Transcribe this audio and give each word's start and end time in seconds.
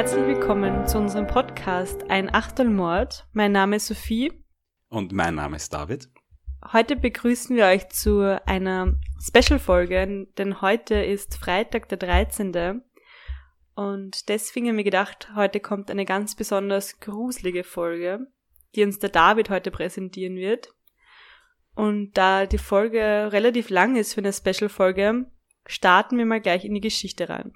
herzlich 0.00 0.28
willkommen 0.28 0.86
zu 0.86 0.96
unserem 0.96 1.26
Podcast 1.26 2.08
Ein 2.08 2.34
Achtelmord. 2.34 3.26
Mein 3.34 3.52
Name 3.52 3.76
ist 3.76 3.86
Sophie. 3.86 4.32
Und 4.88 5.12
mein 5.12 5.34
Name 5.34 5.56
ist 5.56 5.74
David. 5.74 6.08
Heute 6.72 6.96
begrüßen 6.96 7.54
wir 7.54 7.66
euch 7.66 7.86
zu 7.90 8.40
einer 8.46 8.94
Special-Folge, 9.20 10.26
denn 10.38 10.62
heute 10.62 10.94
ist 10.94 11.36
Freitag 11.36 11.90
der 11.90 11.98
13. 11.98 12.82
Und 13.74 14.30
deswegen 14.30 14.68
haben 14.68 14.78
wir 14.78 14.84
gedacht, 14.84 15.32
heute 15.34 15.60
kommt 15.60 15.90
eine 15.90 16.06
ganz 16.06 16.34
besonders 16.34 16.98
gruselige 17.00 17.62
Folge, 17.62 18.20
die 18.74 18.84
uns 18.84 19.00
der 19.00 19.10
David 19.10 19.50
heute 19.50 19.70
präsentieren 19.70 20.36
wird. 20.36 20.70
Und 21.74 22.12
da 22.14 22.46
die 22.46 22.56
Folge 22.56 23.28
relativ 23.32 23.68
lang 23.68 23.96
ist 23.96 24.14
für 24.14 24.22
eine 24.22 24.32
Special-Folge, 24.32 25.26
starten 25.66 26.16
wir 26.16 26.24
mal 26.24 26.40
gleich 26.40 26.64
in 26.64 26.72
die 26.72 26.80
Geschichte 26.80 27.28
rein. 27.28 27.52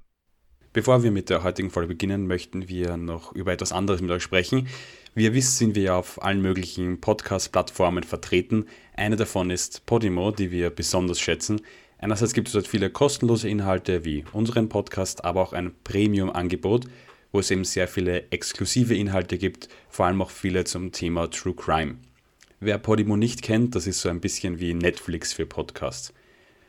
Bevor 0.75 1.05
wir 1.05 1.13
mit 1.13 1.31
der 1.31 1.45
heutigen 1.45 1.71
Folge 1.71 1.87
beginnen, 1.87 2.27
möchten 2.27 2.69
wir 2.69 2.97
noch 2.97 3.33
über 3.33 3.53
etwas 3.53 3.71
anderes 3.71 4.01
mit 4.03 4.11
euch 4.11 4.25
sprechen. 4.25 4.67
Wie 5.15 5.23
ihr 5.23 5.33
wisst, 5.33 5.57
sind 5.57 5.77
wir 5.77 5.95
auf 5.95 6.21
allen 6.21 6.43
möglichen 6.43 7.01
Podcast-Plattformen 7.01 8.03
vertreten. 8.03 8.67
Eine 8.97 9.15
davon 9.15 9.51
ist 9.51 9.87
Podimo, 9.87 10.33
die 10.33 10.51
wir 10.51 10.71
besonders 10.71 11.21
schätzen. 11.21 11.61
Einerseits 11.99 12.33
gibt 12.33 12.49
es 12.49 12.55
dort 12.55 12.67
viele 12.67 12.91
kostenlose 12.91 13.49
Inhalte 13.49 14.05
wie 14.05 14.25
unseren 14.33 14.69
Podcast, 14.69 15.25
aber 15.25 15.43
auch 15.43 15.53
ein 15.53 15.71
Premium-Angebot, 15.85 16.87
wo 17.31 17.39
es 17.39 17.53
eben 17.53 17.63
sehr 17.63 17.87
viele 17.87 18.33
exklusive 18.33 18.97
Inhalte 18.97 19.39
gibt, 19.39 19.69
vor 19.89 20.07
allem 20.07 20.23
auch 20.23 20.31
viele 20.31 20.65
zum 20.65 20.91
Thema 20.91 21.31
True 21.31 21.55
Crime. 21.55 21.99
Wer 22.59 22.79
Podimo 22.79 23.17
nicht 23.17 23.43
kennt, 23.43 23.77
das 23.77 23.87
ist 23.87 24.01
so 24.01 24.09
ein 24.09 24.21
bisschen 24.21 24.59
wie 24.59 24.75
Netflix 24.75 25.35
für 25.35 25.47
Podcasts. 25.47 26.13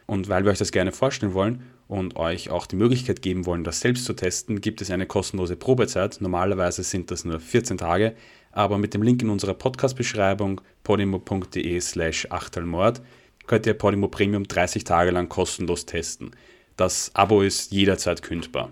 Und 0.05 0.29
weil 0.29 0.43
wir 0.45 0.51
euch 0.51 0.59
das 0.59 0.71
gerne 0.71 0.91
vorstellen 0.91 1.33
wollen 1.33 1.63
und 1.87 2.15
euch 2.15 2.49
auch 2.49 2.65
die 2.65 2.75
Möglichkeit 2.75 3.21
geben 3.21 3.45
wollen, 3.45 3.63
das 3.63 3.79
selbst 3.79 4.05
zu 4.05 4.13
testen, 4.13 4.61
gibt 4.61 4.81
es 4.81 4.91
eine 4.91 5.05
kostenlose 5.05 5.55
Probezeit. 5.55 6.17
Normalerweise 6.19 6.83
sind 6.83 7.11
das 7.11 7.25
nur 7.25 7.39
14 7.39 7.77
Tage, 7.77 8.15
aber 8.51 8.77
mit 8.77 8.93
dem 8.93 9.03
Link 9.03 9.21
in 9.21 9.29
unserer 9.29 9.53
Podcast-Beschreibung 9.53 10.61
podimo.de 10.83 11.79
slash 11.81 12.27
achtelmord 12.29 13.01
könnt 13.47 13.65
ihr 13.67 13.75
Podimo 13.75 14.07
Premium 14.07 14.47
30 14.47 14.83
Tage 14.83 15.11
lang 15.11 15.29
kostenlos 15.29 15.85
testen. 15.85 16.31
Das 16.77 17.11
Abo 17.13 17.41
ist 17.41 17.71
jederzeit 17.71 18.21
kündbar. 18.21 18.71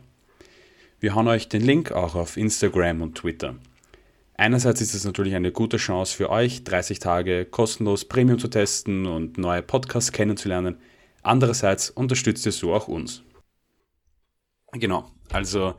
Wir 1.00 1.16
hauen 1.16 1.28
euch 1.28 1.50
den 1.50 1.62
Link 1.62 1.92
auch 1.92 2.16
auf 2.16 2.38
Instagram 2.38 3.02
und 3.02 3.16
Twitter. 3.16 3.56
Einerseits 4.36 4.82
ist 4.82 4.96
es 4.96 5.06
natürlich 5.06 5.36
eine 5.36 5.52
gute 5.52 5.78
Chance 5.78 6.16
für 6.16 6.30
euch, 6.30 6.64
30 6.64 7.00
Tage 7.00 7.46
kostenlos 7.46 8.06
Premium 8.06 8.40
zu 8.40 8.48
testen 8.48 9.06
und 9.06 9.38
neue 9.38 9.62
Podcasts 9.62 10.12
kennenzulernen. 10.12 10.78
Andererseits 11.24 11.90
unterstützt 11.90 12.46
ihr 12.46 12.52
so 12.52 12.74
auch 12.74 12.88
uns. 12.88 13.24
Genau, 14.74 15.10
also 15.32 15.76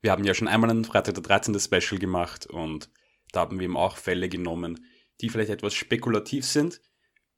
wir 0.00 0.12
haben 0.12 0.24
ja 0.24 0.34
schon 0.34 0.48
einmal 0.48 0.70
ein 0.70 0.84
Freitag 0.84 1.14
der 1.14 1.22
13. 1.22 1.58
Special 1.58 1.98
gemacht 1.98 2.46
und 2.46 2.90
da 3.32 3.40
haben 3.40 3.58
wir 3.58 3.64
eben 3.64 3.76
auch 3.76 3.96
Fälle 3.96 4.28
genommen, 4.28 4.86
die 5.20 5.28
vielleicht 5.28 5.50
etwas 5.50 5.74
spekulativ 5.74 6.46
sind 6.46 6.80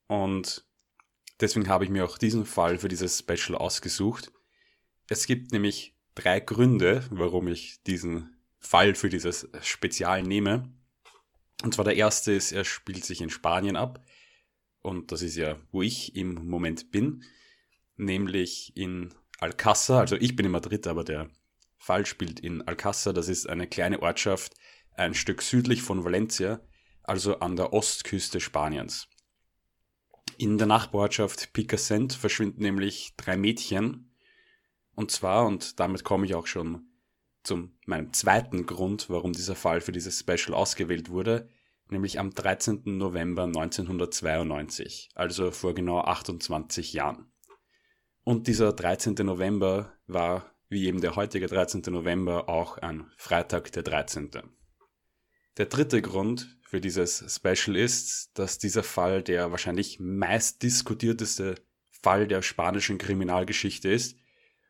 und 0.08 0.66
deswegen 1.40 1.68
habe 1.68 1.84
ich 1.84 1.90
mir 1.90 2.04
auch 2.04 2.18
diesen 2.18 2.44
Fall 2.44 2.78
für 2.78 2.88
dieses 2.88 3.18
Special 3.18 3.56
ausgesucht. 3.56 4.32
Es 5.08 5.26
gibt 5.26 5.52
nämlich 5.52 5.96
drei 6.14 6.40
Gründe, 6.40 7.04
warum 7.10 7.48
ich 7.48 7.82
diesen 7.84 8.36
Fall 8.58 8.94
für 8.94 9.08
dieses 9.08 9.48
Spezial 9.62 10.22
nehme. 10.22 10.70
Und 11.62 11.74
zwar 11.74 11.84
der 11.84 11.96
erste 11.96 12.32
ist, 12.32 12.52
er 12.52 12.64
spielt 12.64 13.04
sich 13.04 13.20
in 13.20 13.30
Spanien 13.30 13.76
ab. 13.76 14.04
Und 14.82 15.12
das 15.12 15.22
ist 15.22 15.36
ja, 15.36 15.56
wo 15.70 15.82
ich 15.82 16.14
im 16.16 16.46
Moment 16.46 16.90
bin 16.90 17.24
nämlich 17.98 18.72
in 18.76 19.14
Alcázar, 19.40 20.00
also 20.00 20.16
ich 20.16 20.34
bin 20.34 20.46
in 20.46 20.52
Madrid, 20.52 20.86
aber 20.86 21.04
der 21.04 21.30
Fall 21.78 22.06
spielt 22.06 22.40
in 22.40 22.62
Alcázar, 22.62 23.12
das 23.12 23.28
ist 23.28 23.48
eine 23.48 23.66
kleine 23.66 24.02
Ortschaft, 24.02 24.54
ein 24.96 25.14
Stück 25.14 25.42
südlich 25.42 25.82
von 25.82 26.04
Valencia, 26.04 26.60
also 27.02 27.38
an 27.40 27.56
der 27.56 27.72
Ostküste 27.72 28.40
Spaniens. 28.40 29.08
In 30.36 30.58
der 30.58 30.66
Nachbarortschaft 30.66 31.52
Picassent 31.52 32.12
verschwinden 32.12 32.62
nämlich 32.62 33.14
drei 33.16 33.36
Mädchen. 33.36 34.14
Und 34.94 35.10
zwar, 35.10 35.46
und 35.46 35.80
damit 35.80 36.04
komme 36.04 36.26
ich 36.26 36.34
auch 36.34 36.46
schon 36.46 36.86
zu 37.42 37.70
meinem 37.86 38.12
zweiten 38.12 38.66
Grund, 38.66 39.08
warum 39.08 39.32
dieser 39.32 39.56
Fall 39.56 39.80
für 39.80 39.92
dieses 39.92 40.20
Special 40.20 40.54
ausgewählt 40.54 41.08
wurde, 41.08 41.48
nämlich 41.88 42.18
am 42.20 42.30
13. 42.30 42.82
November 42.84 43.44
1992, 43.44 45.10
also 45.14 45.50
vor 45.50 45.74
genau 45.74 46.00
28 46.00 46.92
Jahren. 46.92 47.30
Und 48.28 48.46
dieser 48.46 48.74
13. 48.74 49.14
November 49.24 49.90
war, 50.06 50.54
wie 50.68 50.84
eben 50.84 51.00
der 51.00 51.16
heutige 51.16 51.46
13. 51.46 51.80
November, 51.86 52.50
auch 52.50 52.76
ein 52.76 53.10
Freitag 53.16 53.72
der 53.72 53.82
13. 53.82 54.30
Der 55.56 55.64
dritte 55.64 56.02
Grund 56.02 56.58
für 56.60 56.82
dieses 56.82 57.24
Special 57.34 57.74
ist, 57.74 58.38
dass 58.38 58.58
dieser 58.58 58.82
Fall 58.82 59.22
der 59.22 59.50
wahrscheinlich 59.50 59.98
meist 59.98 60.62
diskutierteste 60.62 61.54
Fall 62.02 62.28
der 62.28 62.42
spanischen 62.42 62.98
Kriminalgeschichte 62.98 63.88
ist 63.88 64.14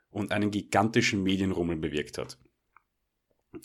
und 0.08 0.30
einen 0.30 0.52
gigantischen 0.52 1.24
Medienrummel 1.24 1.78
bewirkt 1.78 2.16
hat. 2.16 2.38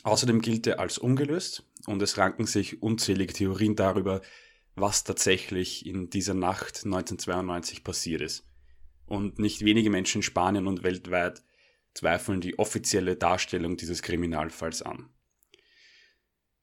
Außerdem 0.01 0.41
gilt 0.41 0.65
er 0.65 0.79
als 0.79 0.97
ungelöst 0.97 1.69
und 1.85 2.01
es 2.01 2.17
ranken 2.17 2.47
sich 2.47 2.81
unzählige 2.81 3.33
Theorien 3.33 3.75
darüber, 3.75 4.23
was 4.73 5.03
tatsächlich 5.03 5.85
in 5.85 6.09
dieser 6.09 6.33
Nacht 6.33 6.83
1992 6.83 7.83
passiert 7.83 8.21
ist 8.21 8.43
und 9.05 9.39
nicht 9.39 9.63
wenige 9.63 9.89
Menschen 9.89 10.19
in 10.19 10.23
Spanien 10.23 10.67
und 10.67 10.83
weltweit 10.83 11.43
zweifeln 11.93 12.41
die 12.41 12.57
offizielle 12.57 13.15
Darstellung 13.15 13.77
dieses 13.77 14.01
Kriminalfalls 14.01 14.81
an. 14.81 15.09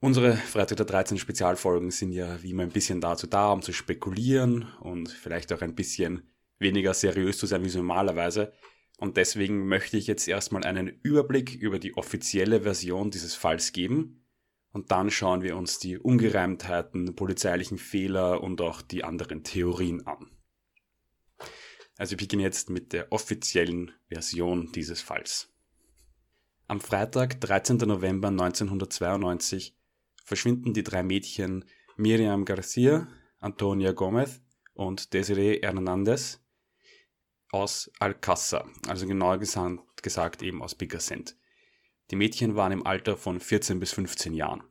Unsere 0.03 0.33
Freitag 0.33 0.79
der 0.79 0.87
13 0.87 1.19
Spezialfolgen 1.19 1.91
sind 1.91 2.13
ja 2.13 2.43
wie 2.43 2.51
immer 2.51 2.63
ein 2.63 2.71
bisschen 2.71 3.03
dazu 3.03 3.27
da, 3.27 3.53
um 3.53 3.61
zu 3.61 3.73
spekulieren 3.73 4.67
und 4.81 5.11
vielleicht 5.11 5.53
auch 5.53 5.61
ein 5.61 5.75
bisschen 5.75 6.23
weniger 6.59 6.95
seriös 6.95 7.37
zu 7.37 7.47
sein 7.47 7.65
wie 7.65 7.77
normalerweise. 7.77 8.53
Und 8.99 9.19
deswegen 9.19 9.67
möchte 9.67 9.99
ich 9.99 10.07
jetzt 10.07 10.27
erstmal 10.27 10.65
einen 10.65 10.89
Überblick 10.89 11.55
über 11.55 11.79
die 11.79 11.97
offizielle 11.97 12.63
Version 12.63 13.11
dieses 13.11 13.35
Falls 13.35 13.73
geben. 13.73 14.25
Und 14.73 14.91
dann 14.91 15.11
schauen 15.11 15.43
wir 15.43 15.57
uns 15.57 15.79
die 15.79 15.99
Ungereimtheiten, 15.99 17.15
polizeilichen 17.15 17.77
Fehler 17.77 18.43
und 18.43 18.61
auch 18.61 18.83
die 18.83 19.05
anderen 19.05 19.43
Theorien 19.43 20.07
an. 20.07 20.31
Also 22.01 22.13
wir 22.13 22.17
beginnen 22.17 22.41
jetzt 22.41 22.71
mit 22.71 22.95
der 22.95 23.13
offiziellen 23.13 23.93
Version 24.09 24.73
dieses 24.73 25.03
Falls. 25.03 25.53
Am 26.67 26.81
Freitag, 26.81 27.43
13. 27.43 27.77
November 27.77 28.29
1992, 28.29 29.77
verschwinden 30.25 30.73
die 30.73 30.83
drei 30.83 31.03
Mädchen 31.03 31.67
Miriam 31.99 32.47
Garcia, 32.47 33.07
Antonia 33.39 33.93
Gomez 33.93 34.41
und 34.73 35.13
Desiree 35.13 35.61
Hernandez 35.61 36.41
aus 37.53 37.91
Alcázar, 37.99 38.67
also 38.89 39.07
genauer 39.07 39.37
gesagt 39.37 40.43
eben 40.43 40.63
aus 40.63 40.75
Picassent. 40.75 41.37
Die 42.11 42.17
Mädchen 42.17 42.57
waren 42.57 42.73
im 42.73 42.87
Alter 42.87 43.19
von 43.19 43.41
14 43.41 43.79
bis 43.79 43.93
15 43.93 44.33
Jahren. 44.33 44.63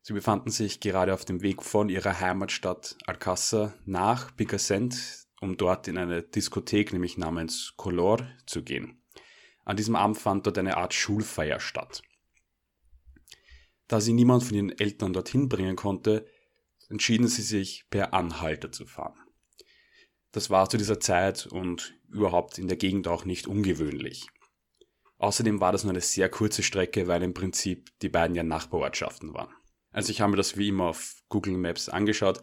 Sie 0.00 0.12
befanden 0.12 0.52
sich 0.52 0.78
gerade 0.78 1.12
auf 1.12 1.24
dem 1.24 1.42
Weg 1.42 1.64
von 1.64 1.88
ihrer 1.88 2.20
Heimatstadt 2.20 2.96
Alcázar 3.04 3.74
nach 3.84 4.36
Picassent, 4.36 5.26
um 5.40 5.56
dort 5.56 5.88
in 5.88 5.98
eine 5.98 6.22
Diskothek, 6.22 6.92
nämlich 6.92 7.18
namens 7.18 7.74
Color, 7.76 8.26
zu 8.46 8.62
gehen. 8.62 9.02
An 9.64 9.76
diesem 9.76 9.96
Abend 9.96 10.18
fand 10.18 10.46
dort 10.46 10.58
eine 10.58 10.76
Art 10.76 10.94
Schulfeier 10.94 11.60
statt. 11.60 12.02
Da 13.86 14.00
sie 14.00 14.12
niemand 14.12 14.44
von 14.44 14.54
ihren 14.54 14.78
Eltern 14.78 15.12
dorthin 15.12 15.48
bringen 15.48 15.76
konnte, 15.76 16.26
entschieden 16.88 17.28
sie 17.28 17.42
sich 17.42 17.86
per 17.90 18.14
Anhalter 18.14 18.72
zu 18.72 18.86
fahren. 18.86 19.18
Das 20.32 20.50
war 20.50 20.68
zu 20.68 20.76
dieser 20.76 21.00
Zeit 21.00 21.46
und 21.46 21.94
überhaupt 22.10 22.58
in 22.58 22.68
der 22.68 22.76
Gegend 22.76 23.08
auch 23.08 23.24
nicht 23.24 23.46
ungewöhnlich. 23.46 24.26
Außerdem 25.18 25.60
war 25.60 25.72
das 25.72 25.84
nur 25.84 25.92
eine 25.92 26.00
sehr 26.00 26.28
kurze 26.28 26.62
Strecke, 26.62 27.08
weil 27.08 27.22
im 27.22 27.34
Prinzip 27.34 27.90
die 28.00 28.08
beiden 28.08 28.36
ja 28.36 28.42
Nachbarortschaften 28.42 29.34
waren. 29.34 29.52
Also 29.90 30.10
ich 30.10 30.20
habe 30.20 30.30
mir 30.30 30.36
das 30.36 30.56
wie 30.56 30.68
immer 30.68 30.84
auf 30.84 31.16
Google 31.28 31.56
Maps 31.56 31.88
angeschaut 31.88 32.40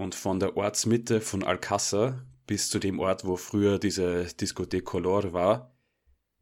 und 0.00 0.14
von 0.14 0.40
der 0.40 0.56
Ortsmitte 0.56 1.20
von 1.20 1.44
Alcázar 1.44 2.24
bis 2.46 2.70
zu 2.70 2.78
dem 2.78 2.98
Ort, 2.98 3.26
wo 3.26 3.36
früher 3.36 3.78
diese 3.78 4.24
Discothek 4.24 4.86
Color 4.86 5.34
war, 5.34 5.76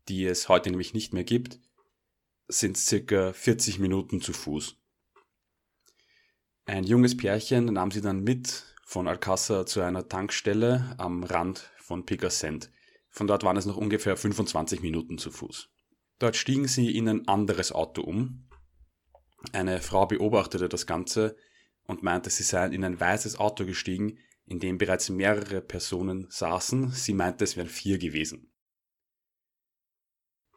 die 0.08 0.26
es 0.26 0.49
heute 0.49 0.70
nämlich 0.70 0.94
nicht 0.94 1.12
mehr 1.12 1.25
gibt, 1.25 1.58
sind 2.46 2.78
circa 2.78 3.32
40 3.32 3.81
Minuten 3.81 4.20
zu 4.20 4.32
Fuß. 4.32 4.76
Ein 6.66 6.84
junges 6.84 7.16
Pärchen 7.16 7.64
nahm 7.64 7.90
sie 7.90 8.00
dann 8.00 8.22
mit 8.22 8.76
von 8.84 9.08
Alcázar 9.08 9.66
zu 9.66 9.81
einer 9.81 10.08
Tankstelle 10.08 10.94
am 10.96 11.25
Rand 11.25 11.69
von 11.78 12.06
Picassent. 12.06 12.70
Von 13.10 13.26
dort 13.26 13.43
waren 13.43 13.56
es 13.56 13.66
noch 13.66 13.76
ungefähr 13.76 14.16
25 14.16 14.82
Minuten 14.82 15.19
zu 15.19 15.32
Fuß. 15.32 15.69
Dort 16.20 16.37
stiegen 16.37 16.69
sie 16.69 16.96
in 16.96 17.08
ein 17.08 17.26
anderes 17.26 17.72
Auto 17.72 18.02
um. 18.02 18.49
Eine 19.52 19.81
Frau 19.81 20.06
beobachtete 20.06 20.69
das 20.69 20.87
Ganze 20.87 21.37
und 21.88 22.02
meinte, 22.05 22.31
sie 22.31 22.44
seien 22.44 22.73
in 22.73 22.85
ein 22.85 23.00
weißes 23.00 23.40
Auto 23.40 23.64
gestiegen, 23.64 24.19
in 24.44 24.61
dem 24.61 24.79
bereits 24.79 25.08
mehrere 25.08 25.61
Personen 25.61 26.26
saßen. 26.31 26.90
Sie 26.93 27.14
meinte, 27.14 27.44
es 27.44 27.56
wären 27.56 27.69
vier 27.69 27.99
gewesen. 27.99 28.52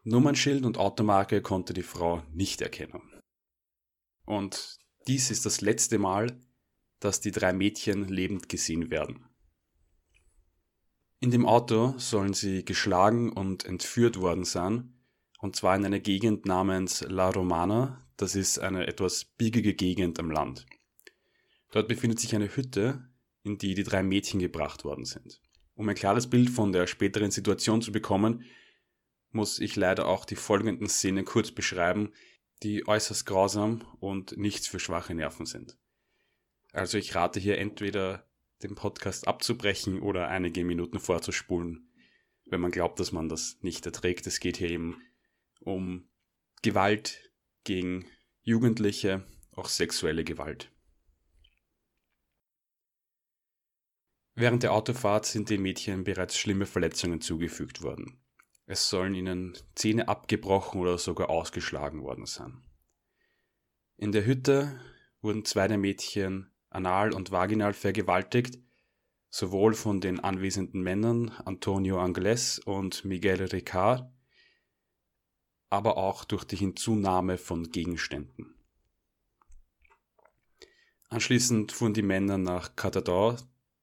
Nummernschild 0.03 0.65
und 0.65 0.77
Automarke 0.77 1.41
konnte 1.41 1.73
die 1.73 1.83
Frau 1.83 2.23
nicht 2.31 2.61
erkennen. 2.61 3.01
Und 4.25 4.77
dies 5.07 5.31
ist 5.31 5.45
das 5.45 5.61
letzte 5.61 5.97
Mal, 5.99 6.39
dass 6.99 7.21
die 7.21 7.31
drei 7.31 7.53
Mädchen 7.53 8.07
lebend 8.07 8.49
gesehen 8.49 8.91
werden. 8.91 9.25
In 11.19 11.31
dem 11.31 11.45
Auto 11.45 11.97
sollen 11.97 12.33
sie 12.33 12.65
geschlagen 12.65 13.31
und 13.31 13.65
entführt 13.65 14.19
worden 14.19 14.43
sein, 14.43 14.97
und 15.39 15.55
zwar 15.55 15.75
in 15.75 15.85
einer 15.85 15.99
Gegend 15.99 16.45
namens 16.45 17.01
La 17.07 17.29
Romana, 17.29 18.07
das 18.17 18.35
ist 18.35 18.59
eine 18.59 18.87
etwas 18.87 19.25
biegige 19.25 19.73
Gegend 19.73 20.19
am 20.19 20.29
Land. 20.29 20.65
Dort 21.71 21.87
befindet 21.87 22.19
sich 22.19 22.35
eine 22.35 22.55
Hütte, 22.55 23.09
in 23.43 23.57
die 23.57 23.73
die 23.73 23.83
drei 23.83 24.03
Mädchen 24.03 24.39
gebracht 24.39 24.83
worden 24.83 25.05
sind. 25.05 25.41
Um 25.73 25.89
ein 25.89 25.95
klares 25.95 26.29
Bild 26.29 26.49
von 26.49 26.71
der 26.71 26.85
späteren 26.85 27.31
Situation 27.31 27.81
zu 27.81 27.91
bekommen, 27.91 28.43
muss 29.31 29.59
ich 29.59 29.75
leider 29.75 30.07
auch 30.07 30.25
die 30.25 30.35
folgenden 30.35 30.87
Szenen 30.87 31.25
kurz 31.25 31.51
beschreiben, 31.51 32.11
die 32.63 32.87
äußerst 32.87 33.25
grausam 33.25 33.83
und 33.99 34.37
nichts 34.37 34.67
für 34.67 34.79
schwache 34.79 35.15
Nerven 35.15 35.45
sind. 35.45 35.77
Also 36.73 36.97
ich 36.97 37.15
rate 37.15 37.39
hier 37.39 37.57
entweder 37.57 38.27
den 38.61 38.75
Podcast 38.75 39.27
abzubrechen 39.27 40.01
oder 40.01 40.27
einige 40.27 40.63
Minuten 40.63 40.99
vorzuspulen, 40.99 41.89
wenn 42.45 42.61
man 42.61 42.71
glaubt, 42.71 42.99
dass 42.99 43.11
man 43.11 43.29
das 43.29 43.57
nicht 43.61 43.85
erträgt. 43.85 44.27
Es 44.27 44.39
geht 44.39 44.57
hier 44.57 44.69
eben 44.69 45.01
um 45.61 46.07
Gewalt 46.61 47.31
gegen 47.63 48.05
Jugendliche, 48.43 49.25
auch 49.53 49.67
sexuelle 49.67 50.23
Gewalt. 50.23 50.71
Während 54.41 54.63
der 54.63 54.73
Autofahrt 54.73 55.27
sind 55.27 55.51
den 55.51 55.61
Mädchen 55.61 56.03
bereits 56.03 56.35
schlimme 56.35 56.65
Verletzungen 56.65 57.21
zugefügt 57.21 57.83
worden. 57.83 58.19
Es 58.65 58.89
sollen 58.89 59.13
ihnen 59.13 59.55
Zähne 59.75 60.07
abgebrochen 60.07 60.81
oder 60.81 60.97
sogar 60.97 61.29
ausgeschlagen 61.29 62.01
worden 62.01 62.25
sein. 62.25 62.63
In 63.97 64.11
der 64.11 64.25
Hütte 64.25 64.81
wurden 65.21 65.45
zwei 65.45 65.67
der 65.67 65.77
Mädchen 65.77 66.49
anal 66.71 67.13
und 67.13 67.29
vaginal 67.29 67.73
vergewaltigt, 67.73 68.57
sowohl 69.29 69.75
von 69.75 70.01
den 70.01 70.19
anwesenden 70.19 70.81
Männern 70.81 71.29
Antonio 71.45 71.99
Angles 71.99 72.57
und 72.57 73.05
Miguel 73.05 73.43
Ricard, 73.43 74.11
aber 75.69 75.97
auch 75.97 76.25
durch 76.25 76.45
die 76.45 76.55
Hinzunahme 76.55 77.37
von 77.37 77.69
Gegenständen. 77.69 78.55
Anschließend 81.09 81.71
fuhren 81.73 81.93
die 81.93 82.01
Männer 82.01 82.39
nach 82.39 82.75
Catador, 82.75 83.37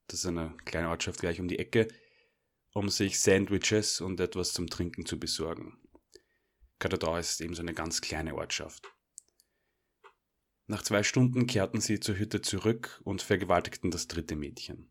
das 0.09 0.21
ist 0.21 0.27
eine 0.27 0.55
kleine 0.65 0.89
Ortschaft 0.89 1.21
gleich 1.21 1.41
um 1.41 1.49
die 1.49 1.59
Ecke, 1.59 1.89
um 2.73 2.89
sich 2.89 3.21
Sandwiches 3.21 4.01
und 4.01 4.21
etwas 4.21 4.53
zum 4.53 4.69
Trinken 4.69 5.07
zu 5.07 5.19
besorgen. 5.19 5.79
Catador 6.79 7.19
ist 7.19 7.41
eben 7.41 7.55
so 7.55 7.63
eine 7.63 7.75
ganz 7.75 8.01
kleine 8.01 8.35
Ortschaft. 8.35 8.93
Nach 10.67 10.83
zwei 10.83 11.03
Stunden 11.03 11.47
kehrten 11.47 11.81
sie 11.81 11.99
zur 11.99 12.19
Hütte 12.19 12.43
zurück 12.43 13.01
und 13.05 13.23
vergewaltigten 13.23 13.91
das 13.91 14.07
dritte 14.07 14.37
Mädchen. 14.37 14.91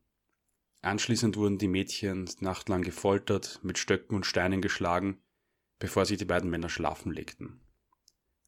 Anschließend 0.81 1.37
wurden 1.37 1.57
die 1.57 1.67
Mädchen 1.67 2.29
nachtlang 2.39 2.81
gefoltert, 2.81 3.59
mit 3.63 3.77
Stöcken 3.77 4.15
und 4.15 4.25
Steinen 4.25 4.61
geschlagen, 4.61 5.21
bevor 5.79 6.05
sich 6.05 6.17
die 6.17 6.25
beiden 6.25 6.49
Männer 6.49 6.69
schlafen 6.69 7.11
legten. 7.11 7.61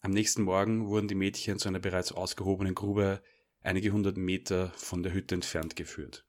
Am 0.01 0.11
nächsten 0.11 0.43
Morgen 0.43 0.87
wurden 0.87 1.07
die 1.07 1.15
Mädchen 1.15 1.59
zu 1.59 1.67
einer 1.67 1.79
bereits 1.79 2.11
ausgehobenen 2.11 2.75
Grube 2.75 3.21
einige 3.61 3.91
hundert 3.91 4.17
Meter 4.17 4.71
von 4.75 5.03
der 5.03 5.13
Hütte 5.13 5.35
entfernt 5.35 5.75
geführt. 5.75 6.25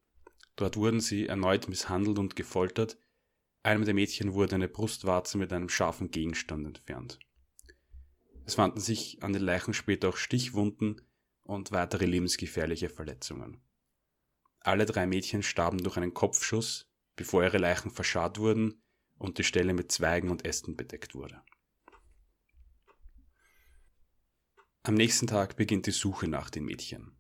Dort 0.61 0.77
wurden 0.77 1.01
sie 1.01 1.27
erneut 1.27 1.71
misshandelt 1.71 2.19
und 2.19 2.37
gefoltert. 2.37 2.99
Einem 3.63 3.87
der 3.87 3.95
Mädchen 3.95 4.35
wurde 4.35 4.57
eine 4.57 4.69
Brustwarze 4.69 5.39
mit 5.39 5.55
einem 5.55 5.71
scharfen 5.71 6.11
Gegenstand 6.11 6.67
entfernt. 6.67 7.19
Es 8.45 8.57
fanden 8.57 8.79
sich 8.79 9.23
an 9.23 9.33
den 9.33 9.41
Leichen 9.41 9.73
später 9.73 10.11
auch 10.11 10.19
Stichwunden 10.19 11.01
und 11.45 11.73
weitere 11.73 12.05
lebensgefährliche 12.05 12.91
Verletzungen. 12.91 13.63
Alle 14.61 14.85
drei 14.85 15.07
Mädchen 15.07 15.43
starben 15.43 15.79
durch 15.83 15.97
einen 15.97 16.13
Kopfschuss, 16.13 16.87
bevor 17.17 17.43
ihre 17.43 17.57
Leichen 17.57 17.91
verscharrt 17.91 18.37
wurden 18.37 18.83
und 19.17 19.39
die 19.39 19.45
Stelle 19.45 19.73
mit 19.73 19.91
Zweigen 19.91 20.29
und 20.29 20.45
Ästen 20.45 20.77
bedeckt 20.77 21.15
wurde. 21.15 21.41
Am 24.83 24.93
nächsten 24.93 25.27
Tag 25.27 25.57
beginnt 25.57 25.87
die 25.87 25.93
Suche 25.93 26.29
nach 26.29 26.51
den 26.51 26.67
Mädchen. 26.67 27.19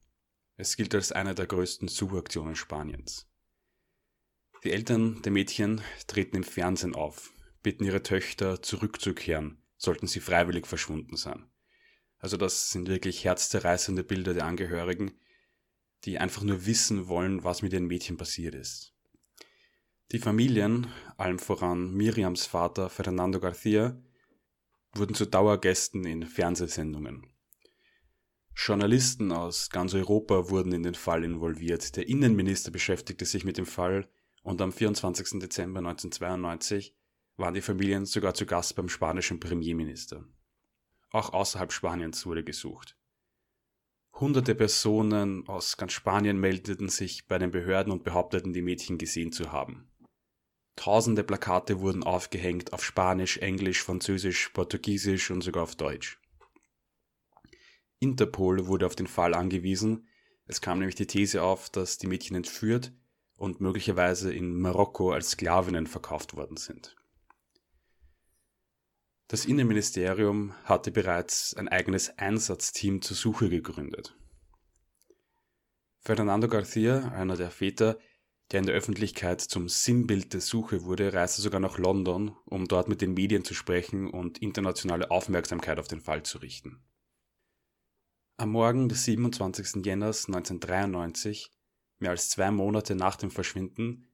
Es 0.59 0.77
gilt 0.77 0.95
als 0.95 1.11
eine 1.11 1.35
der 1.35 1.47
größten 1.47 1.89
Suchaktionen 1.89 2.55
Spaniens. 2.55 3.30
Die 4.63 4.73
Eltern 4.73 5.23
der 5.23 5.33
Mädchen 5.33 5.81
treten 6.07 6.37
im 6.37 6.45
Fernsehen 6.45 6.95
auf, 6.95 7.33
bitten 7.63 7.85
ihre 7.85 8.03
Töchter 8.03 8.61
zurückzukehren, 8.61 9.63
sollten 9.79 10.07
sie 10.07 10.21
freiwillig 10.21 10.67
verschwunden 10.67 11.17
sein. 11.17 11.51
Also 12.19 12.37
das 12.37 12.71
sind 12.71 12.89
wirklich 12.89 13.25
herzzerreißende 13.25 14.05
Bilder 14.05 14.35
der 14.35 14.45
Angehörigen, 14.45 15.13
die 16.05 16.19
einfach 16.19 16.43
nur 16.43 16.67
wissen 16.67 17.09
wollen, 17.09 17.43
was 17.43 17.63
mit 17.63 17.73
ihren 17.73 17.87
Mädchen 17.87 18.19
passiert 18.19 18.55
ist. 18.55 18.95
Die 20.13 20.19
Familien, 20.19 20.89
allem 21.17 21.39
voran 21.39 21.95
Miriams 21.95 22.45
Vater 22.45 22.91
Fernando 22.91 23.41
Garcia, 23.41 23.99
wurden 24.93 25.15
zu 25.15 25.25
Dauergästen 25.25 26.05
in 26.05 26.27
Fernsehsendungen. 26.27 27.27
Journalisten 28.55 29.33
aus 29.33 29.71
ganz 29.71 29.95
Europa 29.95 30.51
wurden 30.51 30.73
in 30.73 30.83
den 30.83 30.95
Fall 30.95 31.25
involviert. 31.25 31.97
Der 31.97 32.09
Innenminister 32.09 32.71
beschäftigte 32.71 33.25
sich 33.25 33.45
mit 33.45 33.57
dem 33.57 33.67
Fall 33.67 34.07
und 34.43 34.61
am 34.61 34.73
24. 34.73 35.41
Dezember 35.41 35.79
1992 35.79 36.97
waren 37.37 37.55
die 37.55 37.61
Familien 37.61 38.07
sogar 38.07 38.35
zu 38.35 38.47
Gast 38.47 38.77
beim 38.77 38.89
spanischen 38.89 39.41
Premierminister. 39.41 40.25
Auch 41.11 41.33
außerhalb 41.33 41.73
Spaniens 41.73 42.27
wurde 42.27 42.45
gesucht. 42.45 42.97
Hunderte 44.15 44.55
Personen 44.55 45.49
aus 45.49 45.77
ganz 45.77 45.93
Spanien 45.93 46.39
meldeten 46.39 46.89
sich 46.89 47.27
bei 47.27 47.39
den 47.39 47.51
Behörden 47.51 47.93
und 47.93 48.05
behaupteten, 48.05 48.53
die 48.53 48.63
Mädchen 48.63 48.99
gesehen 48.99 49.33
zu 49.33 49.51
haben. 49.51 49.91
Tausende 50.77 51.25
Plakate 51.25 51.81
wurden 51.81 52.05
aufgehängt 52.05 52.73
auf 52.73 52.85
Spanisch, 52.85 53.39
Englisch, 53.39 53.83
Französisch, 53.83 54.51
Portugiesisch 54.51 55.31
und 55.31 55.43
sogar 55.43 55.63
auf 55.63 55.77
Deutsch. 55.77 56.21
Interpol 57.99 58.67
wurde 58.67 58.87
auf 58.87 58.97
den 58.97 59.07
Fall 59.07 59.35
angewiesen. 59.35 60.09
Es 60.47 60.61
kam 60.61 60.79
nämlich 60.79 60.95
die 60.95 61.07
These 61.07 61.43
auf, 61.43 61.71
dass 61.71 61.99
die 61.99 62.07
Mädchen 62.07 62.37
entführt 62.37 62.93
und 63.41 63.63
möglicherweise 63.63 64.35
in 64.35 64.61
Marokko 64.61 65.13
als 65.13 65.31
Sklavinnen 65.31 65.87
verkauft 65.87 66.37
worden 66.37 66.59
sind. 66.59 66.95
Das 69.29 69.47
Innenministerium 69.47 70.53
hatte 70.65 70.91
bereits 70.91 71.55
ein 71.55 71.67
eigenes 71.67 72.19
Einsatzteam 72.19 73.01
zur 73.01 73.17
Suche 73.17 73.49
gegründet. 73.49 74.15
Fernando 76.01 76.49
Garcia, 76.49 77.09
einer 77.13 77.37
der 77.37 77.51
Väter, 77.51 77.99
der 78.51 78.61
in 78.61 78.67
der 78.67 78.75
Öffentlichkeit 78.75 79.41
zum 79.41 79.71
Sinnbild 79.71 80.35
der 80.35 80.43
Suche 80.43 80.85
wurde, 80.85 81.15
reiste 81.15 81.41
sogar 81.41 81.61
nach 81.61 81.79
London, 81.79 82.37
um 82.45 82.69
dort 82.69 82.89
mit 82.89 83.01
den 83.01 83.15
Medien 83.15 83.45
zu 83.45 83.55
sprechen 83.55 84.11
und 84.11 84.37
internationale 84.39 85.11
Aufmerksamkeit 85.11 85.79
auf 85.79 85.89
den 85.89 86.03
Fall 86.03 86.25
zu 86.25 86.39
richten. 86.39 86.83
Am 88.37 88.51
Morgen 88.51 88.91
des 88.91 89.05
27. 89.05 89.87
Jänner 89.87 90.09
1993 90.09 91.51
Mehr 92.01 92.11
als 92.11 92.31
zwei 92.31 92.51
Monate 92.51 92.97
nach 92.97 93.15
dem 93.15 93.31
Verschwinden 93.31 94.11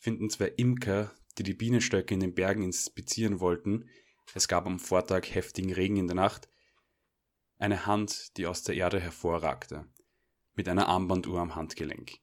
finden 0.00 0.28
zwei 0.28 0.48
Imker, 0.48 1.12
die 1.38 1.44
die 1.44 1.54
Bienenstöcke 1.54 2.12
in 2.12 2.20
den 2.20 2.34
Bergen 2.34 2.62
inspizieren 2.62 3.40
wollten, 3.40 3.88
es 4.34 4.48
gab 4.48 4.66
am 4.66 4.78
Vortag 4.78 5.22
heftigen 5.34 5.72
Regen 5.72 5.96
in 5.96 6.06
der 6.06 6.16
Nacht, 6.16 6.50
eine 7.58 7.86
Hand, 7.86 8.36
die 8.36 8.46
aus 8.46 8.62
der 8.62 8.74
Erde 8.74 9.00
hervorragte, 9.00 9.86
mit 10.54 10.68
einer 10.68 10.88
Armbanduhr 10.88 11.40
am 11.40 11.54
Handgelenk. 11.54 12.18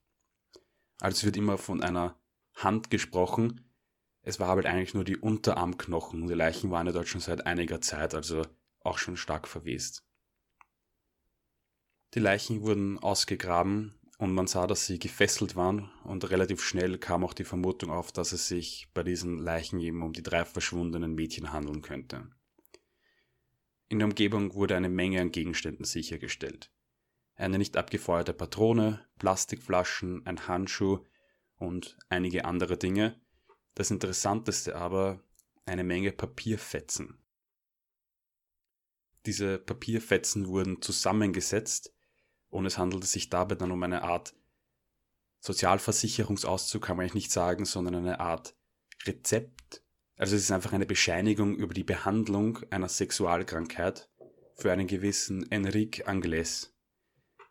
Also 1.00 1.26
wird 1.26 1.38
immer 1.38 1.58
von 1.58 1.82
einer 1.82 2.20
Hand 2.54 2.90
gesprochen, 2.92 3.66
es 4.22 4.40
war 4.40 4.50
halt 4.50 4.66
eigentlich 4.66 4.94
nur 4.94 5.04
die 5.04 5.18
Unterarmknochen. 5.18 6.28
Die 6.28 6.34
Leichen 6.34 6.72
waren 6.72 6.88
ja 6.88 6.94
dort 6.94 7.08
schon 7.08 7.22
seit 7.22 7.46
einiger 7.46 7.80
Zeit, 7.80 8.16
also 8.16 8.42
auch 8.80 8.98
schon 8.98 9.18
stark 9.18 9.48
verwest. 9.48 10.04
Die 12.16 12.20
Leichen 12.20 12.62
wurden 12.62 12.98
ausgegraben 12.98 13.95
und 14.18 14.34
man 14.34 14.48
sah, 14.48 14.68
dass 14.68 14.86
sie 14.86 15.00
gefesselt 15.00 15.56
waren 15.56 15.92
und 16.04 16.30
relativ 16.30 16.64
schnell 16.64 16.98
kam 16.98 17.24
auch 17.24 17.34
die 17.34 17.44
Vermutung 17.44 17.92
auf, 17.92 18.12
dass 18.12 18.32
es 18.32 18.48
sich 18.48 18.88
bei 18.94 19.04
diesen 19.04 19.38
Leichen 19.40 19.80
eben 19.80 20.02
um 20.04 20.14
die 20.14 20.24
drei 20.24 20.46
verschwundenen 20.46 21.16
Mädchen 21.16 21.52
handeln 21.52 21.82
könnte. 21.82 22.30
In 23.88 24.00
der 24.00 24.08
Umgebung 24.08 24.54
wurde 24.56 24.76
eine 24.76 24.90
Menge 24.90 25.22
an 25.22 25.32
Gegenständen 25.32 25.86
sichergestellt. 25.86 26.72
Eine 27.36 27.58
nicht 27.58 27.78
abgefeuerte 27.78 28.34
Patrone, 28.34 29.06
Plastikflaschen, 29.20 30.26
ein 30.26 30.48
Handschuh 30.48 31.06
und 31.58 31.98
einige 32.10 32.46
andere 32.46 32.78
Dinge. 32.78 33.20
Das 33.76 33.92
Interessanteste 33.92 34.76
aber 34.76 35.22
eine 35.66 35.84
Menge 35.84 36.12
Papierfetzen. 36.12 37.22
Diese 39.26 39.58
Papierfetzen 39.58 40.48
wurden 40.48 40.82
zusammengesetzt 40.82 41.95
und 42.56 42.66
es 42.66 42.78
handelte 42.78 43.06
sich 43.06 43.30
dabei 43.30 43.56
dann 43.56 43.72
um 43.72 43.84
eine 43.84 44.04
Art 44.04 44.34
Sozialversicherungsauszug, 45.42 46.82
kann 46.82 46.96
man 46.96 47.04
eigentlich 47.04 47.16
nicht 47.16 47.32
sagen, 47.32 47.66
sondern 47.66 47.96
eine 47.96 48.20
Art 48.22 48.56
Rezept 49.06 49.84
Also 50.16 50.38
es 50.38 50.44
ist 50.44 50.52
einfach 50.52 50.72
eine 50.72 50.86
Bescheinigung 50.86 51.56
über 51.56 51.74
die 51.74 51.84
Behandlung 51.84 52.60
einer 52.72 52.88
Sexualkrankheit 52.88 54.10
für 54.56 54.72
einen 54.72 54.88
gewissen 54.88 55.52
Enrique 55.52 56.08
Angles, 56.08 56.74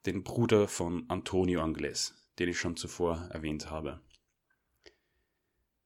den 0.07 0.25
Bruder 0.25 0.69
von 0.69 1.05
Antonio 1.09 1.63
Angles, 1.63 2.15
den 2.39 2.49
ich 2.49 2.59
schon 2.59 2.77
zuvor 2.77 3.29
erwähnt 3.31 3.71
habe. 3.71 4.01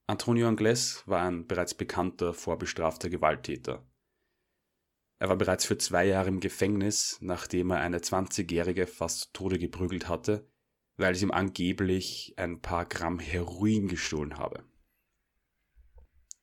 Antonio 0.07 0.47
Angles 0.47 1.03
war 1.07 1.23
ein 1.23 1.49
bereits 1.49 1.75
bekannter 1.75 2.33
vorbestrafter 2.33 3.11
Gewalttäter. 3.11 3.85
Er 5.19 5.29
war 5.29 5.37
bereits 5.37 5.65
für 5.65 5.79
zwei 5.79 6.07
Jahre 6.07 6.29
im 6.29 6.41
Gefängnis, 6.41 7.19
nachdem 7.21 7.71
er 7.71 7.81
eine 7.81 7.99
20-Jährige 7.99 8.87
fast 8.87 9.35
Tode 9.35 9.59
geprügelt 9.59 10.09
hatte, 10.09 10.49
weil 10.97 11.15
sie 11.15 11.25
ihm 11.25 11.33
angeblich 11.33 12.35
ein 12.37 12.61
paar 12.61 12.85
Gramm 12.85 13.19
Heroin 13.19 13.89
gestohlen 13.89 14.39
habe. 14.39 14.65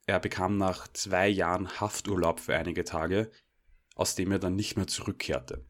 Er 0.08 0.20
bekam 0.20 0.58
nach 0.58 0.88
zwei 0.90 1.28
Jahren 1.28 1.80
Hafturlaub 1.80 2.40
für 2.40 2.56
einige 2.56 2.84
Tage, 2.84 3.32
aus 3.96 4.16
dem 4.16 4.32
er 4.32 4.40
dann 4.40 4.56
nicht 4.56 4.76
mehr 4.76 4.88
zurückkehrte. 4.88 5.66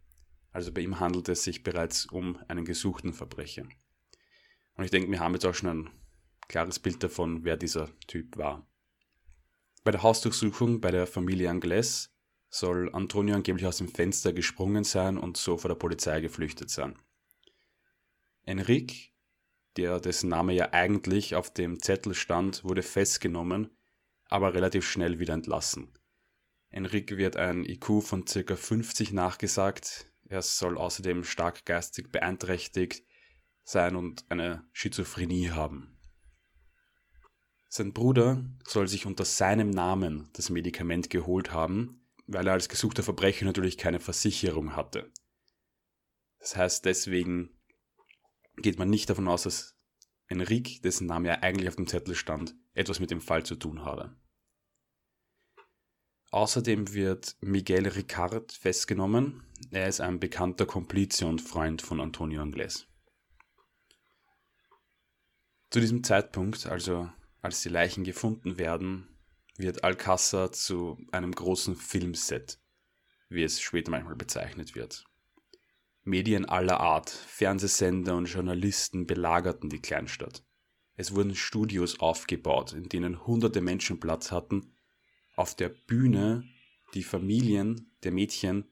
Also 0.52 0.72
bei 0.72 0.82
ihm 0.82 1.00
handelte 1.00 1.34
es 1.34 1.44
sich 1.44 1.64
bereits 1.64 2.06
um 2.06 2.38
einen 2.48 2.66
gesuchten 2.66 3.14
Verbrecher. 3.14 3.68
Und 4.76 4.84
ich 4.84 4.92
denke, 4.92 5.12
wir 5.12 5.20
haben 5.20 5.34
jetzt 5.34 5.46
auch 5.46 5.54
schon 5.54 5.70
ein 5.70 5.90
klares 6.48 6.80
Bild 6.80 7.04
davon, 7.04 7.44
wer 7.44 7.56
dieser 7.56 7.90
Typ 8.08 8.36
war. 8.38 8.68
Bei 9.84 9.92
der 9.92 10.04
Hausdurchsuchung 10.04 10.82
bei 10.82 10.92
der 10.92 11.08
Familie 11.08 11.50
Angles 11.50 12.15
soll 12.56 12.90
Antonio 12.94 13.36
angeblich 13.36 13.68
aus 13.68 13.78
dem 13.78 13.90
Fenster 13.90 14.32
gesprungen 14.32 14.86
sein 14.86 15.18
und 15.18 15.36
so 15.36 15.58
vor 15.58 15.68
der 15.68 15.76
Polizei 15.76 16.22
geflüchtet 16.22 16.70
sein. 16.70 16.98
Enrique, 18.44 19.12
der 19.76 20.00
dessen 20.00 20.30
Name 20.30 20.54
ja 20.54 20.72
eigentlich 20.72 21.36
auf 21.36 21.52
dem 21.54 21.82
Zettel 21.82 22.14
stand, 22.14 22.64
wurde 22.64 22.82
festgenommen, 22.82 23.72
aber 24.30 24.54
relativ 24.54 24.88
schnell 24.90 25.20
wieder 25.20 25.34
entlassen. 25.34 25.92
Enrique 26.70 27.18
wird 27.18 27.36
ein 27.36 27.66
IQ 27.66 28.02
von 28.02 28.24
ca. 28.24 28.56
50 28.56 29.12
nachgesagt, 29.12 30.10
er 30.28 30.42
soll 30.42 30.78
außerdem 30.78 31.26
stark 31.26 31.66
geistig 31.66 32.12
beeinträchtigt 32.12 33.04
sein 33.64 33.96
und 33.96 34.26
eine 34.30 34.66
Schizophrenie 34.72 35.50
haben. 35.50 35.98
Sein 37.68 37.92
Bruder 37.92 38.46
soll 38.66 38.88
sich 38.88 39.06
unter 39.06 39.26
seinem 39.26 39.70
Namen 39.70 40.30
das 40.34 40.50
Medikament 40.50 41.10
geholt 41.10 41.52
haben, 41.52 42.05
weil 42.28 42.48
er 42.48 42.54
als 42.54 42.70
gesuchter 42.70 43.04
Verbrecher 43.04 43.46
natürlich 43.46 43.78
keine 43.78 44.00
Versicherung 44.00 44.76
hatte. 44.76 45.12
Das 46.40 46.56
heißt, 46.56 46.86
deswegen 46.86 47.50
geht 48.58 48.80
man 48.80 48.90
nicht 48.90 49.10
davon 49.10 49.28
aus, 49.28 49.44
dass 49.44 49.76
Enrique, 50.28 50.82
dessen 50.82 51.08
Name 51.08 51.28
ja 51.28 51.36
eigentlich 51.42 51.68
auf 51.68 51.76
dem 51.76 51.88
Zettel 51.88 52.16
stand, 52.16 52.56
etwas 52.74 53.00
mit 53.00 53.12
dem 53.12 53.22
Fall 53.22 53.46
zu 53.46 53.56
tun 53.56 53.84
habe. 53.84 54.16
Außerdem 56.32 56.94
wird 56.94 57.38
Miguel 57.40 57.88
Ricard 57.88 58.52
festgenommen. 58.52 59.44
Er 59.72 59.88
ist 59.88 60.02
ein 60.02 60.20
bekannter 60.20 60.66
Komplize 60.66 61.26
und 61.26 61.42
Freund 61.42 61.82
von 61.82 62.02
Antonio 62.02 62.42
Angles. 62.42 62.88
Zu 65.70 65.80
diesem 65.80 66.04
Zeitpunkt, 66.04 66.66
also 66.66 67.10
als 67.42 67.62
die 67.62 67.70
Leichen 67.70 68.04
gefunden 68.04 68.58
werden, 68.58 69.15
wird 69.58 69.84
Alcázar 69.84 70.52
zu 70.52 70.98
einem 71.12 71.32
großen 71.32 71.76
Filmset, 71.76 72.60
wie 73.30 73.44
es 73.44 73.62
später 73.62 73.92
manchmal 73.92 74.16
bezeichnet 74.16 74.76
wird. 74.76 75.06
Medien 76.04 76.46
aller 76.46 76.80
Art, 76.80 77.10
Fernsehsender 77.10 78.16
und 78.16 78.26
Journalisten 78.26 79.08
belagerten 79.08 79.70
die 79.70 79.82
Kleinstadt. 79.82 80.44
Es 80.96 81.16
wurden 81.16 81.36
Studios 81.36 82.00
aufgebaut, 82.00 82.74
in 82.74 82.90
denen 82.90 83.26
hunderte 83.26 83.60
Menschen 83.60 84.00
Platz 84.00 84.32
hatten, 84.32 84.76
auf 85.36 85.56
der 85.56 85.70
Bühne 85.70 86.44
die 86.94 87.04
Familien 87.04 87.92
der 88.04 88.12
Mädchen 88.12 88.72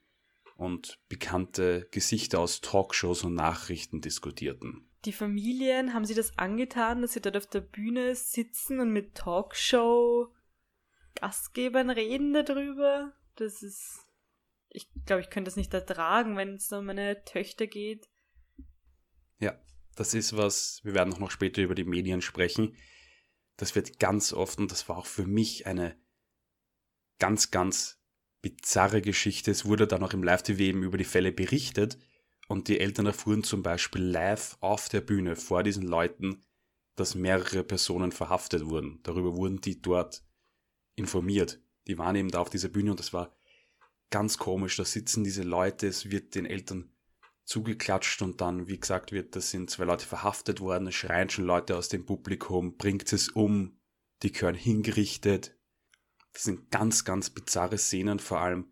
und 0.56 1.00
bekannte 1.10 1.88
Gesichter 1.92 2.40
aus 2.40 2.62
Talkshows 2.62 3.24
und 3.24 3.34
Nachrichten 3.34 4.00
diskutierten. 4.00 4.88
Die 5.06 5.12
Familien, 5.12 5.94
haben 5.94 6.06
sie 6.06 6.14
das 6.14 6.38
angetan, 6.38 7.02
dass 7.02 7.14
sie 7.14 7.22
dort 7.22 7.36
auf 7.36 7.48
der 7.48 7.62
Bühne 7.62 8.16
sitzen 8.16 8.80
und 8.80 8.94
mit 8.94 9.16
Talkshow 9.16 10.34
Gastgebern 11.16 11.90
reden 11.90 12.34
darüber. 12.34 13.14
Das 13.36 13.64
ist. 13.64 14.00
Ich 14.70 14.90
glaube, 15.06 15.22
ich 15.22 15.30
könnte 15.30 15.50
das 15.50 15.56
nicht 15.56 15.74
ertragen, 15.74 16.36
wenn 16.36 16.56
es 16.56 16.72
um 16.72 16.86
meine 16.86 17.24
Töchter 17.26 17.68
geht. 17.68 18.10
Ja, 19.40 19.60
das 19.96 20.14
ist 20.14 20.36
was, 20.36 20.82
wir 20.84 20.96
werden 20.96 21.14
auch 21.14 21.20
noch 21.20 21.32
später 21.32 21.62
über 21.62 21.76
die 21.76 21.84
Medien 21.84 22.22
sprechen. 22.22 22.76
Das 23.58 23.76
wird 23.76 24.00
ganz 24.00 24.34
oft, 24.34 24.58
und 24.58 24.72
das 24.72 24.90
war 24.90 24.98
auch 24.98 25.06
für 25.06 25.28
mich 25.28 25.68
eine 25.68 25.96
ganz, 27.20 27.52
ganz 27.52 28.02
bizarre 28.42 29.02
Geschichte. 29.02 29.52
Es 29.52 29.66
wurde 29.66 29.88
dann 29.88 30.04
auch 30.04 30.14
im 30.14 30.24
Live-TV 30.24 30.60
eben 30.60 30.84
über 30.84 30.98
die 30.98 31.04
Fälle 31.04 31.32
berichtet 31.32 31.98
und 32.48 32.68
die 32.68 32.80
Eltern 32.80 33.06
erfuhren 33.06 33.44
zum 33.44 33.64
Beispiel 33.64 34.02
live 34.02 34.58
auf 34.60 34.90
der 34.90 35.02
Bühne 35.02 35.36
vor 35.36 35.64
diesen 35.64 35.84
Leuten, 35.84 36.44
dass 36.96 37.16
mehrere 37.16 37.64
Personen 37.64 38.12
verhaftet 38.12 38.66
wurden. 38.66 39.00
Darüber 39.04 39.36
wurden 39.36 39.62
die 39.62 39.82
dort 39.82 40.24
informiert. 40.96 41.62
Die 41.88 41.98
waren 41.98 42.16
eben 42.16 42.30
da 42.30 42.40
auf 42.40 42.50
dieser 42.50 42.70
Bühne 42.70 42.92
und 42.92 43.00
das 43.00 43.14
war 43.14 43.36
ganz 44.10 44.38
komisch. 44.38 44.78
Da 44.78 44.86
sitzen 44.86 45.24
diese 45.24 45.44
Leute, 45.44 45.88
es 45.88 46.10
wird 46.10 46.36
den 46.36 46.46
Eltern 46.46 46.92
zugeklatscht 47.46 48.22
und 48.22 48.40
dann, 48.42 48.68
wie 48.68 48.80
gesagt 48.80 49.12
wird, 49.12 49.36
da 49.36 49.42
sind 49.42 49.70
zwei 49.70 49.84
Leute 49.84 50.06
verhaftet 50.06 50.62
worden, 50.62 50.88
es 50.88 50.96
schreien 50.96 51.30
schon 51.30 51.46
Leute 51.46 51.76
aus 51.76 51.90
dem 51.90 52.06
Publikum, 52.06 52.78
bringt 52.78 53.12
es 53.12 53.30
um, 53.30 53.78
die 54.22 54.32
gehören 54.32 54.56
hingerichtet. 54.56 55.58
Das 56.32 56.44
sind 56.44 56.72
ganz, 56.72 57.04
ganz 57.04 57.30
bizarre 57.30 57.78
Szenen, 57.78 58.20
vor 58.20 58.40
allem, 58.40 58.72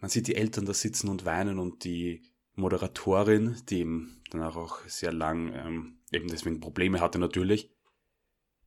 man 0.00 0.10
sieht 0.10 0.26
die 0.26 0.36
Eltern 0.36 0.66
da 0.66 0.74
sitzen 0.74 1.08
und 1.08 1.24
weinen 1.24 1.58
und 1.58 1.84
die 1.84 2.22
Moderatorin, 2.54 3.56
die 3.68 3.78
eben 3.80 4.22
danach 4.30 4.56
auch 4.56 4.84
sehr 4.86 5.12
lang 5.12 5.52
ähm, 5.54 5.98
eben 6.12 6.28
deswegen 6.28 6.60
Probleme 6.60 7.00
hatte 7.00 7.18
natürlich, 7.18 7.70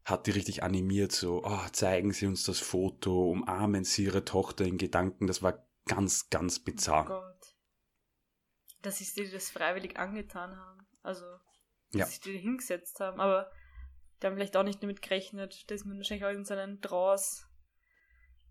hat 0.03 0.27
die 0.27 0.31
richtig 0.31 0.63
animiert, 0.63 1.12
so, 1.12 1.43
oh, 1.43 1.67
zeigen 1.72 2.12
Sie 2.12 2.25
uns 2.25 2.43
das 2.43 2.60
Foto, 2.60 3.29
umarmen 3.29 3.84
Sie 3.84 4.05
Ihre 4.05 4.25
Tochter 4.25 4.65
in 4.65 4.77
Gedanken. 4.77 5.27
Das 5.27 5.43
war 5.43 5.65
ganz, 5.86 6.29
ganz 6.29 6.60
bizarr. 6.60 7.05
Oh 7.05 7.08
Gott. 7.10 7.55
Dass 8.81 8.98
sie 8.98 9.05
dir 9.13 9.31
das 9.31 9.51
freiwillig 9.51 9.98
angetan 9.98 10.58
haben. 10.58 10.88
Also, 11.03 11.25
dass 11.91 12.00
ja. 12.00 12.05
sich 12.08 12.20
die 12.22 12.38
hingesetzt 12.38 13.00
haben. 13.00 13.20
Aber 13.20 13.51
die 14.22 14.27
haben 14.27 14.36
vielleicht 14.36 14.58
auch 14.58 14.63
nicht 14.63 14.81
damit 14.81 15.01
gerechnet. 15.01 15.70
Da 15.70 15.75
ist 15.75 15.86
man 15.86 15.98
wahrscheinlich 15.98 16.25
auch 16.25 16.31
in 16.31 16.46
seinen 16.46 16.81
Draws 16.81 17.46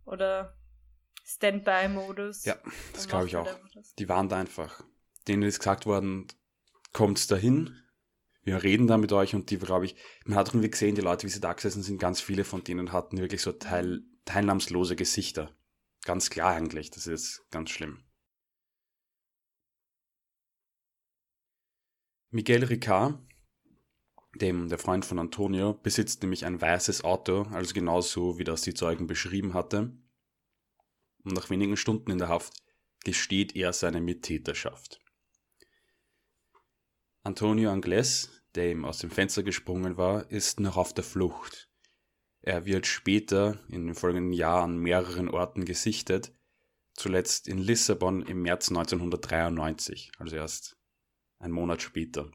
oder 0.04 0.56
Standby-Modus. 1.24 2.44
Ja, 2.44 2.56
das 2.92 3.08
glaube 3.08 3.26
ich 3.26 3.36
auch. 3.36 3.48
Die 3.98 4.08
waren 4.08 4.28
da 4.28 4.38
einfach. 4.38 4.84
Denen 5.28 5.42
ist 5.42 5.58
gesagt 5.58 5.86
worden, 5.86 6.26
kommt's 6.92 7.26
dahin, 7.26 7.76
wir 8.42 8.62
reden 8.62 8.86
da 8.86 8.96
mit 8.96 9.12
euch 9.12 9.34
und 9.34 9.50
die, 9.50 9.58
glaube 9.58 9.86
ich, 9.86 9.96
man 10.24 10.38
hat 10.38 10.48
irgendwie 10.48 10.70
gesehen, 10.70 10.94
die 10.94 11.02
Leute, 11.02 11.26
wie 11.26 11.30
sie 11.30 11.40
da 11.40 11.52
gesessen 11.52 11.82
sind, 11.82 11.98
ganz 11.98 12.20
viele 12.20 12.44
von 12.44 12.64
denen 12.64 12.92
hatten 12.92 13.18
wirklich 13.18 13.42
so 13.42 13.52
teil, 13.52 14.02
teilnahmslose 14.24 14.96
Gesichter. 14.96 15.54
Ganz 16.04 16.30
klar 16.30 16.54
eigentlich, 16.54 16.90
das 16.90 17.06
ist 17.06 17.46
ganz 17.50 17.70
schlimm. 17.70 18.02
Miguel 22.30 22.64
Ricard, 22.64 23.18
dem 24.36 24.68
der 24.68 24.78
Freund 24.78 25.04
von 25.04 25.18
Antonio, 25.18 25.74
besitzt 25.74 26.22
nämlich 26.22 26.46
ein 26.46 26.60
weißes 26.60 27.04
Auto, 27.04 27.42
also 27.50 27.74
genauso 27.74 28.38
wie 28.38 28.44
das 28.44 28.62
die 28.62 28.72
Zeugen 28.72 29.06
beschrieben 29.06 29.52
hatte. 29.52 29.92
Und 31.24 31.34
nach 31.34 31.50
wenigen 31.50 31.76
Stunden 31.76 32.10
in 32.10 32.18
der 32.18 32.28
Haft 32.28 32.54
gesteht 33.04 33.56
er 33.56 33.72
seine 33.72 34.00
Mittäterschaft. 34.00 35.00
Antonio 37.22 37.70
Angles, 37.70 38.30
der 38.54 38.70
ihm 38.70 38.84
aus 38.84 38.98
dem 38.98 39.10
Fenster 39.10 39.42
gesprungen 39.42 39.96
war, 39.96 40.30
ist 40.30 40.58
noch 40.58 40.76
auf 40.76 40.94
der 40.94 41.04
Flucht. 41.04 41.68
Er 42.40 42.64
wird 42.64 42.86
später 42.86 43.60
in 43.68 43.86
den 43.86 43.94
folgenden 43.94 44.32
Jahren 44.32 44.76
an 44.76 44.78
mehreren 44.78 45.28
Orten 45.28 45.66
gesichtet, 45.66 46.32
zuletzt 46.94 47.46
in 47.46 47.58
Lissabon 47.58 48.22
im 48.22 48.42
März 48.42 48.70
1993, 48.70 50.12
also 50.18 50.36
erst 50.36 50.78
ein 51.38 51.50
Monat 51.50 51.82
später. 51.82 52.30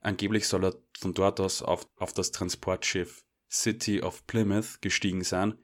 Angeblich 0.00 0.46
soll 0.46 0.66
er 0.66 0.76
von 0.98 1.14
dort 1.14 1.40
aus 1.40 1.62
auf, 1.62 1.88
auf 1.96 2.12
das 2.12 2.32
Transportschiff 2.32 3.24
City 3.50 4.02
of 4.02 4.26
Plymouth 4.26 4.82
gestiegen 4.82 5.24
sein 5.24 5.58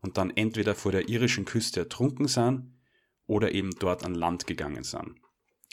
und 0.00 0.16
dann 0.16 0.30
entweder 0.30 0.74
vor 0.74 0.92
der 0.92 1.08
irischen 1.08 1.44
Küste 1.44 1.80
ertrunken 1.80 2.26
sein 2.26 2.80
oder 3.26 3.52
eben 3.52 3.70
dort 3.78 4.04
an 4.04 4.14
Land 4.14 4.46
gegangen 4.46 4.84
sein. 4.84 5.20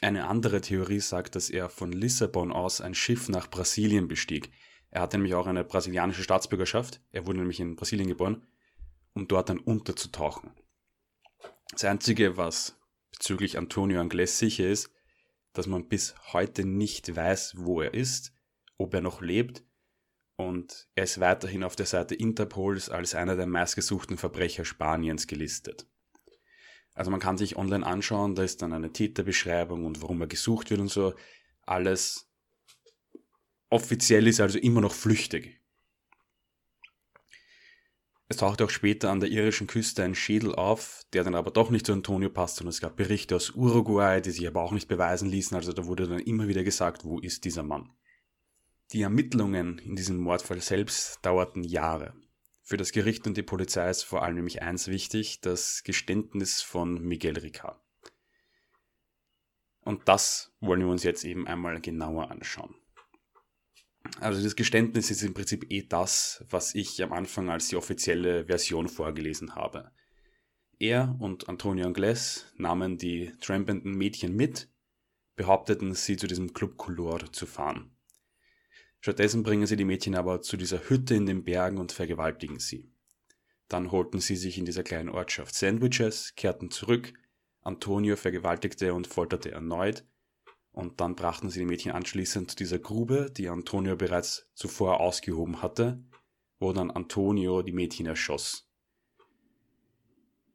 Eine 0.04 0.28
andere 0.28 0.62
Theorie 0.62 1.00
sagt, 1.00 1.36
dass 1.36 1.52
er 1.52 1.70
von 1.70 1.92
Lissabon 1.92 2.52
aus 2.52 2.82
ein 2.82 2.96
Schiff 2.96 3.30
nach 3.30 3.50
Brasilien 3.50 4.08
bestieg. 4.08 4.52
Er 4.90 5.02
hatte 5.02 5.18
nämlich 5.18 5.36
auch 5.36 5.46
eine 5.46 5.64
brasilianische 5.64 6.24
Staatsbürgerschaft. 6.24 7.02
Er 7.12 7.28
wurde 7.28 7.38
nämlich 7.38 7.60
in 7.60 7.76
Brasilien 7.76 8.10
geboren, 8.10 8.48
um 9.14 9.28
dort 9.28 9.50
dann 9.50 9.60
unterzutauchen. 9.60 10.52
Das 11.72 11.86
Einzige, 11.86 12.36
was 12.36 12.80
bezüglich 13.12 13.60
Antonio 13.60 14.02
Angles 14.02 14.40
sicher 14.40 14.68
ist, 14.68 14.92
dass 15.54 15.68
man 15.68 15.88
bis 15.88 16.16
heute 16.34 16.66
nicht 16.66 17.16
weiß, 17.16 17.54
wo 17.58 17.82
er 17.82 17.94
ist, 17.94 18.34
ob 18.78 18.96
er 18.96 19.02
noch 19.02 19.22
lebt 19.22 19.64
und 20.36 20.90
er 20.96 21.04
ist 21.04 21.20
weiterhin 21.20 21.64
auf 21.64 21.76
der 21.76 21.86
Seite 21.86 22.16
Interpols 22.16 22.90
als 22.90 23.14
einer 23.14 23.36
der 23.36 23.46
meistgesuchten 23.46 24.18
Verbrecher 24.18 24.66
Spaniens 24.66 25.28
gelistet. 25.28 25.86
Also 26.94 27.10
man 27.12 27.20
kann 27.20 27.38
sich 27.38 27.56
online 27.56 27.86
anschauen, 27.86 28.36
da 28.36 28.44
ist 28.44 28.62
dann 28.62 28.74
eine 28.74 28.92
Täterbeschreibung 28.92 29.86
und 29.86 30.02
warum 30.02 30.22
er 30.22 30.28
gesucht 30.28 30.70
wird 30.70 30.82
und 30.82 30.90
so. 30.90 31.14
Alles 31.62 32.30
offiziell 33.70 34.28
ist 34.28 34.42
also 34.42 34.60
immer 34.60 34.82
noch 34.82 34.94
flüchtig. 34.94 35.62
Es 38.28 38.38
tauchte 38.38 38.64
auch 38.64 38.70
später 38.70 39.12
an 39.12 39.20
der 39.20 39.30
irischen 39.30 39.68
Küste 39.68 40.04
ein 40.04 40.16
Schädel 40.16 40.56
auf, 40.56 41.04
der 41.12 41.26
dann 41.26 41.36
aber 41.36 41.52
doch 41.52 41.70
nicht 41.70 41.86
zu 41.86 41.92
Antonio 41.92 42.30
passt 42.30 42.62
und 42.62 42.68
es 42.68 42.80
gab 42.80 42.96
Berichte 42.96 43.36
aus 43.36 43.50
Uruguay, 43.50 44.22
die 44.22 44.32
sich 44.32 44.48
aber 44.48 44.62
auch 44.62 44.72
nicht 44.72 44.88
beweisen 44.88 45.30
ließen, 45.30 45.58
also 45.58 45.74
da 45.74 45.86
wurde 45.86 46.08
dann 46.08 46.20
immer 46.20 46.48
wieder 46.48 46.64
gesagt, 46.64 47.04
wo 47.04 47.20
ist 47.20 47.44
dieser 47.44 47.64
Mann. 47.64 47.90
Die 48.94 49.02
Ermittlungen 49.02 49.80
in 49.80 49.98
diesem 49.98 50.18
Mordfall 50.18 50.62
selbst 50.62 51.20
dauerten 51.26 51.66
Jahre. 51.66 52.14
Für 52.62 52.78
das 52.78 52.92
Gericht 52.92 53.28
und 53.28 53.38
die 53.38 53.44
Polizei 53.44 53.90
ist 53.90 54.04
vor 54.04 54.24
allem 54.24 54.36
nämlich 54.36 54.62
eins 54.62 54.88
wichtig, 54.88 55.42
das 55.42 55.84
Geständnis 55.84 56.62
von 56.62 57.02
Miguel 57.02 57.38
Ricard. 57.38 57.80
Und 59.82 60.08
das 60.08 60.54
wollen 60.60 60.82
wir 60.82 60.88
uns 60.88 61.04
jetzt 61.04 61.26
eben 61.26 61.48
einmal 61.48 61.82
genauer 61.82 62.30
anschauen. 62.30 62.76
Also 64.20 64.42
das 64.44 64.56
Geständnis 64.56 65.12
ist 65.12 65.24
im 65.24 65.34
Prinzip 65.34 65.72
eh 65.72 65.84
das, 65.84 66.46
was 66.50 66.76
ich 66.76 67.02
am 67.04 67.14
Anfang 67.14 67.50
als 67.50 67.68
die 67.68 67.76
offizielle 67.76 68.46
Version 68.46 68.88
vorgelesen 68.88 69.56
habe. 69.56 69.92
Er 70.80 71.16
und 71.20 71.50
Antonio 71.50 71.86
Angles 71.86 72.52
nahmen 72.58 72.98
die 72.98 73.32
trampenden 73.42 73.94
Mädchen 73.94 74.36
mit, 74.36 74.70
behaupteten 75.36 75.94
sie 75.94 76.18
zu 76.18 76.28
diesem 76.28 76.54
Club 76.54 76.78
Color 76.78 77.32
zu 77.32 77.46
fahren. 77.46 77.96
Stattdessen 79.02 79.42
bringen 79.42 79.66
sie 79.66 79.76
die 79.76 79.86
Mädchen 79.86 80.14
aber 80.14 80.42
zu 80.42 80.58
dieser 80.58 80.88
Hütte 80.88 81.16
in 81.16 81.26
den 81.26 81.44
Bergen 81.44 81.80
und 81.80 81.92
vergewaltigen 81.92 82.60
sie. 82.60 82.88
Dann 83.68 83.92
holten 83.92 84.20
sie 84.20 84.36
sich 84.36 84.60
in 84.60 84.66
dieser 84.66 84.84
kleinen 84.84 85.10
Ortschaft 85.10 85.56
Sandwiches, 85.56 86.36
kehrten 86.36 86.70
zurück, 86.70 87.14
Antonio 87.62 88.16
vergewaltigte 88.16 88.94
und 88.94 89.08
folterte 89.08 89.52
erneut, 89.52 90.06
und 90.72 91.02
dann 91.02 91.16
brachten 91.16 91.50
sie 91.50 91.60
die 91.62 91.66
Mädchen 91.66 91.92
anschließend 91.92 92.52
zu 92.52 92.56
dieser 92.56 92.80
Grube, 92.80 93.32
die 93.36 93.50
Antonio 93.50 93.96
bereits 93.96 94.50
zuvor 94.54 95.02
ausgehoben 95.02 95.62
hatte, 95.62 96.04
wo 96.60 96.72
dann 96.72 96.92
Antonio 96.92 97.64
die 97.64 97.74
Mädchen 97.74 98.06
erschoss. 98.06 98.70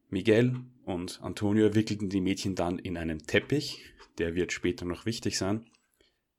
Miguel 0.09 0.55
und 0.85 1.21
Antonio 1.21 1.75
wickelten 1.75 2.09
die 2.09 2.21
Mädchen 2.21 2.55
dann 2.55 2.79
in 2.79 2.97
einen 2.97 3.27
Teppich, 3.27 3.93
der 4.17 4.35
wird 4.35 4.53
später 4.53 4.85
noch 4.85 5.05
wichtig 5.05 5.37
sein, 5.37 5.69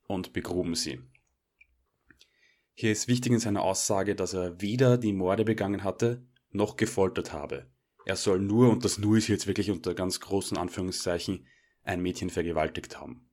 und 0.07 0.33
begruben 0.33 0.75
sie. 0.75 1.01
Hier 2.81 2.93
ist 2.93 3.09
wichtig 3.09 3.33
in 3.33 3.41
seiner 3.41 3.63
Aussage, 3.63 4.15
dass 4.15 4.35
er 4.35 4.61
weder 4.61 4.99
die 4.99 5.13
Morde 5.13 5.45
begangen 5.45 5.83
hatte, 5.83 6.25
noch 6.53 6.77
gefoltert 6.77 7.33
habe. 7.33 7.67
Er 8.05 8.15
soll 8.15 8.39
nur, 8.39 8.71
und 8.71 8.85
das 8.85 8.99
nur 8.99 9.17
ist 9.17 9.27
jetzt 9.27 9.49
wirklich 9.49 9.73
unter 9.73 9.95
ganz 9.95 10.21
großen 10.21 10.57
Anführungszeichen, 10.57 11.49
ein 11.83 12.01
Mädchen 12.01 12.31
vergewaltigt 12.31 13.01
haben. 13.01 13.29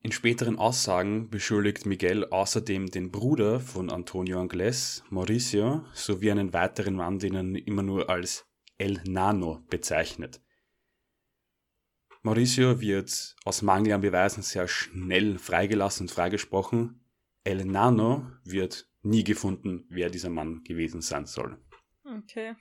In 0.00 0.12
späteren 0.12 0.56
Aussagen 0.56 1.28
beschuldigt 1.28 1.84
Miguel 1.84 2.24
außerdem 2.24 2.90
den 2.90 3.10
Bruder 3.10 3.60
von 3.60 3.90
Antonio 3.90 4.40
Angles, 4.40 5.04
Mauricio, 5.10 5.84
sowie 5.92 6.30
einen 6.30 6.54
weiteren 6.54 6.94
Mann, 6.94 7.18
den 7.18 7.34
er 7.34 7.66
immer 7.66 7.82
nur 7.82 8.08
als 8.08 8.46
El 8.78 8.98
Nano 9.04 9.62
bezeichnet. 9.68 10.40
Mauricio 12.22 12.80
wird 12.80 13.36
aus 13.44 13.60
Mangel 13.60 13.92
an 13.92 14.00
Beweisen 14.00 14.42
sehr 14.42 14.68
schnell 14.68 15.38
freigelassen 15.38 16.04
und 16.04 16.10
freigesprochen, 16.10 16.99
El 17.44 17.64
Nano 17.64 18.30
wird 18.44 18.88
nie 19.02 19.24
gefunden, 19.24 19.86
wer 19.88 20.10
dieser 20.10 20.30
Mann 20.30 20.62
gewesen 20.64 21.00
sein 21.00 21.26
soll. 21.26 21.58
Okay. 22.04 22.54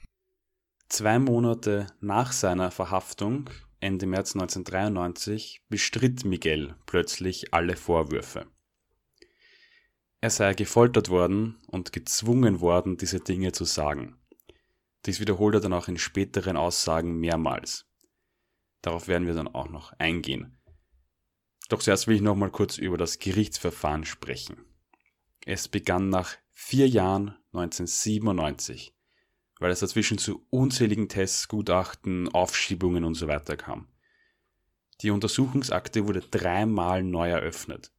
Zwei 0.87 1.19
Monate 1.19 1.87
nach 1.99 2.31
seiner 2.31 2.71
Verhaftung, 2.71 3.49
Ende 3.79 4.07
März 4.07 4.35
1993, 4.35 5.65
bestritt 5.69 6.25
Miguel 6.25 6.75
plötzlich 6.85 7.53
alle 7.53 7.75
Vorwürfe. 7.75 8.47
Er 10.21 10.29
sei 10.29 10.53
gefoltert 10.53 11.09
worden 11.09 11.57
und 11.67 11.93
gezwungen 11.93 12.59
worden, 12.59 12.97
diese 12.97 13.19
Dinge 13.19 13.51
zu 13.51 13.65
sagen. 13.65 14.17
Dies 15.05 15.19
wiederholt 15.19 15.55
er 15.55 15.61
dann 15.61 15.73
auch 15.73 15.87
in 15.87 15.97
späteren 15.97 16.57
Aussagen 16.57 17.19
mehrmals. 17.19 17.85
Darauf 18.81 19.07
werden 19.07 19.27
wir 19.27 19.33
dann 19.33 19.47
auch 19.47 19.69
noch 19.69 19.93
eingehen. 19.93 20.57
Doch 21.69 21.79
zuerst 21.79 22.07
will 22.07 22.15
ich 22.15 22.21
noch 22.21 22.35
mal 22.35 22.51
kurz 22.51 22.77
über 22.77 22.97
das 22.97 23.19
Gerichtsverfahren 23.19 24.03
sprechen. 24.03 24.65
Es 25.51 25.67
begann 25.67 26.09
nach 26.09 26.35
vier 26.51 26.87
Jahren 26.87 27.35
1997, 27.53 28.93
weil 29.57 29.71
es 29.71 29.79
dazwischen 29.79 30.19
zu 30.19 30.45
unzähligen 30.51 31.09
Tests, 31.09 31.47
Gutachten, 31.47 32.29
Aufschiebungen 32.29 33.03
und 33.03 33.15
so 33.15 33.27
weiter 33.27 33.57
kam. 33.57 33.87
Die 35.01 35.09
Untersuchungsakte 35.09 36.05
wurde 36.05 36.21
dreimal 36.21 37.01
neu 37.01 37.31
eröffnet. 37.31 37.91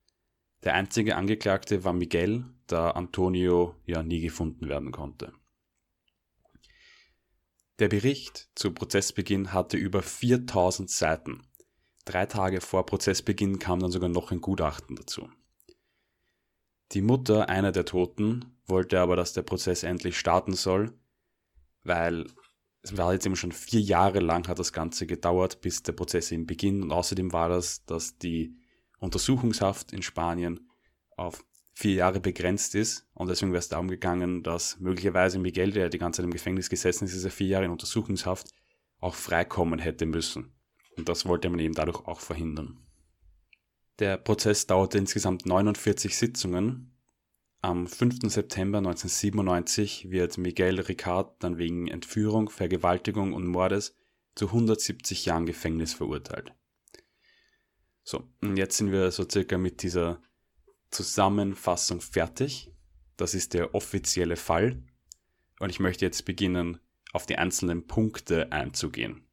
Der 0.62 0.74
einzige 0.74 1.16
Angeklagte 1.16 1.82
war 1.82 1.92
Miguel, 1.92 2.44
da 2.68 2.92
Antonio 2.92 3.74
ja 3.84 4.04
nie 4.04 4.20
gefunden 4.20 4.68
werden 4.68 4.92
konnte. 4.92 5.32
Der 7.80 7.88
Bericht 7.88 8.48
zu 8.54 8.72
Prozessbeginn 8.72 9.52
hatte 9.52 9.76
über 9.76 10.02
4000 10.02 10.88
Seiten. 10.88 11.42
Drei 12.04 12.26
Tage 12.26 12.60
vor 12.60 12.86
Prozessbeginn 12.86 13.58
kam 13.58 13.80
dann 13.80 13.90
sogar 13.90 14.08
noch 14.08 14.30
ein 14.30 14.40
Gutachten 14.40 14.94
dazu. 14.94 15.28
Die 16.92 17.02
Mutter 17.02 17.48
einer 17.48 17.72
der 17.72 17.84
Toten 17.84 18.46
wollte 18.66 19.00
aber, 19.00 19.16
dass 19.16 19.32
der 19.32 19.42
Prozess 19.42 19.82
endlich 19.82 20.18
starten 20.18 20.54
soll, 20.54 20.92
weil 21.84 22.26
es 22.82 22.96
war 22.96 23.12
jetzt 23.12 23.26
eben 23.26 23.36
schon 23.36 23.52
vier 23.52 23.80
Jahre 23.80 24.20
lang 24.20 24.48
hat 24.48 24.58
das 24.58 24.72
Ganze 24.72 25.06
gedauert, 25.06 25.60
bis 25.60 25.82
der 25.82 25.92
Prozess 25.92 26.32
eben 26.32 26.46
beginnt. 26.46 26.82
Und 26.82 26.92
außerdem 26.92 27.32
war 27.32 27.48
das, 27.48 27.84
dass 27.84 28.18
die 28.18 28.56
Untersuchungshaft 28.98 29.92
in 29.92 30.02
Spanien 30.02 30.68
auf 31.16 31.44
vier 31.74 31.94
Jahre 31.94 32.20
begrenzt 32.20 32.74
ist. 32.74 33.06
Und 33.14 33.28
deswegen 33.28 33.52
wäre 33.52 33.60
es 33.60 33.68
darum 33.68 33.88
gegangen, 33.88 34.42
dass 34.42 34.80
möglicherweise 34.80 35.38
Miguel, 35.38 35.72
der 35.72 35.90
die 35.90 35.98
ganze 35.98 36.18
Zeit 36.18 36.24
im 36.24 36.32
Gefängnis 36.32 36.70
gesessen 36.70 37.04
ist, 37.04 37.14
diese 37.14 37.30
vier 37.30 37.48
Jahre 37.48 37.66
in 37.66 37.70
Untersuchungshaft, 37.70 38.48
auch 38.98 39.14
freikommen 39.14 39.78
hätte 39.78 40.06
müssen. 40.06 40.52
Und 40.96 41.08
das 41.08 41.26
wollte 41.26 41.48
man 41.50 41.60
eben 41.60 41.74
dadurch 41.74 42.06
auch 42.06 42.20
verhindern. 42.20 42.78
Der 44.00 44.16
Prozess 44.16 44.66
dauerte 44.66 44.96
insgesamt 44.96 45.44
49 45.44 46.16
Sitzungen. 46.16 46.96
Am 47.60 47.86
5. 47.86 48.32
September 48.32 48.78
1997 48.78 50.10
wird 50.10 50.38
Miguel 50.38 50.80
Ricard 50.80 51.34
dann 51.44 51.58
wegen 51.58 51.86
Entführung, 51.86 52.48
Vergewaltigung 52.48 53.34
und 53.34 53.46
Mordes 53.46 53.94
zu 54.34 54.46
170 54.46 55.26
Jahren 55.26 55.44
Gefängnis 55.44 55.92
verurteilt. 55.92 56.54
So, 58.02 58.26
und 58.40 58.56
jetzt 58.56 58.78
sind 58.78 58.90
wir 58.90 59.10
so 59.10 59.28
circa 59.30 59.58
mit 59.58 59.82
dieser 59.82 60.22
Zusammenfassung 60.90 62.00
fertig. 62.00 62.72
Das 63.18 63.34
ist 63.34 63.52
der 63.52 63.74
offizielle 63.74 64.36
Fall. 64.36 64.82
Und 65.58 65.68
ich 65.68 65.78
möchte 65.78 66.06
jetzt 66.06 66.24
beginnen, 66.24 66.80
auf 67.12 67.26
die 67.26 67.36
einzelnen 67.36 67.86
Punkte 67.86 68.50
einzugehen. 68.50 69.28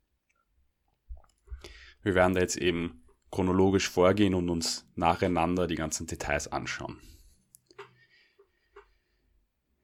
Wir 2.01 2.15
werden 2.15 2.33
da 2.33 2.41
jetzt 2.41 2.57
eben 2.57 3.06
chronologisch 3.31 3.89
vorgehen 3.89 4.33
und 4.33 4.49
uns 4.49 4.85
nacheinander 4.95 5.67
die 5.67 5.75
ganzen 5.75 6.07
Details 6.07 6.47
anschauen. 6.47 7.01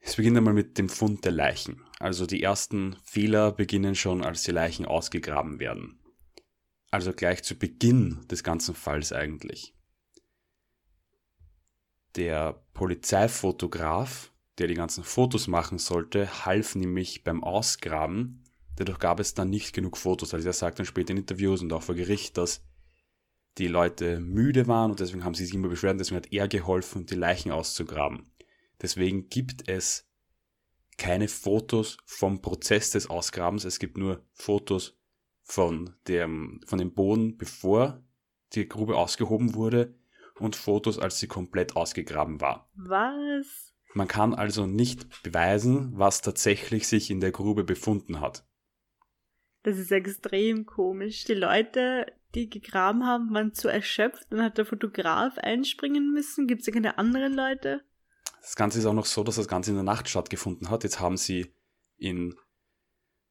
Es 0.05 0.17
beginnt 0.17 0.37
einmal 0.37 0.53
mit 0.53 0.77
dem 0.77 0.89
Fund 0.89 1.23
der 1.23 1.31
Leichen. 1.31 1.81
Also 1.99 2.25
die 2.25 2.43
ersten 2.43 2.97
Fehler 3.05 3.53
beginnen 3.53 3.95
schon, 3.95 4.23
als 4.23 4.43
die 4.43 4.51
Leichen 4.51 4.85
ausgegraben 4.85 5.59
werden. 5.59 5.99
Also 6.91 7.13
gleich 7.13 7.41
zu 7.43 7.55
Beginn 7.55 8.25
des 8.29 8.43
ganzen 8.43 8.75
Falls 8.75 9.13
eigentlich. 9.13 9.73
Der 12.15 12.61
Polizeifotograf, 12.73 14.31
der 14.57 14.67
die 14.67 14.75
ganzen 14.75 15.03
Fotos 15.03 15.47
machen 15.47 15.79
sollte, 15.79 16.45
half 16.45 16.75
nämlich 16.75 17.23
beim 17.23 17.43
Ausgraben. 17.43 18.43
Dadurch 18.75 18.99
gab 18.99 19.19
es 19.19 19.33
dann 19.33 19.49
nicht 19.49 19.73
genug 19.73 19.97
Fotos. 19.97 20.33
Also 20.33 20.45
er 20.45 20.53
sagt 20.53 20.79
dann 20.79 20.85
später 20.85 21.11
in 21.11 21.17
Interviews 21.17 21.61
und 21.61 21.71
auch 21.71 21.81
vor 21.81 21.95
Gericht, 21.95 22.37
dass 22.37 22.61
die 23.57 23.67
Leute 23.67 24.19
müde 24.19 24.67
waren 24.67 24.91
und 24.91 24.99
deswegen 24.99 25.23
haben 25.23 25.35
sie 25.35 25.45
sich 25.45 25.53
immer 25.53 25.67
beschwert, 25.67 25.99
deswegen 25.99 26.17
hat 26.17 26.31
er 26.31 26.47
geholfen, 26.47 27.05
die 27.05 27.15
Leichen 27.15 27.51
auszugraben. 27.51 28.31
Deswegen 28.81 29.29
gibt 29.29 29.69
es 29.69 30.09
keine 30.97 31.27
Fotos 31.27 31.97
vom 32.05 32.41
Prozess 32.41 32.91
des 32.91 33.09
Ausgrabens, 33.09 33.65
es 33.65 33.79
gibt 33.79 33.97
nur 33.97 34.25
Fotos 34.31 34.97
von 35.41 35.95
dem, 36.07 36.61
von 36.65 36.79
dem 36.79 36.93
Boden, 36.93 37.37
bevor 37.37 38.03
die 38.53 38.67
Grube 38.67 38.95
ausgehoben 38.95 39.55
wurde 39.55 39.95
und 40.39 40.55
Fotos, 40.55 40.99
als 40.99 41.19
sie 41.19 41.27
komplett 41.27 41.75
ausgegraben 41.75 42.41
war. 42.41 42.69
Was? 42.75 43.73
Man 43.93 44.07
kann 44.07 44.33
also 44.33 44.65
nicht 44.65 45.21
beweisen, 45.23 45.91
was 45.95 46.21
tatsächlich 46.21 46.87
sich 46.87 47.11
in 47.11 47.19
der 47.19 47.31
Grube 47.31 47.63
befunden 47.63 48.19
hat. 48.19 48.45
Das 49.61 49.77
ist 49.77 49.91
extrem 49.91 50.65
komisch. 50.65 51.23
Die 51.25 51.35
Leute, 51.35 52.07
die 52.35 52.49
gegraben 52.49 53.05
haben, 53.05 53.33
waren 53.33 53.53
zu 53.53 53.67
erschöpft. 53.67 54.27
Dann 54.29 54.41
hat 54.41 54.57
der 54.57 54.65
Fotograf 54.65 55.37
einspringen 55.37 56.13
müssen. 56.13 56.47
Gibt 56.47 56.61
es 56.61 56.67
ja 56.67 56.73
keine 56.73 56.97
anderen 56.97 57.33
Leute? 57.33 57.81
das 58.43 58.57
Ganze 58.57 58.79
ist 58.79 58.85
auch 58.85 58.93
noch 58.93 59.05
so, 59.05 59.23
dass 59.23 59.37
das 59.37 59.47
Ganze 59.47 59.71
in 59.71 59.77
der 59.77 59.85
Nacht 59.85 60.09
stattgefunden 60.09 60.69
hat. 60.69 60.83
Jetzt 60.83 60.99
haben 60.99 61.15
sie 61.15 61.55
in, 61.97 62.35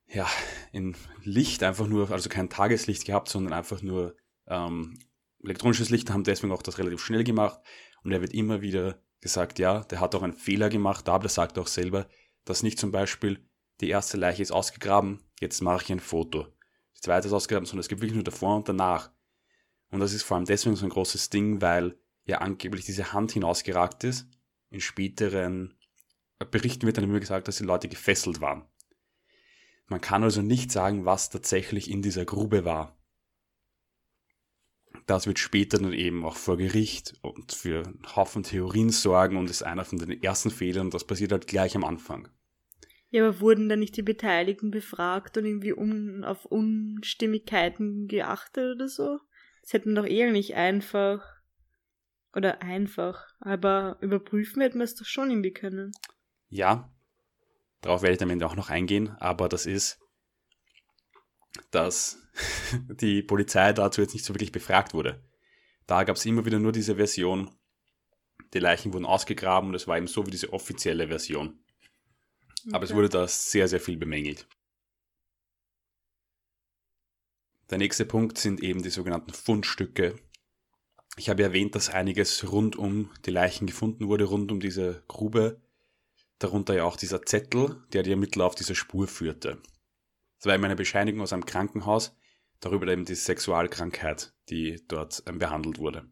ja, 0.07 0.27
in 0.73 0.97
Licht 1.23 1.63
einfach 1.63 1.87
nur, 1.87 2.11
also 2.11 2.31
kein 2.31 2.49
Tageslicht 2.49 3.05
gehabt, 3.05 3.29
sondern 3.29 3.53
einfach 3.53 3.83
nur 3.83 4.17
ähm, 4.47 4.99
elektronisches 5.45 5.91
Licht, 5.91 6.11
haben 6.11 6.25
deswegen 6.25 6.53
auch 6.53 6.63
das 6.63 6.79
relativ 6.79 7.01
schnell 7.01 7.25
gemacht. 7.25 7.61
Und 8.03 8.13
er 8.13 8.23
wird 8.23 8.33
immer 8.33 8.63
wieder 8.63 9.03
gesagt, 9.21 9.59
ja, 9.59 9.85
der 9.85 10.01
hat 10.01 10.15
auch 10.15 10.23
einen 10.23 10.33
Fehler 10.33 10.71
gemacht, 10.71 11.09
aber 11.11 11.25
der 11.25 11.31
sagt 11.31 11.59
auch 11.59 11.67
selber, 11.67 12.09
dass 12.47 12.63
nicht 12.63 12.79
zum 12.79 12.91
Beispiel 12.91 13.47
die 13.83 13.91
erste 13.91 14.17
Leiche 14.17 14.43
ist 14.43 14.51
ausgegraben, 14.51 15.21
jetzt 15.41 15.61
mache 15.61 15.85
ich 15.85 15.93
ein 15.93 16.01
Foto. 16.01 16.47
Die 17.03 17.07
zweite 17.07 17.27
ist 17.27 17.33
ausgegraben, 17.33 17.67
sondern 17.67 17.81
es 17.81 17.89
gibt 17.89 18.01
wirklich 18.01 18.15
nur 18.15 18.23
davor 18.23 18.55
und 18.55 18.69
danach. 18.69 19.11
Und 19.91 19.99
das 19.99 20.13
ist 20.13 20.23
vor 20.23 20.37
allem 20.37 20.47
deswegen 20.47 20.77
so 20.77 20.87
ein 20.87 20.91
großes 20.91 21.31
Ding, 21.31 21.61
weil 21.61 21.99
ja 22.27 22.39
angeblich 22.39 22.85
diese 22.85 23.13
Hand 23.13 23.33
hinausgeragt 23.33 24.05
ist. 24.05 24.29
In 24.71 24.81
späteren 24.81 25.75
Berichten 26.53 26.87
wird 26.87 26.97
dann 26.97 27.05
immer 27.05 27.19
gesagt, 27.19 27.49
dass 27.49 27.57
die 27.57 27.65
Leute 27.65 27.89
gefesselt 27.89 28.41
waren. 28.41 28.65
Man 29.89 30.01
kann 30.01 30.23
also 30.23 30.43
nicht 30.43 30.71
sagen, 30.71 31.05
was 31.05 31.29
tatsächlich 31.29 31.91
in 31.91 32.03
dieser 32.03 32.25
Grube 32.25 32.65
war. 32.65 32.97
Das 35.07 35.27
wird 35.27 35.41
später 35.41 35.79
dann 35.79 35.93
eben 35.93 36.25
auch 36.25 36.37
vor 36.37 36.57
Gericht 36.57 37.15
und 37.23 37.51
für 37.51 37.85
einen 37.85 38.03
Haufen 38.15 38.45
Theorien 38.45 38.91
sorgen 38.91 39.37
und 39.37 39.51
ist 39.51 39.65
einer 39.65 39.85
von 39.85 39.99
den 39.99 40.23
ersten 40.23 40.51
Fehlern. 40.51 40.91
Das 40.91 41.05
passiert 41.05 41.33
halt 41.33 41.49
gleich 41.49 41.75
am 41.75 41.83
Anfang. 41.83 42.29
Ja, 43.13 43.27
aber 43.27 43.41
wurden 43.41 43.69
da 43.69 43.77
nicht 43.77 43.95
die 43.99 44.03
Beteiligten 44.03 44.71
befragt 44.71 45.37
und 45.37 45.45
irgendwie 45.45 45.75
un 45.75 46.25
auf 46.25 46.47
Unstimmigkeiten 46.47 48.09
geachtet 48.09 48.77
oder 48.77 48.89
so? 48.89 49.19
Das 49.61 49.75
hätten 49.75 49.95
doch 49.95 50.07
eher 50.07 50.33
nicht 50.33 50.55
einfach 50.55 51.23
oder 52.35 52.63
einfach, 52.63 53.27
aber 53.39 53.99
überprüfen 54.01 54.63
hätten 54.63 54.79
wir 54.79 54.85
es 54.85 54.95
doch 54.95 55.05
schon 55.05 55.31
irgendwie 55.31 55.53
können. 55.53 55.93
Ja, 56.49 56.91
darauf 57.83 58.01
werde 58.01 58.17
ich 58.17 58.23
am 58.23 58.31
Ende 58.31 58.47
auch 58.47 58.57
noch 58.57 58.71
eingehen, 58.71 59.11
aber 59.21 59.51
das 59.51 59.67
ist, 59.67 59.99
dass 61.71 62.19
die 62.99 63.23
Polizei 63.23 63.75
dazu 63.75 64.01
jetzt 64.01 64.15
nicht 64.15 64.25
so 64.25 64.33
wirklich 64.33 64.53
befragt 64.53 64.95
wurde. 64.95 65.23
Da 65.87 66.05
gab 66.05 66.17
es 66.17 66.25
immer 66.25 66.47
wieder 66.47 66.59
nur 66.59 66.73
diese 66.73 66.97
Version, 66.97 67.51
die 68.55 68.59
Leichen 68.59 68.95
wurden 68.95 69.05
ausgegraben 69.05 69.69
und 69.69 69.75
es 69.75 69.87
war 69.87 69.99
eben 69.99 70.07
so 70.07 70.27
wie 70.27 70.31
diese 70.31 70.55
offizielle 70.55 71.09
Version. 71.09 71.62
Okay. 72.65 72.75
Aber 72.75 72.85
es 72.85 72.95
wurde 72.95 73.09
da 73.09 73.27
sehr, 73.27 73.69
sehr 73.69 73.81
viel 73.81 73.97
bemängelt. 73.97 74.47
Der 77.71 77.79
nächste 77.79 78.05
Punkt 78.05 78.39
sind 78.39 78.63
eben 78.63 78.83
die 78.83 78.91
sogenannten 78.91 79.33
Fundstücke. 79.33 80.17
Ich 81.17 81.29
habe 81.29 81.43
erwähnt, 81.43 81.75
dass 81.75 81.89
einiges 81.89 82.51
rund 82.53 82.77
um 82.77 83.11
die 83.25 83.31
Leichen 83.31 83.67
gefunden 83.67 84.09
wurde, 84.09 84.25
rund 84.25 84.53
um 84.53 84.61
diese 84.61 85.03
Grube. 85.09 85.61
Darunter 86.39 86.75
ja 86.75 86.85
auch 86.85 86.97
dieser 86.97 87.23
Zettel, 87.23 87.83
der 87.93 88.03
die 88.03 88.11
Ermittler 88.11 88.45
auf 88.45 88.55
diese 88.55 88.75
Spur 88.75 89.07
führte. 89.09 89.63
Das 90.39 90.47
war 90.47 90.55
eben 90.55 90.65
eine 90.65 90.77
Bescheinigung 90.77 91.21
aus 91.21 91.33
einem 91.33 91.47
Krankenhaus, 91.47 92.17
darüber 92.61 92.89
eben 92.89 93.05
die 93.05 93.15
Sexualkrankheit, 93.15 94.35
die 94.49 94.83
dort 94.89 95.23
ähm, 95.27 95.39
behandelt 95.39 95.79
wurde. 95.79 96.11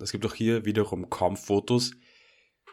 Es 0.00 0.12
gibt 0.12 0.26
auch 0.26 0.34
hier 0.34 0.64
wiederum 0.64 1.08
kaum 1.08 1.36
Fotos, 1.36 1.92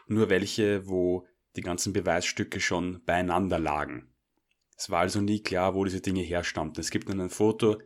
nur 0.06 0.28
welche, 0.28 0.86
wo 0.86 1.26
die 1.56 1.62
ganzen 1.62 1.92
Beweisstücke 1.92 2.60
schon 2.60 3.04
beieinander 3.04 3.58
lagen. 3.58 4.14
Es 4.76 4.90
war 4.90 5.00
also 5.00 5.20
nie 5.20 5.42
klar, 5.42 5.74
wo 5.74 5.84
diese 5.84 6.00
Dinge 6.00 6.22
herstammten. 6.22 6.80
Es 6.80 6.90
gibt 6.90 7.08
dann 7.08 7.20
ein 7.20 7.30
Foto 7.30 7.80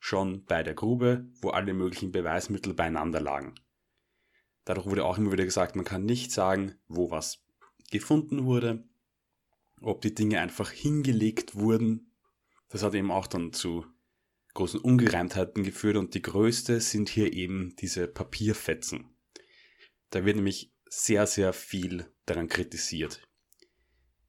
schon 0.00 0.44
bei 0.44 0.62
der 0.62 0.74
Grube, 0.74 1.30
wo 1.40 1.50
alle 1.50 1.74
möglichen 1.74 2.10
Beweismittel 2.10 2.74
beieinander 2.74 3.20
lagen. 3.20 3.54
Dadurch 4.64 4.86
wurde 4.86 5.04
auch 5.04 5.18
immer 5.18 5.32
wieder 5.32 5.44
gesagt, 5.44 5.76
man 5.76 5.84
kann 5.84 6.04
nicht 6.04 6.32
sagen, 6.32 6.74
wo 6.88 7.10
was 7.10 7.44
gefunden 7.90 8.44
wurde, 8.44 8.84
ob 9.80 10.00
die 10.00 10.14
Dinge 10.14 10.40
einfach 10.40 10.70
hingelegt 10.70 11.54
wurden. 11.54 12.12
Das 12.68 12.82
hat 12.82 12.94
eben 12.94 13.10
auch 13.10 13.26
dann 13.26 13.52
zu 13.52 13.86
großen 14.54 14.80
Ungereimtheiten 14.80 15.62
geführt 15.62 15.96
und 15.96 16.14
die 16.14 16.22
größte 16.22 16.80
sind 16.80 17.08
hier 17.08 17.32
eben 17.32 17.74
diese 17.76 18.06
Papierfetzen. 18.06 19.16
Da 20.10 20.24
wird 20.24 20.36
nämlich 20.36 20.74
sehr, 20.88 21.26
sehr 21.26 21.52
viel 21.52 22.11
daran 22.26 22.48
kritisiert. 22.48 23.22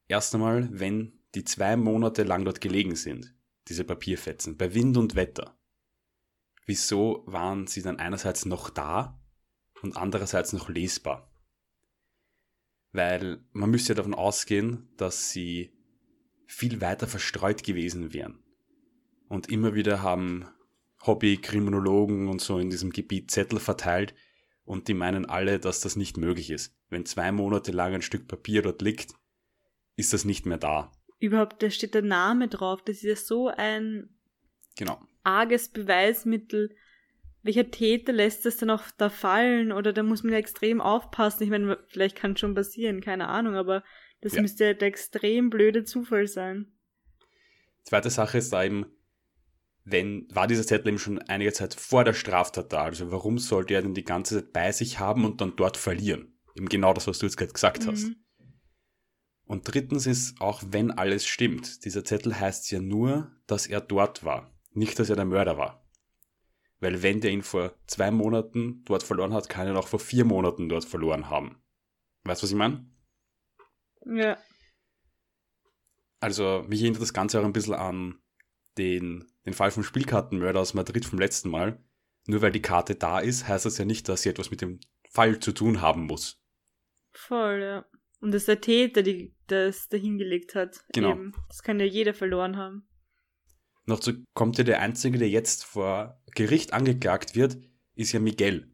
Erst 0.08 0.34
einmal, 0.34 0.70
wenn 0.72 1.20
die 1.36 1.44
zwei 1.44 1.76
Monate 1.76 2.24
lang 2.24 2.46
dort 2.46 2.62
gelegen 2.62 2.96
sind, 2.96 3.34
diese 3.68 3.84
Papierfetzen, 3.84 4.58
bei 4.58 4.74
Wind 4.74 4.98
und 4.98 5.16
Wetter, 5.16 5.58
wieso 6.66 7.24
waren 7.26 7.68
sie 7.68 7.82
dann 7.82 8.00
einerseits 8.00 8.46
noch 8.46 8.70
da 8.70 9.20
und 9.82 9.98
andererseits 9.98 10.54
noch 10.54 10.70
lesbar? 10.70 11.32
Weil 12.92 13.44
man 13.52 13.72
müsste 13.72 13.94
ja 13.94 13.96
davon 13.96 14.14
ausgehen, 14.14 14.90
dass 14.98 15.32
sie 15.32 15.74
viel 16.46 16.82
weiter 16.82 17.08
verstreut 17.08 17.64
gewesen 17.64 18.14
wären. 18.14 18.44
Und 19.28 19.50
immer 19.50 19.74
wieder 19.74 20.04
haben 20.04 20.46
Hobby-Kriminologen 21.06 22.28
und 22.28 22.40
so 22.40 22.60
in 22.60 22.70
diesem 22.70 22.92
Gebiet 22.92 23.32
Zettel 23.32 23.60
verteilt 23.60 24.14
und 24.66 24.88
die 24.88 24.94
meinen 24.94 25.26
alle, 25.26 25.60
dass 25.60 25.82
das 25.82 25.96
nicht 25.96 26.18
möglich 26.18 26.50
ist. 26.50 26.76
Wenn 26.90 27.06
zwei 27.06 27.32
Monate 27.32 27.72
lang 27.72 27.94
ein 27.94 28.02
Stück 28.02 28.28
Papier 28.28 28.62
dort 28.62 28.82
liegt, 28.82 29.14
ist 29.96 30.14
das 30.14 30.26
nicht 30.26 30.46
mehr 30.46 30.58
da. 30.58 30.92
Überhaupt, 31.20 31.62
da 31.62 31.70
steht 31.70 31.94
der 31.94 32.02
Name 32.02 32.48
drauf. 32.48 32.82
Das 32.84 32.98
ist 32.98 33.04
ja 33.04 33.16
so 33.16 33.48
ein 33.48 34.10
genau. 34.76 35.00
arges 35.24 35.70
Beweismittel. 35.70 36.76
Welcher 37.44 37.72
Täter 37.72 38.14
lässt 38.14 38.46
das 38.46 38.58
dann 38.58 38.70
auch 38.70 38.84
da 38.98 39.10
fallen? 39.10 39.72
Oder 39.72 39.94
da 39.94 40.04
muss 40.04 40.24
man 40.24 40.34
ja 40.34 40.40
extrem 40.40 40.82
aufpassen. 40.82 41.44
Ich 41.44 41.50
meine, 41.50 41.78
vielleicht 41.88 42.16
kann 42.16 42.34
es 42.34 42.40
schon 42.40 42.56
passieren, 42.56 43.02
keine 43.02 43.28
Ahnung, 43.28 43.56
aber 43.56 43.84
das 44.22 44.36
ja. 44.36 44.42
müsste 44.42 44.66
ja 44.66 44.74
der 44.74 44.88
extrem 44.88 45.50
blöde 45.50 45.84
Zufall 45.84 46.28
sein. 46.28 46.72
Zweite 47.84 48.10
Sache 48.10 48.38
ist 48.38 48.54
da 48.54 48.64
eben, 48.64 48.86
wenn, 49.86 50.28
war 50.34 50.48
dieser 50.48 50.66
Zettel 50.66 50.90
eben 50.90 51.00
schon 51.00 51.20
einige 51.20 51.54
Zeit 51.54 51.74
vor 51.74 52.04
der 52.04 52.14
Straftat 52.14 52.72
da? 52.72 52.84
Also 52.84 53.12
warum 53.12 53.38
sollte 53.38 53.74
er 53.74 53.82
denn 53.82 53.94
die 53.94 54.04
ganze 54.04 54.36
Zeit 54.36 54.54
bei 54.54 54.72
sich 54.72 55.00
haben 55.00 55.26
und 55.26 55.42
dann 55.42 55.56
dort 55.56 55.78
verlieren? 55.78 56.38
Eben 56.56 56.70
genau 56.70 56.94
das, 56.94 57.08
was 57.08 57.20
du 57.20 57.26
jetzt 57.26 57.38
gerade 57.38 57.54
gesagt 57.54 57.86
mhm. 57.86 57.92
hast. 57.92 58.12
Und 59.46 59.68
drittens 59.68 60.08
ist, 60.08 60.40
auch 60.40 60.64
wenn 60.66 60.92
alles 60.92 61.26
stimmt, 61.26 61.84
dieser 61.84 62.06
Zettel 62.06 62.40
heißt 62.40 62.72
ja 62.72 62.80
nur, 62.80 63.32
dass 63.46 63.68
er 63.68 63.82
dort 63.82 64.24
war, 64.24 64.58
nicht, 64.72 64.98
dass 65.00 65.10
er 65.10 65.16
der 65.16 65.26
Mörder 65.26 65.58
war. 65.58 65.86
Weil 66.80 67.02
wenn 67.02 67.22
der 67.22 67.32
ihn 67.32 67.44
vor 67.44 67.76
zwei 67.88 68.12
Monaten 68.12 68.84
dort 68.86 69.04
verloren 69.04 69.34
hat, 69.34 69.50
kann 69.50 69.68
er 69.68 69.78
auch 69.78 69.88
vor 69.88 70.00
vier 70.00 70.26
Monaten 70.26 70.70
dort 70.70 70.86
verloren 70.86 71.30
haben. 71.30 71.62
Weißt 72.24 72.42
du, 72.42 72.46
was 72.46 72.52
ich 72.52 72.58
meine? 72.58 72.90
Ja. 74.06 74.38
Also, 76.20 76.66
mich 76.68 76.82
erinnert 76.82 77.02
das 77.02 77.14
Ganze 77.14 77.40
auch 77.40 77.46
ein 77.46 77.54
bisschen 77.54 77.74
an 77.74 78.20
den, 78.78 79.26
den 79.46 79.54
Fall 79.54 79.72
vom 79.72 79.84
Spielkartenmörder 79.84 80.60
aus 80.60 80.74
Madrid 80.74 81.06
vom 81.06 81.20
letzten 81.20 81.50
Mal. 81.50 81.84
Nur 82.26 82.42
weil 82.42 82.52
die 82.52 82.62
Karte 82.62 82.96
da 82.96 83.20
ist, 83.20 83.48
heißt 83.48 83.66
das 83.66 83.78
ja 83.78 83.86
nicht, 83.86 84.08
dass 84.08 84.22
sie 84.22 84.30
etwas 84.30 84.52
mit 84.52 84.62
dem 84.62 84.80
Fall 85.10 85.40
zu 85.40 85.52
tun 85.52 85.82
haben 85.82 86.06
muss. 86.06 86.42
Voll, 87.12 87.62
ja. 87.62 87.86
Und 88.22 88.32
dass 88.32 88.46
der 88.46 88.62
Täter 88.62 89.04
die, 89.04 89.36
das 89.48 89.90
dahingelegt 89.90 90.56
hat. 90.56 90.86
Genau. 90.94 91.12
Eben. 91.12 91.34
Das 91.50 91.62
kann 91.62 91.80
ja 91.80 91.86
jeder 91.86 92.14
verloren 92.14 92.56
haben. 92.56 92.88
Noch 93.86 94.00
zu 94.00 94.24
kommt 94.34 94.58
ja 94.58 94.64
der 94.64 94.80
Einzige, 94.80 95.18
der 95.18 95.30
jetzt 95.30 95.66
vor 95.66 96.22
Gericht 96.34 96.72
angeklagt 96.72 97.36
wird, 97.36 97.58
ist 97.96 98.14
ja 98.14 98.22
Miguel. 98.22 98.74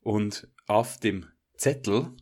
Und 0.00 0.48
auf 0.66 0.98
dem 0.98 1.26
Zettel 1.56 2.16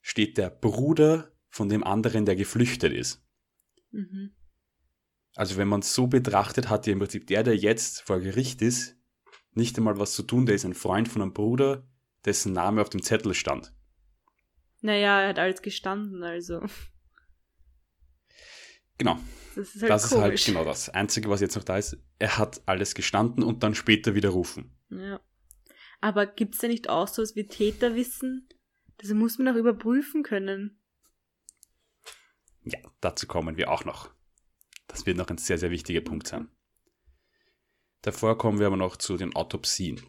steht 0.00 0.38
der 0.38 0.50
Bruder 0.50 1.32
von 1.48 1.68
dem 1.68 1.82
anderen, 1.82 2.24
der 2.24 2.36
geflüchtet 2.36 2.92
ist. 2.92 3.26
Mhm. 3.90 4.34
Also 5.36 5.56
wenn 5.56 5.68
man 5.68 5.80
es 5.80 5.94
so 5.94 6.06
betrachtet, 6.06 6.68
hat 6.68 6.86
ja 6.86 6.92
im 6.92 6.98
Prinzip 6.98 7.26
der, 7.26 7.42
der 7.42 7.56
jetzt 7.56 8.02
vor 8.02 8.20
Gericht 8.20 8.62
ist, 8.62 8.96
nicht 9.52 9.76
einmal 9.76 9.98
was 9.98 10.12
zu 10.12 10.22
tun. 10.22 10.46
Der 10.46 10.54
ist 10.54 10.64
ein 10.64 10.74
Freund 10.74 11.08
von 11.08 11.22
einem 11.22 11.32
Bruder, 11.32 11.86
dessen 12.24 12.52
Name 12.52 12.80
auf 12.80 12.90
dem 12.90 13.02
Zettel 13.02 13.34
stand. 13.34 13.72
Naja, 14.80 15.20
er 15.22 15.28
hat 15.28 15.38
alles 15.38 15.62
gestanden, 15.62 16.22
also. 16.22 16.62
Genau. 18.98 19.18
Das 19.56 19.74
ist 19.74 19.82
halt, 19.82 19.90
das 19.90 20.04
ist 20.04 20.16
halt 20.16 20.44
genau 20.44 20.64
das. 20.64 20.88
Einzige, 20.90 21.28
was 21.28 21.40
jetzt 21.40 21.56
noch 21.56 21.64
da 21.64 21.76
ist, 21.76 21.98
er 22.18 22.38
hat 22.38 22.62
alles 22.66 22.94
gestanden 22.94 23.42
und 23.42 23.62
dann 23.62 23.74
später 23.74 24.14
widerrufen. 24.14 24.76
Ja. 24.90 25.20
Aber 26.00 26.26
gibt 26.26 26.54
es 26.54 26.60
da 26.60 26.68
nicht 26.68 26.88
auch 26.88 27.08
so 27.08 27.22
was 27.22 27.36
wie 27.36 27.46
Täterwissen? 27.46 28.48
Das 28.98 29.10
muss 29.10 29.38
man 29.38 29.48
auch 29.48 29.58
überprüfen 29.58 30.22
können. 30.22 30.80
Ja, 32.62 32.78
dazu 33.00 33.26
kommen 33.26 33.56
wir 33.56 33.70
auch 33.70 33.84
noch. 33.84 34.10
Das 34.90 35.06
wird 35.06 35.16
noch 35.16 35.28
ein 35.28 35.38
sehr, 35.38 35.58
sehr 35.58 35.70
wichtiger 35.70 36.00
Punkt 36.00 36.26
sein. 36.26 36.48
Davor 38.02 38.36
kommen 38.38 38.58
wir 38.58 38.66
aber 38.66 38.76
noch 38.76 38.96
zu 38.96 39.16
den 39.16 39.34
Autopsien. 39.36 40.00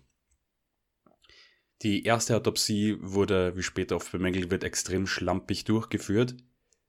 Die 1.82 2.04
erste 2.04 2.36
Autopsie 2.36 2.98
wurde, 3.00 3.56
wie 3.58 3.64
später 3.64 3.96
oft 3.96 4.12
bemängelt 4.12 4.52
wird, 4.52 4.64
extrem 4.64 5.08
schlampig 5.08 5.66
durchgeführt. 5.66 6.36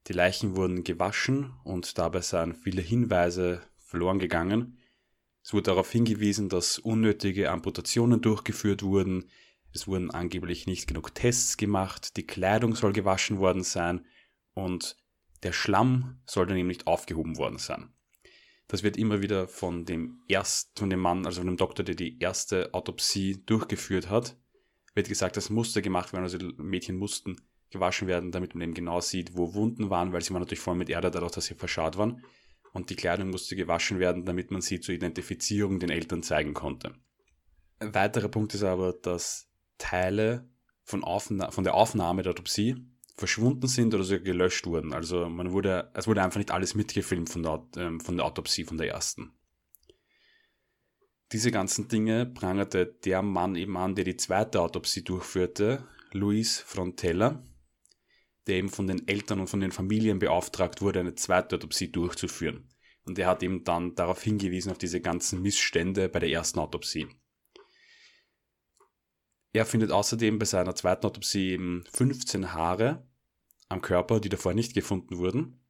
Die 0.09 0.13
Leichen 0.13 0.57
wurden 0.57 0.85
gewaschen 0.85 1.55
und 1.65 1.97
dabei 1.99 2.21
seien 2.21 2.55
viele 2.55 2.83
Hinweise 2.83 3.63
verloren 3.79 4.19
gegangen. 4.19 4.79
Es 5.43 5.53
wurde 5.53 5.65
darauf 5.65 5.91
hingewiesen, 5.91 6.49
dass 6.49 6.79
unnötige 6.79 7.51
Amputationen 7.51 8.21
durchgeführt 8.21 8.83
wurden. 8.83 9.31
es 9.75 9.89
wurden 9.89 10.11
angeblich 10.11 10.67
nicht 10.67 10.87
genug 10.87 11.15
Tests 11.15 11.57
gemacht, 11.57 12.17
die 12.17 12.27
Kleidung 12.27 12.75
soll 12.75 12.93
gewaschen 12.93 13.39
worden 13.39 13.63
sein 13.63 14.05
und 14.53 14.97
der 15.43 15.53
Schlamm 15.53 16.21
soll 16.27 16.47
dann 16.47 16.57
eben 16.57 16.69
nicht 16.69 16.87
aufgehoben 16.87 17.37
worden 17.37 17.59
sein. 17.59 17.93
Das 18.69 18.83
wird 18.83 18.97
immer 18.97 19.21
wieder 19.21 19.49
von 19.49 19.85
dem 19.85 20.23
ersten, 20.29 20.79
von 20.79 20.91
dem 20.91 21.01
Mann, 21.01 21.27
also 21.27 21.41
von 21.41 21.49
dem 21.49 21.57
Doktor, 21.57 21.83
der 21.83 21.95
die 21.95 22.19
erste 22.21 22.73
Autopsie 22.73 23.43
durchgeführt 23.45 24.09
hat, 24.09 24.37
wird 24.95 25.09
gesagt, 25.09 25.37
das 25.37 25.51
musste 25.51 25.83
gemacht 25.83 26.13
werden, 26.13 26.25
also 26.25 26.39
die 26.39 26.55
Mädchen 26.57 26.97
mussten 26.97 27.37
gewaschen 27.71 28.07
werden, 28.07 28.31
damit 28.31 28.55
man 28.55 28.63
eben 28.63 28.75
genau 28.75 29.01
sieht, 29.01 29.37
wo 29.37 29.55
Wunden 29.55 29.91
waren, 29.91 30.13
weil 30.13 30.23
sie 30.23 30.33
waren 30.33 30.41
natürlich 30.41 30.61
voll 30.61 30.75
mit 30.75 30.91
Erde, 30.91 31.11
dadurch, 31.11 31.33
dass 31.33 31.47
sie 31.47 31.55
verscharrt 31.55 31.97
waren. 31.97 32.25
Und 32.73 32.91
die 32.91 32.97
Kleidung 32.97 33.31
musste 33.31 33.57
gewaschen 33.57 33.99
werden, 33.99 34.25
damit 34.25 34.51
man 34.51 34.63
sie 34.63 34.81
zur 34.81 34.95
Identifizierung 34.95 35.79
den 35.79 35.91
Eltern 35.91 36.23
zeigen 36.23 36.55
konnte. 36.55 36.95
Ein 37.79 37.95
weiterer 37.95 38.29
Punkt 38.29 38.55
ist 38.55 38.63
aber, 38.63 38.93
dass 38.93 39.51
Teile 39.79 40.49
von, 40.85 41.05
Aufna 41.05 41.51
von 41.51 41.65
der 41.65 41.75
Aufnahme 41.75 42.23
der 42.23 42.31
Autopsie 42.31 42.77
verschwunden 43.15 43.67
sind 43.67 43.95
oder 43.95 44.05
sogar 44.05 44.25
gelöscht 44.25 44.67
wurden. 44.67 44.93
Also 44.93 45.29
man 45.29 45.53
wurde, 45.53 45.91
es 45.95 46.07
wurde 46.07 46.23
einfach 46.23 46.39
nicht 46.39 46.51
alles 46.51 46.75
mitgefilmt 46.75 47.29
von 47.29 47.43
der, 47.43 47.67
ähm, 47.77 48.01
von 48.01 48.17
der 48.17 48.27
Autopsie, 48.27 48.65
von 48.65 48.79
der 48.79 48.89
ersten. 48.89 49.33
Diese 51.33 51.51
ganzen 51.51 51.89
Dinge 51.89 52.27
prangerte 52.27 52.87
der 52.87 53.23
Mann 53.23 53.57
eben 53.57 53.77
an, 53.77 53.95
der 53.95 54.05
die 54.05 54.17
zweite 54.17 54.61
Autopsie 54.61 55.03
durchführte, 55.03 55.87
Luis 56.13 56.59
Frontella, 56.59 57.43
der 58.47 58.57
eben 58.57 58.69
von 58.69 58.87
den 58.87 59.09
Eltern 59.09 59.41
und 59.41 59.47
von 59.47 59.61
den 59.61 59.73
Familien 59.73 60.19
beauftragt 60.19 60.83
wurde, 60.83 61.01
eine 61.01 61.15
zweite 61.15 61.57
Autopsie 61.57 61.91
durchzuführen. 61.91 62.69
Und 63.05 63.19
er 63.19 63.29
hat 63.29 63.43
eben 63.43 63.65
dann 63.65 63.95
darauf 63.95 64.23
hingewiesen, 64.23 64.71
auf 64.71 64.79
diese 64.79 65.01
ganzen 65.01 65.43
Missstände 65.43 66.09
bei 66.09 66.19
der 66.19 66.31
ersten 66.31 66.59
Autopsie. 66.59 67.09
Er 69.53 69.67
findet 69.67 69.91
außerdem 69.91 70.39
bei 70.39 70.47
seiner 70.47 70.75
zweiten 70.75 71.07
Autopsie 71.07 71.51
eben 71.51 71.85
15 71.93 72.53
Haare 72.55 73.07
am 73.69 73.83
Körper, 73.83 74.21
die 74.21 74.29
davor 74.29 74.55
nicht 74.55 74.75
gefunden 74.75 75.19
wurden. 75.19 75.61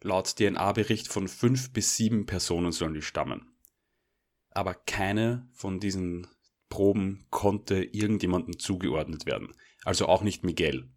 Laut 0.00 0.36
DNA-Bericht 0.36 1.08
von 1.08 1.28
fünf 1.28 1.72
bis 1.72 1.96
sieben 1.96 2.26
Personen 2.26 2.72
sollen 2.72 2.94
die 2.94 3.02
stammen. 3.02 3.54
Aber 4.50 4.74
keine 4.74 5.48
von 5.52 5.80
diesen 5.80 6.26
Proben 6.68 7.26
konnte 7.30 7.82
irgendjemandem 7.82 8.58
zugeordnet 8.58 9.26
werden. 9.26 9.54
Also 9.84 10.06
auch 10.06 10.22
nicht 10.22 10.44
Miguel. 10.44 10.90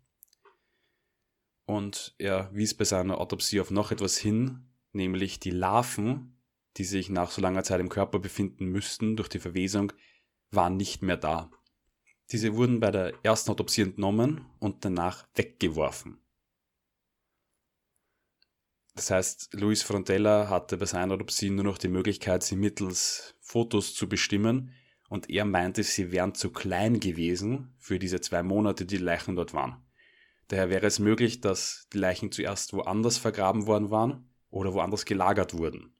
Und 1.65 2.15
er 2.17 2.49
wies 2.53 2.73
bei 2.73 2.83
seiner 2.83 3.19
Autopsie 3.19 3.59
auf 3.59 3.71
noch 3.71 3.91
etwas 3.91 4.17
hin, 4.17 4.69
nämlich 4.91 5.39
die 5.39 5.51
Larven, 5.51 6.37
die 6.77 6.83
sich 6.83 7.09
nach 7.09 7.31
so 7.31 7.41
langer 7.41 7.63
Zeit 7.63 7.79
im 7.79 7.89
Körper 7.89 8.19
befinden 8.19 8.65
müssten 8.67 9.15
durch 9.15 9.29
die 9.29 9.39
Verwesung, 9.39 9.93
waren 10.55 10.77
nicht 10.77 11.01
mehr 11.01 11.17
da. 11.17 11.51
Diese 12.31 12.55
wurden 12.55 12.79
bei 12.79 12.91
der 12.91 13.13
ersten 13.23 13.51
Autopsie 13.51 13.83
entnommen 13.83 14.45
und 14.59 14.83
danach 14.83 15.27
weggeworfen. 15.35 16.17
Das 18.95 19.11
heißt, 19.11 19.53
Luis 19.53 19.83
Frontella 19.83 20.49
hatte 20.49 20.77
bei 20.77 20.85
seiner 20.85 21.13
Autopsie 21.13 21.49
nur 21.49 21.65
noch 21.65 21.77
die 21.77 21.89
Möglichkeit, 21.89 22.43
sie 22.43 22.55
mittels 22.55 23.35
Fotos 23.41 23.93
zu 23.93 24.07
bestimmen 24.07 24.71
und 25.09 25.29
er 25.29 25.45
meinte, 25.45 25.83
sie 25.83 26.11
wären 26.11 26.33
zu 26.33 26.49
klein 26.49 26.99
gewesen 26.99 27.75
für 27.77 27.99
diese 27.99 28.21
zwei 28.21 28.41
Monate, 28.41 28.85
die, 28.85 28.97
Leichen 28.97 29.35
dort 29.35 29.53
waren. 29.53 29.85
Daher 30.47 30.69
wäre 30.69 30.87
es 30.87 30.99
möglich, 30.99 31.41
dass 31.41 31.87
die 31.91 31.97
Leichen 31.97 32.31
zuerst 32.31 32.73
woanders 32.73 33.17
vergraben 33.17 33.67
worden 33.67 33.91
waren 33.91 34.29
oder 34.49 34.73
woanders 34.73 35.05
gelagert 35.05 35.57
wurden. 35.57 35.93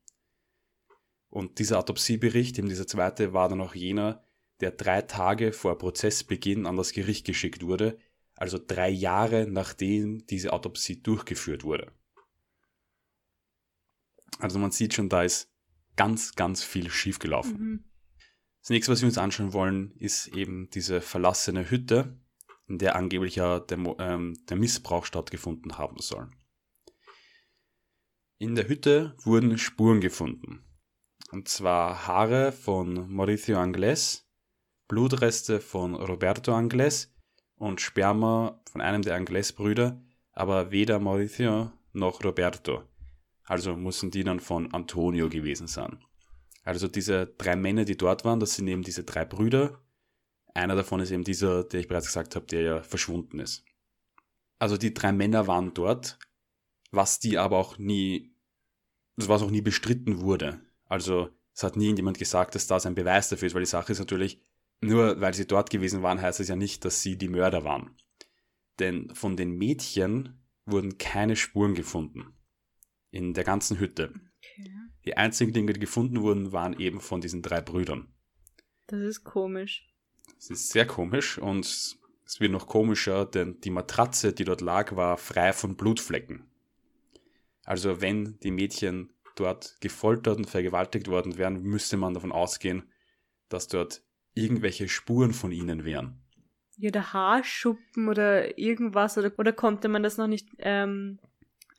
Und 1.29 1.59
dieser 1.59 1.79
Autopsiebericht, 1.79 2.57
eben 2.57 2.69
dieser 2.69 2.87
zweite, 2.87 3.33
war 3.33 3.49
dann 3.49 3.61
auch 3.61 3.75
jener, 3.75 4.24
der 4.61 4.71
drei 4.71 5.01
Tage 5.01 5.51
vor 5.53 5.77
Prozessbeginn 5.77 6.65
an 6.65 6.77
das 6.77 6.93
Gericht 6.93 7.25
geschickt 7.25 7.63
wurde, 7.63 7.97
also 8.35 8.59
drei 8.59 8.89
Jahre 8.89 9.47
nachdem 9.47 10.25
diese 10.27 10.53
Autopsie 10.53 11.01
durchgeführt 11.01 11.63
wurde. 11.63 11.91
Also 14.39 14.59
man 14.59 14.71
sieht 14.71 14.93
schon, 14.93 15.09
da 15.09 15.23
ist 15.23 15.51
ganz, 15.95 16.35
ganz 16.35 16.63
viel 16.63 16.89
schiefgelaufen. 16.89 17.57
Mhm. 17.57 17.83
Das 18.61 18.69
nächste, 18.69 18.91
was 18.91 19.01
wir 19.01 19.07
uns 19.07 19.17
anschauen 19.17 19.53
wollen, 19.53 19.91
ist 19.97 20.27
eben 20.27 20.69
diese 20.71 20.99
verlassene 20.99 21.69
Hütte, 21.69 22.19
in 22.67 22.79
der 22.79 22.95
angeblich 22.95 23.35
ja 23.35 23.59
der, 23.59 23.77
ähm, 23.99 24.33
der 24.49 24.57
Missbrauch 24.57 25.05
stattgefunden 25.05 25.77
haben 25.77 25.99
soll. 25.99 26.29
In 28.37 28.55
der 28.55 28.67
Hütte 28.67 29.15
wurden 29.23 29.57
Spuren 29.57 30.01
gefunden. 30.01 30.65
Und 31.31 31.47
zwar 31.47 32.07
Haare 32.07 32.51
von 32.51 33.11
Mauricio 33.11 33.57
Angles, 33.59 34.24
Blutreste 34.87 35.59
von 35.59 35.95
Roberto 35.95 36.53
Angles 36.53 37.13
und 37.55 37.81
Sperma 37.81 38.61
von 38.71 38.81
einem 38.81 39.01
der 39.01 39.15
Angles-Brüder, 39.15 40.01
aber 40.31 40.71
weder 40.71 40.99
Mauricio 40.99 41.71
noch 41.93 42.23
Roberto. 42.23 42.83
Also 43.43 43.75
müssen 43.75 44.11
die 44.11 44.23
dann 44.23 44.39
von 44.39 44.73
Antonio 44.73 45.29
gewesen 45.29 45.67
sein. 45.67 45.99
Also 46.63 46.87
diese 46.87 47.27
drei 47.27 47.55
Männer, 47.55 47.85
die 47.85 47.97
dort 47.97 48.25
waren, 48.25 48.39
das 48.39 48.55
sind 48.55 48.67
eben 48.67 48.81
diese 48.81 49.03
drei 49.03 49.23
Brüder. 49.23 49.81
Einer 50.53 50.75
davon 50.75 50.99
ist 50.99 51.11
eben 51.11 51.23
dieser, 51.23 51.63
der 51.63 51.79
ich 51.79 51.87
bereits 51.87 52.07
gesagt 52.07 52.35
habe, 52.35 52.45
der 52.47 52.61
ja 52.61 52.81
verschwunden 52.81 53.39
ist. 53.39 53.63
Also 54.57 54.77
die 54.77 54.93
drei 54.93 55.11
Männer 55.11 55.47
waren 55.47 55.73
dort, 55.73 56.17
was 56.91 57.19
die 57.19 57.37
aber 57.37 57.57
auch 57.57 57.77
nie, 57.77 58.33
was 59.15 59.41
auch 59.41 59.51
nie 59.51 59.61
bestritten 59.61 60.21
wurde. 60.21 60.59
Also 60.87 61.29
es 61.53 61.63
hat 61.63 61.75
nie 61.75 61.93
jemand 61.95 62.17
gesagt, 62.17 62.55
dass 62.55 62.67
das 62.67 62.85
ein 62.85 62.95
Beweis 62.95 63.29
dafür 63.29 63.47
ist, 63.47 63.53
weil 63.53 63.61
die 63.61 63.67
Sache 63.67 63.91
ist 63.91 63.99
natürlich, 63.99 64.41
nur 64.85 65.19
weil 65.21 65.33
sie 65.33 65.47
dort 65.47 65.69
gewesen 65.69 66.01
waren, 66.01 66.21
heißt 66.21 66.39
es 66.39 66.47
ja 66.47 66.55
nicht, 66.55 66.85
dass 66.85 67.01
sie 67.01 67.17
die 67.17 67.29
Mörder 67.29 67.63
waren. 67.63 67.95
Denn 68.79 69.13
von 69.15 69.37
den 69.37 69.57
Mädchen 69.57 70.41
wurden 70.65 70.97
keine 70.97 71.35
Spuren 71.35 71.75
gefunden. 71.75 72.33
In 73.11 73.33
der 73.33 73.43
ganzen 73.43 73.79
Hütte. 73.79 74.13
Okay. 74.37 74.71
Die 75.05 75.15
einzigen 75.15 75.53
Dinge, 75.53 75.73
die 75.73 75.79
gefunden 75.79 76.21
wurden, 76.21 76.51
waren 76.51 76.77
eben 76.79 76.99
von 76.99 77.21
diesen 77.21 77.41
drei 77.41 77.61
Brüdern. 77.61 78.13
Das 78.87 78.99
ist 78.99 79.23
komisch. 79.23 79.87
Es 80.37 80.49
ist 80.49 80.69
sehr 80.69 80.85
komisch 80.85 81.37
und 81.37 81.65
es 81.65 82.39
wird 82.39 82.51
noch 82.51 82.67
komischer, 82.67 83.25
denn 83.25 83.61
die 83.61 83.69
Matratze, 83.69 84.33
die 84.33 84.43
dort 84.43 84.61
lag, 84.61 84.95
war 84.95 85.17
frei 85.17 85.53
von 85.53 85.75
Blutflecken. 85.75 86.49
Also 87.63 88.01
wenn 88.01 88.39
die 88.39 88.51
Mädchen 88.51 89.13
dort 89.35 89.77
gefoltert 89.81 90.37
und 90.37 90.49
vergewaltigt 90.49 91.07
worden 91.07 91.37
wären, 91.37 91.61
müsste 91.61 91.97
man 91.97 92.13
davon 92.13 92.31
ausgehen, 92.31 92.83
dass 93.49 93.67
dort 93.67 94.03
irgendwelche 94.35 94.87
Spuren 94.87 95.33
von 95.33 95.51
ihnen 95.51 95.83
wären. 95.85 96.21
Ja, 96.77 96.91
der 96.91 97.13
Haarschuppen 97.13 98.09
oder 98.09 98.57
irgendwas, 98.57 99.17
oder, 99.17 99.31
oder 99.37 99.53
konnte 99.53 99.87
man 99.87 100.03
das 100.03 100.17
noch 100.17 100.27
nicht 100.27 100.49
ähm, 100.59 101.19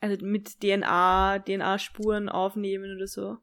also 0.01 0.25
mit 0.25 0.59
DNA, 0.61 1.39
DNA-Spuren 1.39 2.29
aufnehmen 2.29 2.95
oder 2.95 3.07
so? 3.07 3.37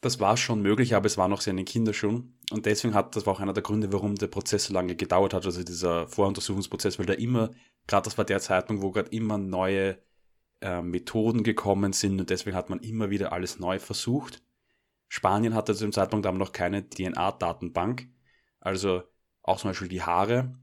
Das 0.00 0.18
war 0.18 0.36
schon 0.36 0.62
möglich, 0.62 0.94
aber 0.94 1.06
es 1.06 1.16
war 1.16 1.28
noch 1.28 1.40
sehr 1.40 1.52
in 1.52 1.58
den 1.58 1.66
Kinderschuhen. 1.66 2.36
Und 2.50 2.66
deswegen 2.66 2.94
hat, 2.94 3.14
das 3.14 3.24
war 3.24 3.34
auch 3.34 3.40
einer 3.40 3.52
der 3.52 3.62
Gründe, 3.62 3.92
warum 3.92 4.16
der 4.16 4.26
Prozess 4.26 4.64
so 4.64 4.74
lange 4.74 4.96
gedauert 4.96 5.32
hat, 5.32 5.46
also 5.46 5.62
dieser 5.62 6.08
Voruntersuchungsprozess, 6.08 6.98
weil 6.98 7.06
da 7.06 7.12
immer, 7.12 7.50
gerade 7.86 8.04
das 8.04 8.18
war 8.18 8.24
der 8.24 8.40
Zeitpunkt, 8.40 8.82
wo 8.82 8.90
gerade 8.90 9.10
immer 9.10 9.38
neue 9.38 9.98
äh, 10.60 10.82
Methoden 10.82 11.44
gekommen 11.44 11.92
sind 11.92 12.18
und 12.18 12.30
deswegen 12.30 12.56
hat 12.56 12.68
man 12.68 12.80
immer 12.80 13.10
wieder 13.10 13.32
alles 13.32 13.60
neu 13.60 13.78
versucht. 13.78 14.42
Spanien 15.08 15.54
hatte 15.54 15.74
zu 15.74 15.84
dem 15.84 15.92
Zeitpunkt 15.92 16.26
aber 16.26 16.38
noch 16.38 16.52
keine 16.52 16.88
DNA-Datenbank 16.88 18.08
also 18.62 19.02
auch 19.42 19.58
zum 19.58 19.70
Beispiel 19.70 19.88
die 19.88 20.02
Haare 20.02 20.54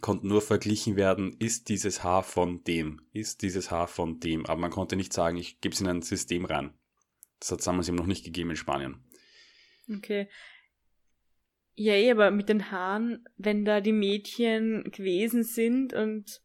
konnten 0.00 0.28
nur 0.28 0.40
verglichen 0.40 0.96
werden, 0.96 1.36
ist 1.38 1.68
dieses 1.68 2.02
Haar 2.02 2.22
von 2.22 2.64
dem, 2.64 3.02
ist 3.12 3.42
dieses 3.42 3.70
Haar 3.70 3.86
von 3.86 4.18
dem. 4.18 4.46
Aber 4.46 4.60
man 4.60 4.70
konnte 4.70 4.96
nicht 4.96 5.12
sagen, 5.12 5.36
ich 5.36 5.60
gebe 5.60 5.74
es 5.74 5.80
in 5.80 5.88
ein 5.88 6.02
System 6.02 6.46
rein. 6.46 6.72
Das 7.38 7.52
hat 7.52 7.58
es 7.58 7.66
damals 7.66 7.88
eben 7.88 7.98
noch 7.98 8.06
nicht 8.06 8.24
gegeben 8.24 8.50
in 8.50 8.56
Spanien. 8.56 9.04
Okay. 9.94 10.28
Ja, 11.74 11.92
eh, 11.92 12.10
aber 12.10 12.30
mit 12.30 12.48
den 12.48 12.70
Haaren, 12.70 13.28
wenn 13.36 13.64
da 13.64 13.80
die 13.80 13.92
Mädchen 13.92 14.84
gewesen 14.90 15.42
sind 15.42 15.92
und 15.92 16.42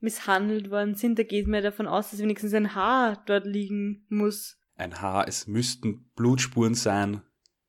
misshandelt 0.00 0.70
worden 0.70 0.94
sind, 0.94 1.18
da 1.18 1.22
geht 1.22 1.46
man 1.46 1.62
davon 1.62 1.86
aus, 1.86 2.10
dass 2.10 2.20
wenigstens 2.20 2.52
ein 2.54 2.74
Haar 2.74 3.22
dort 3.26 3.46
liegen 3.46 4.04
muss. 4.08 4.58
Ein 4.76 5.00
Haar, 5.00 5.26
es 5.26 5.46
müssten 5.46 6.10
Blutspuren 6.14 6.74
sein, 6.74 7.22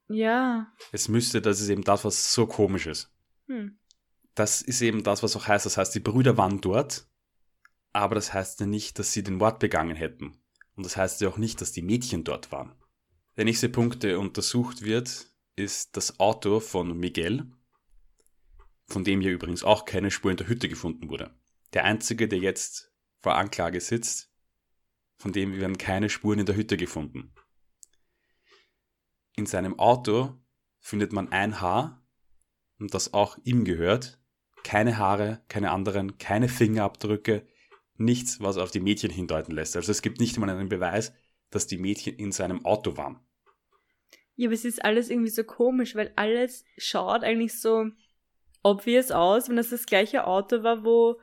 ja. 0.10 0.72
Es 0.92 1.08
müsste, 1.08 1.42
das 1.42 1.62
ist 1.62 1.70
eben 1.70 1.84
das, 1.84 2.06
was 2.06 2.34
so 2.34 2.48
komisch 2.48 2.88
ist. 2.88 3.12
Hm. 3.48 3.78
Das 4.36 4.62
ist 4.62 4.82
eben 4.82 5.04
das, 5.04 5.24
was 5.24 5.36
auch 5.36 5.48
heißt. 5.48 5.66
Das 5.66 5.78
heißt, 5.78 5.96
die 5.96 6.00
Brüder 6.00 6.38
waren 6.38 6.62
dort, 6.62 7.08
aber 7.94 8.16
das 8.16 8.34
heißt 8.34 8.60
ja 8.60 8.66
nicht, 8.66 9.00
dass 9.00 9.12
sie 9.12 9.24
den 9.24 9.36
Mord 9.36 9.60
begangen 9.60 9.96
hätten. 9.96 10.38
Und 10.76 10.86
das 10.86 10.96
heißt 10.96 11.22
ja 11.22 11.30
auch 11.30 11.38
nicht, 11.38 11.60
dass 11.60 11.72
die 11.72 11.82
Mädchen 11.82 12.24
dort 12.24 12.52
waren. 12.52 12.76
Der 13.36 13.46
nächste 13.46 13.70
Punkt, 13.70 14.04
der 14.04 14.20
untersucht 14.20 14.84
wird, 14.84 15.28
ist 15.56 15.98
das 15.98 16.20
Auto 16.20 16.60
von 16.60 16.98
Miguel, 16.98 17.52
von 18.88 19.04
dem 19.04 19.22
hier 19.22 19.32
übrigens 19.32 19.64
auch 19.64 19.86
keine 19.86 20.12
Spur 20.12 20.32
in 20.32 20.38
der 20.38 20.48
Hütte 20.48 20.70
gefunden 20.70 21.10
wurde. 21.10 21.36
Der 21.74 21.84
einzige, 21.84 22.28
der 22.28 22.40
jetzt 22.40 22.92
vor 23.22 23.36
Anklage 23.36 23.82
sitzt, 23.82 24.32
von 25.18 25.34
dem 25.34 25.60
werden 25.60 25.78
keine 25.78 26.10
Spuren 26.10 26.40
in 26.40 26.46
der 26.46 26.56
Hütte 26.56 26.78
gefunden. 26.78 27.34
In 29.38 29.46
seinem 29.46 29.78
Auto 29.78 30.34
findet 30.80 31.14
man 31.14 31.32
ein 31.32 31.62
Haar 31.62 32.04
und 32.80 32.96
das 32.96 33.14
auch 33.14 33.38
ihm 33.44 33.66
gehört. 33.66 34.20
Keine 34.64 34.98
Haare, 34.98 35.44
keine 35.48 35.70
anderen, 35.70 36.18
keine 36.18 36.50
Fingerabdrücke, 36.50 37.46
nichts, 37.98 38.42
was 38.42 38.58
auf 38.58 38.72
die 38.72 38.80
Mädchen 38.80 39.12
hindeuten 39.12 39.54
lässt. 39.54 39.76
Also 39.76 39.92
es 39.92 40.02
gibt 40.02 40.20
nicht 40.20 40.40
mal 40.40 40.50
einen 40.50 40.70
Beweis, 40.70 41.14
dass 41.52 41.68
die 41.68 41.78
Mädchen 41.78 42.16
in 42.16 42.32
seinem 42.32 42.66
Auto 42.66 42.98
waren. 42.98 43.20
Ja, 44.36 44.48
aber 44.48 44.56
es 44.56 44.66
ist 44.66 44.84
alles 44.84 45.12
irgendwie 45.12 45.30
so 45.30 45.44
komisch, 45.44 45.96
weil 45.96 46.12
alles 46.16 46.66
schaut 46.80 47.24
eigentlich 47.24 47.62
so 47.62 47.86
obvious 48.64 49.12
aus, 49.12 49.50
wenn 49.50 49.56
das 49.56 49.70
das 49.70 49.86
gleiche 49.86 50.26
Auto 50.26 50.64
war, 50.64 50.84
wo 50.84 51.22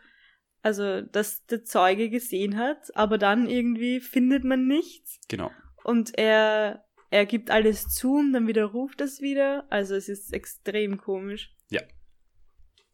also 0.63 1.01
das 1.03 1.45
der 1.47 1.65
Zeuge 1.65 2.11
gesehen 2.11 2.59
hat, 2.59 2.95
aber 2.97 3.19
dann 3.19 3.49
irgendwie 3.49 3.99
findet 3.99 4.45
man 4.45 4.69
nichts. 4.69 5.19
Genau. 5.29 5.51
Und 5.83 6.17
er 6.17 6.85
er 7.15 7.27
gibt 7.27 7.53
alles 7.53 7.87
zu 7.87 8.17
und 8.17 8.33
dann 8.33 8.49
widerruft 8.49 9.01
das 9.01 9.21
wieder. 9.21 9.67
Also 9.71 9.95
es 9.95 10.09
ist 10.09 10.33
extrem 10.33 10.99
komisch. 10.99 11.55
Ja. 11.71 11.81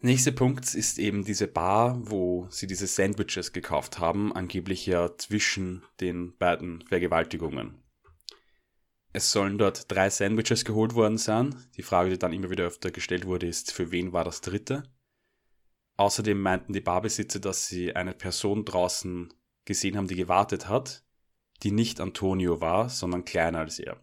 Nächster 0.00 0.32
Punkt 0.32 0.74
ist 0.74 0.98
eben 0.98 1.24
diese 1.24 1.46
Bar, 1.46 1.98
wo 2.02 2.46
sie 2.50 2.66
diese 2.66 2.86
Sandwiches 2.86 3.54
gekauft 3.54 3.98
haben, 3.98 4.34
angeblich 4.34 4.84
ja 4.84 5.16
zwischen 5.16 5.84
den 6.00 6.36
beiden 6.36 6.84
Vergewaltigungen. 6.86 7.82
Es 9.14 9.32
sollen 9.32 9.56
dort 9.56 9.90
drei 9.90 10.10
Sandwiches 10.10 10.66
geholt 10.66 10.94
worden 10.94 11.16
sein. 11.16 11.56
Die 11.78 11.82
Frage, 11.82 12.10
die 12.10 12.18
dann 12.18 12.34
immer 12.34 12.50
wieder 12.50 12.66
öfter 12.66 12.90
gestellt 12.90 13.24
wurde, 13.24 13.46
ist, 13.46 13.72
für 13.72 13.90
wen 13.90 14.12
war 14.12 14.24
das 14.24 14.42
dritte? 14.42 14.82
Außerdem 15.96 16.38
meinten 16.38 16.74
die 16.74 16.82
Barbesitzer, 16.82 17.40
dass 17.40 17.68
sie 17.68 17.96
eine 17.96 18.12
Person 18.12 18.66
draußen 18.66 19.32
gesehen 19.64 19.96
haben, 19.96 20.08
die 20.08 20.16
gewartet 20.16 20.68
hat, 20.68 21.04
die 21.62 21.72
nicht 21.72 22.00
Antonio 22.00 22.60
war, 22.60 22.88
sondern 22.88 23.24
kleiner 23.24 23.58
als 23.58 23.78
er. 23.78 24.00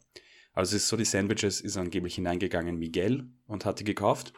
Also 0.53 0.75
es 0.75 0.83
ist 0.83 0.89
so, 0.89 0.97
die 0.97 1.05
Sandwiches 1.05 1.61
ist 1.61 1.77
angeblich 1.77 2.15
hineingegangen 2.15 2.77
Miguel 2.77 3.29
und 3.45 3.65
hat 3.65 3.79
die 3.79 3.83
gekauft. 3.83 4.33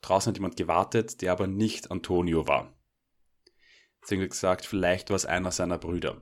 Draußen 0.00 0.30
hat 0.30 0.36
jemand 0.36 0.56
gewartet, 0.56 1.20
der 1.20 1.32
aber 1.32 1.46
nicht 1.46 1.90
Antonio 1.90 2.46
war. 2.46 2.72
Deswegen 4.02 4.22
wird 4.22 4.30
gesagt, 4.30 4.64
vielleicht 4.64 5.10
war 5.10 5.16
es 5.16 5.26
einer 5.26 5.50
seiner 5.50 5.78
Brüder. 5.78 6.20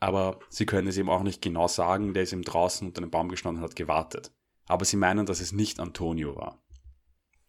Aber 0.00 0.40
sie 0.48 0.64
können 0.64 0.88
es 0.88 0.96
eben 0.96 1.10
auch 1.10 1.22
nicht 1.22 1.42
genau 1.42 1.68
sagen, 1.68 2.14
der 2.14 2.22
ist 2.22 2.32
eben 2.32 2.42
draußen 2.42 2.88
unter 2.88 3.02
einem 3.02 3.10
Baum 3.10 3.28
gestanden 3.28 3.62
und 3.62 3.68
hat 3.68 3.76
gewartet. 3.76 4.32
Aber 4.66 4.84
sie 4.84 4.96
meinen, 4.96 5.26
dass 5.26 5.40
es 5.40 5.52
nicht 5.52 5.78
Antonio 5.78 6.36
war. 6.36 6.62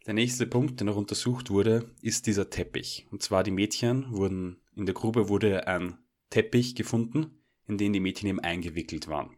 Der 0.05 0.13
nächste 0.13 0.47
Punkt, 0.47 0.79
der 0.79 0.87
noch 0.87 0.95
untersucht 0.95 1.49
wurde, 1.49 1.89
ist 2.01 2.27
dieser 2.27 2.49
Teppich. 2.49 3.07
Und 3.11 3.21
zwar 3.21 3.43
die 3.43 3.51
Mädchen 3.51 4.11
wurden, 4.11 4.59
in 4.75 4.85
der 4.85 4.95
Grube 4.95 5.29
wurde 5.29 5.67
ein 5.67 5.97
Teppich 6.31 6.73
gefunden, 6.75 7.43
in 7.67 7.77
den 7.77 7.93
die 7.93 7.99
Mädchen 7.99 8.27
eben 8.27 8.39
eingewickelt 8.39 9.07
waren. 9.07 9.37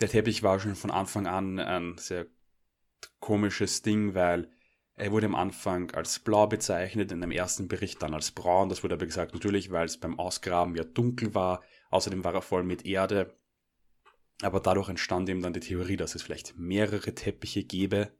Der 0.00 0.08
Teppich 0.08 0.42
war 0.42 0.58
schon 0.58 0.74
von 0.74 0.90
Anfang 0.90 1.26
an 1.26 1.58
ein 1.58 1.98
sehr 1.98 2.26
komisches 3.20 3.82
Ding, 3.82 4.14
weil 4.14 4.50
er 4.96 5.10
wurde 5.10 5.26
am 5.26 5.34
Anfang 5.34 5.90
als 5.90 6.20
blau 6.20 6.46
bezeichnet, 6.46 7.10
in 7.12 7.20
dem 7.20 7.32
ersten 7.32 7.68
Bericht 7.68 8.00
dann 8.02 8.14
als 8.14 8.30
braun. 8.30 8.68
Das 8.68 8.82
wurde 8.82 8.94
aber 8.94 9.06
gesagt, 9.06 9.34
natürlich, 9.34 9.70
weil 9.70 9.86
es 9.86 9.98
beim 9.98 10.18
Ausgraben 10.18 10.76
ja 10.76 10.84
dunkel 10.84 11.34
war. 11.34 11.62
Außerdem 11.90 12.24
war 12.24 12.34
er 12.34 12.42
voll 12.42 12.62
mit 12.62 12.86
Erde. 12.86 13.36
Aber 14.42 14.60
dadurch 14.60 14.88
entstand 14.88 15.28
eben 15.28 15.42
dann 15.42 15.52
die 15.52 15.60
Theorie, 15.60 15.96
dass 15.96 16.14
es 16.14 16.22
vielleicht 16.22 16.56
mehrere 16.56 17.14
Teppiche 17.14 17.64
gäbe. 17.64 18.12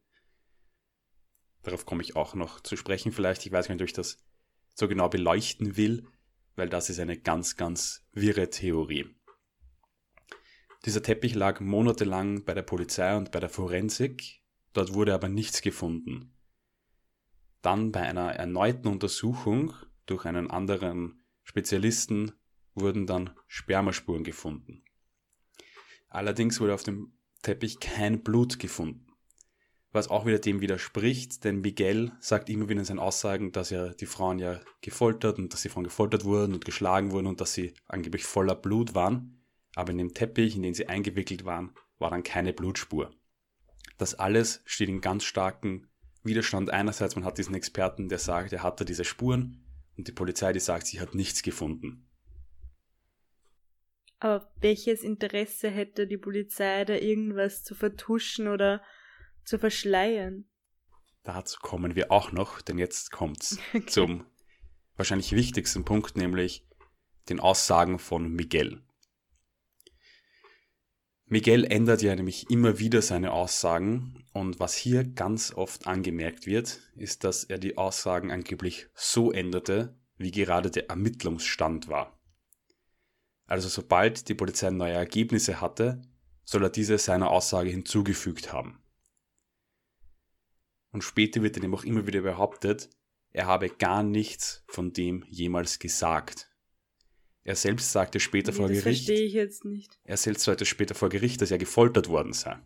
Darauf 1.63 1.85
komme 1.85 2.03
ich 2.03 2.15
auch 2.15 2.35
noch 2.35 2.59
zu 2.59 2.75
sprechen 2.75 3.11
vielleicht. 3.11 3.45
Ich 3.45 3.51
weiß 3.51 3.67
gar 3.67 3.75
nicht, 3.75 3.81
ob 3.81 3.87
ich 3.87 3.93
das 3.93 4.17
so 4.73 4.87
genau 4.87 5.07
beleuchten 5.07 5.77
will 5.77 6.05
weil 6.55 6.69
das 6.69 6.89
ist 6.89 6.99
eine 6.99 7.17
ganz, 7.17 7.55
ganz 7.55 8.05
wirre 8.13 8.49
Theorie. 8.49 9.15
Dieser 10.85 11.01
Teppich 11.01 11.35
lag 11.35 11.59
monatelang 11.59 12.43
bei 12.45 12.53
der 12.53 12.61
Polizei 12.61 13.15
und 13.15 13.31
bei 13.31 13.39
der 13.39 13.49
Forensik, 13.49 14.41
dort 14.73 14.93
wurde 14.93 15.13
aber 15.13 15.29
nichts 15.29 15.61
gefunden. 15.61 16.33
Dann 17.61 17.91
bei 17.91 18.01
einer 18.01 18.33
erneuten 18.33 18.87
Untersuchung 18.87 19.73
durch 20.05 20.25
einen 20.25 20.51
anderen 20.51 21.23
Spezialisten 21.43 22.31
wurden 22.75 23.07
dann 23.07 23.31
Spermaspuren 23.47 24.23
gefunden. 24.23 24.83
Allerdings 26.09 26.59
wurde 26.59 26.73
auf 26.73 26.83
dem 26.83 27.17
Teppich 27.41 27.79
kein 27.79 28.21
Blut 28.21 28.59
gefunden 28.59 29.04
was 29.95 30.09
auch 30.09 30.25
wieder 30.25 30.39
dem 30.39 30.61
widerspricht, 30.61 31.43
denn 31.43 31.61
Miguel 31.61 32.11
sagt 32.19 32.49
immer 32.49 32.69
wieder 32.69 32.81
in 32.81 32.85
seinen 32.85 32.99
Aussagen, 32.99 33.51
dass 33.51 33.69
ja 33.69 33.89
die 33.89 34.05
Frauen 34.05 34.37
ja 34.37 34.59
gefoltert 34.81 35.39
und 35.39 35.53
dass 35.53 35.61
die 35.61 35.69
Frauen 35.69 35.85
gefoltert 35.85 36.25
wurden 36.25 36.53
und 36.53 36.65
geschlagen 36.65 37.11
wurden 37.11 37.27
und 37.27 37.41
dass 37.41 37.53
sie 37.53 37.73
angeblich 37.87 38.25
voller 38.25 38.55
Blut 38.55 38.93
waren, 38.93 39.41
aber 39.75 39.91
in 39.91 39.97
dem 39.97 40.13
Teppich, 40.13 40.55
in 40.55 40.61
den 40.61 40.73
sie 40.73 40.87
eingewickelt 40.87 41.45
waren, 41.45 41.73
war 41.97 42.11
dann 42.11 42.23
keine 42.23 42.53
Blutspur. 42.53 43.11
Das 43.97 44.13
alles 44.13 44.61
steht 44.65 44.89
in 44.89 45.01
ganz 45.01 45.23
starkem 45.23 45.87
Widerstand. 46.23 46.69
Einerseits, 46.69 47.15
man 47.15 47.23
hat 47.23 47.37
diesen 47.37 47.55
Experten, 47.55 48.09
der 48.09 48.19
sagt, 48.19 48.51
er 48.51 48.63
hatte 48.63 48.83
diese 48.83 49.05
Spuren 49.05 49.63
und 49.97 50.07
die 50.07 50.11
Polizei, 50.11 50.51
die 50.51 50.59
sagt, 50.59 50.87
sie 50.87 50.99
hat 50.99 51.15
nichts 51.15 51.41
gefunden. 51.41 52.05
Aber 54.19 54.51
welches 54.59 55.03
Interesse 55.03 55.69
hätte 55.69 56.07
die 56.07 56.17
Polizei, 56.17 56.83
da 56.83 56.95
irgendwas 56.95 57.63
zu 57.63 57.75
vertuschen 57.75 58.47
oder 58.47 58.81
zu 59.45 59.59
verschleiern. 59.59 60.45
Dazu 61.23 61.59
kommen 61.59 61.95
wir 61.95 62.11
auch 62.11 62.31
noch, 62.31 62.61
denn 62.61 62.77
jetzt 62.77 63.11
kommt's 63.11 63.57
okay. 63.73 63.85
zum 63.87 64.25
wahrscheinlich 64.95 65.31
wichtigsten 65.31 65.83
Punkt, 65.83 66.17
nämlich 66.17 66.67
den 67.29 67.39
Aussagen 67.39 67.97
von 67.97 68.31
Miguel. 68.31 68.83
Miguel 71.25 71.65
ändert 71.65 72.03
ja 72.03 72.15
nämlich 72.15 72.51
immer 72.51 72.77
wieder 72.77 73.01
seine 73.01 73.31
Aussagen 73.31 74.23
und 74.31 74.59
was 74.59 74.75
hier 74.75 75.03
ganz 75.03 75.51
oft 75.51 75.87
angemerkt 75.87 76.45
wird, 76.45 76.81
ist, 76.95 77.23
dass 77.23 77.43
er 77.43 77.57
die 77.57 77.79
Aussagen 77.79 78.31
angeblich 78.31 78.87
so 78.93 79.31
änderte, 79.31 79.97
wie 80.17 80.29
gerade 80.29 80.69
der 80.69 80.89
Ermittlungsstand 80.91 81.87
war. 81.87 82.19
Also 83.47 83.67
sobald 83.69 84.29
die 84.29 84.35
Polizei 84.35 84.69
neue 84.69 84.93
Ergebnisse 84.93 85.59
hatte, 85.59 86.03
soll 86.43 86.63
er 86.63 86.69
diese 86.69 86.99
seiner 86.99 87.31
Aussage 87.31 87.71
hinzugefügt 87.71 88.53
haben 88.53 88.84
und 90.95 91.03
später 91.03 91.43
wird 91.43 91.57
dann 91.57 91.63
eben 91.65 91.75
auch 91.75 91.83
immer 91.83 92.07
wieder 92.07 92.21
behauptet, 92.21 92.89
er 93.33 93.47
habe 93.47 93.69
gar 93.69 94.01
nichts 94.01 94.63
von 94.69 94.93
dem 94.93 95.25
jemals 95.27 95.77
gesagt. 95.77 96.49
Er 97.43 97.57
selbst 97.57 97.91
sagte 97.91 98.21
später 98.21 98.53
nee, 98.53 98.57
vor 98.57 98.69
das 98.69 98.77
Gericht. 98.77 99.05
Verstehe 99.05 99.25
ich 99.25 99.33
jetzt 99.33 99.65
nicht. 99.65 99.99
Er 100.05 100.15
selbst 100.15 100.45
sagte 100.45 100.65
später 100.65 100.95
vor 100.95 101.09
Gericht, 101.09 101.41
dass 101.41 101.51
er 101.51 101.57
gefoltert 101.57 102.07
worden 102.07 102.31
sei. 102.31 102.57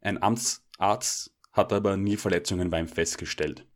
Ein 0.00 0.22
Amtsarzt 0.22 1.36
hat 1.52 1.74
aber 1.74 1.98
nie 1.98 2.16
Verletzungen 2.16 2.70
bei 2.70 2.80
ihm 2.80 2.88
festgestellt. 2.88 3.66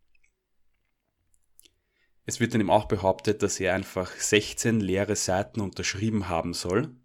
Es 2.25 2.41
wird 2.41 2.55
dann 2.55 2.63
eben 2.63 2.71
auch 2.71 2.87
behauptet, 2.87 3.43
dass 3.43 3.61
er 3.61 3.75
einfach 3.75 4.11
16 4.11 4.81
leere 4.81 5.17
Seiten 5.17 5.61
unterschrieben 5.61 6.31
haben 6.31 6.55
soll, 6.55 6.97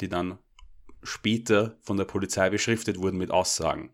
die 0.00 0.08
dann 0.08 0.38
später 1.02 1.76
von 1.82 1.98
der 1.98 2.06
Polizei 2.06 2.48
beschriftet 2.48 2.96
wurden 2.96 3.18
mit 3.18 3.30
Aussagen. 3.30 3.90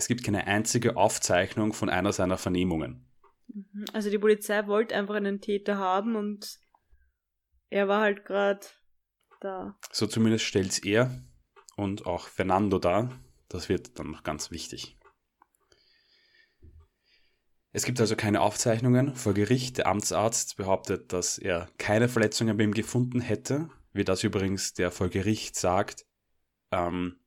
Es 0.00 0.08
gibt 0.08 0.24
keine 0.24 0.46
einzige 0.46 0.96
Aufzeichnung 0.96 1.74
von 1.74 1.90
einer 1.90 2.14
seiner 2.14 2.38
Vernehmungen. 2.38 3.06
Mhm. 3.48 3.84
Also 3.92 4.08
die 4.08 4.18
Polizei 4.18 4.66
wollte 4.66 4.94
einfach 4.94 5.14
einen 5.14 5.42
Täter 5.42 5.76
haben 5.76 6.16
und 6.16 6.58
er 7.68 7.86
war 7.86 8.00
halt 8.00 8.24
gerade 8.24 8.60
da. 9.42 9.78
So 9.92 10.06
zumindest 10.06 10.46
stellt 10.46 10.70
es 10.70 10.78
er 10.78 11.22
und 11.76 12.06
auch 12.06 12.28
Fernando 12.28 12.78
dar. 12.78 13.10
Das 13.50 13.68
wird 13.68 13.98
dann 13.98 14.10
noch 14.10 14.22
ganz 14.22 14.50
wichtig. 14.50 14.96
Es 17.72 17.84
gibt 17.84 18.00
also 18.00 18.16
keine 18.16 18.40
Aufzeichnungen 18.40 19.14
vor 19.16 19.34
Gericht. 19.34 19.76
Der 19.76 19.86
Amtsarzt 19.86 20.56
behauptet, 20.56 21.12
dass 21.12 21.36
er 21.36 21.68
keine 21.76 22.08
Verletzungen 22.08 22.56
bei 22.56 22.64
ihm 22.64 22.72
gefunden 22.72 23.20
hätte, 23.20 23.68
wie 23.92 24.04
das 24.04 24.24
übrigens 24.24 24.72
der 24.72 24.90
vor 24.90 25.10
Gericht 25.10 25.56
sagt. 25.56 26.06
Ähm, 26.72 27.19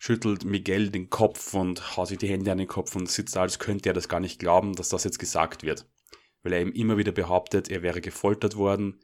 schüttelt 0.00 0.46
Miguel 0.46 0.88
den 0.88 1.10
Kopf 1.10 1.52
und 1.52 1.98
haut 1.98 2.08
sich 2.08 2.16
die 2.16 2.26
Hände 2.26 2.50
an 2.50 2.56
den 2.56 2.66
Kopf 2.66 2.96
und 2.96 3.08
sitzt 3.10 3.36
da, 3.36 3.42
als 3.42 3.58
könnte 3.58 3.90
er 3.90 3.92
das 3.92 4.08
gar 4.08 4.18
nicht 4.18 4.38
glauben, 4.38 4.74
dass 4.74 4.88
das 4.88 5.04
jetzt 5.04 5.18
gesagt 5.18 5.62
wird. 5.62 5.86
Weil 6.42 6.54
er 6.54 6.62
ihm 6.62 6.72
immer 6.72 6.96
wieder 6.96 7.12
behauptet, 7.12 7.70
er 7.70 7.82
wäre 7.82 8.00
gefoltert 8.00 8.56
worden, 8.56 8.98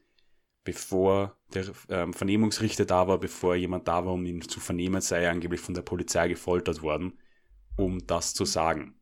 bevor 0.65 1.37
der 1.53 1.67
ähm, 1.91 2.15
Vernehmungsrichter 2.15 2.87
da 2.87 3.07
war, 3.09 3.21
bevor 3.21 3.57
jemand 3.57 3.87
da 3.87 4.07
war, 4.07 4.15
um 4.15 4.25
ihn 4.25 4.41
zu 4.41 4.59
vernehmen, 4.59 5.03
sei 5.03 5.25
er 5.25 5.33
angeblich 5.33 5.61
von 5.61 5.75
der 5.75 5.83
Polizei 5.83 6.29
gefoltert 6.29 6.81
worden, 6.81 7.19
um 7.77 8.07
das 8.07 8.33
zu 8.33 8.47
sagen. 8.47 8.99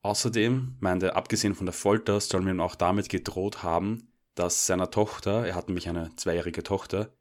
Außerdem 0.00 0.78
meint 0.80 1.02
er, 1.02 1.14
abgesehen 1.14 1.54
von 1.54 1.66
der 1.66 1.74
Folter, 1.74 2.20
soll 2.20 2.40
man 2.40 2.54
ihm 2.54 2.60
auch 2.60 2.74
damit 2.74 3.10
gedroht 3.10 3.62
haben, 3.62 4.14
dass 4.34 4.64
seiner 4.64 4.90
Tochter, 4.90 5.46
er 5.46 5.54
hat 5.54 5.68
nämlich 5.68 5.90
eine 5.90 6.10
zweijährige 6.16 6.62
Tochter, 6.62 7.12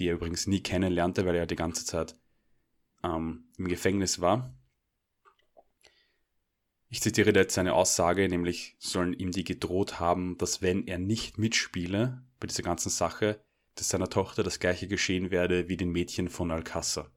die 0.00 0.08
er 0.08 0.14
übrigens 0.14 0.48
nie 0.48 0.64
kennenlernte, 0.64 1.24
weil 1.26 1.36
er 1.36 1.46
die 1.46 1.54
ganze 1.54 1.86
Zeit 1.86 2.16
ähm, 3.02 3.48
im 3.56 3.68
Gefängnis 3.68 4.20
war. 4.20 4.54
Ich 6.88 7.00
zitiere 7.00 7.32
jetzt 7.32 7.54
seine 7.54 7.72
Aussage, 7.72 8.28
nämlich 8.28 8.76
sollen 8.78 9.14
ihm 9.14 9.30
die 9.30 9.44
gedroht 9.44 9.98
haben, 9.98 10.36
dass 10.36 10.60
wenn 10.60 10.86
er 10.86 10.98
nicht 10.98 11.38
mitspiele 11.38 12.22
bei 12.38 12.46
dieser 12.46 12.62
ganzen 12.62 12.90
Sache, 12.90 13.42
dass 13.76 13.88
seiner 13.88 14.10
Tochter 14.10 14.42
das 14.42 14.60
gleiche 14.60 14.88
geschehen 14.88 15.30
werde 15.30 15.68
wie 15.68 15.78
den 15.78 15.90
Mädchen 15.90 16.28
von 16.28 16.50
Alcázar. 16.50 17.10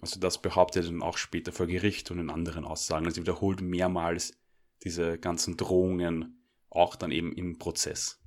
Also 0.00 0.18
das 0.18 0.40
behauptet 0.40 0.84
er 0.84 0.90
dann 0.90 1.02
auch 1.02 1.16
später 1.16 1.52
vor 1.52 1.66
Gericht 1.66 2.10
und 2.10 2.18
in 2.18 2.30
anderen 2.30 2.64
Aussagen. 2.64 3.06
Also 3.06 3.20
wiederholt 3.20 3.60
mehrmals 3.60 4.38
diese 4.84 5.18
ganzen 5.18 5.56
Drohungen, 5.56 6.44
auch 6.70 6.96
dann 6.96 7.12
eben 7.12 7.32
im 7.32 7.58
Prozess. 7.58 8.20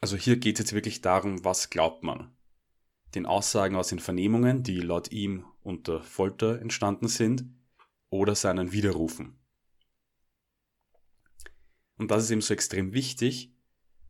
Also 0.00 0.16
hier 0.16 0.36
geht 0.36 0.56
es 0.56 0.66
jetzt 0.66 0.72
wirklich 0.72 1.00
darum, 1.00 1.44
was 1.44 1.70
glaubt 1.70 2.04
man. 2.04 2.36
Den 3.14 3.26
Aussagen 3.26 3.76
aus 3.76 3.88
den 3.88 4.00
Vernehmungen, 4.00 4.62
die 4.62 4.80
laut 4.80 5.10
ihm 5.12 5.44
unter 5.62 6.02
Folter 6.02 6.60
entstanden 6.60 7.08
sind, 7.08 7.44
oder 8.10 8.34
seinen 8.34 8.72
Widerrufen. 8.72 9.38
Und 11.96 12.10
das 12.10 12.24
ist 12.24 12.30
eben 12.30 12.40
so 12.40 12.54
extrem 12.54 12.92
wichtig, 12.92 13.52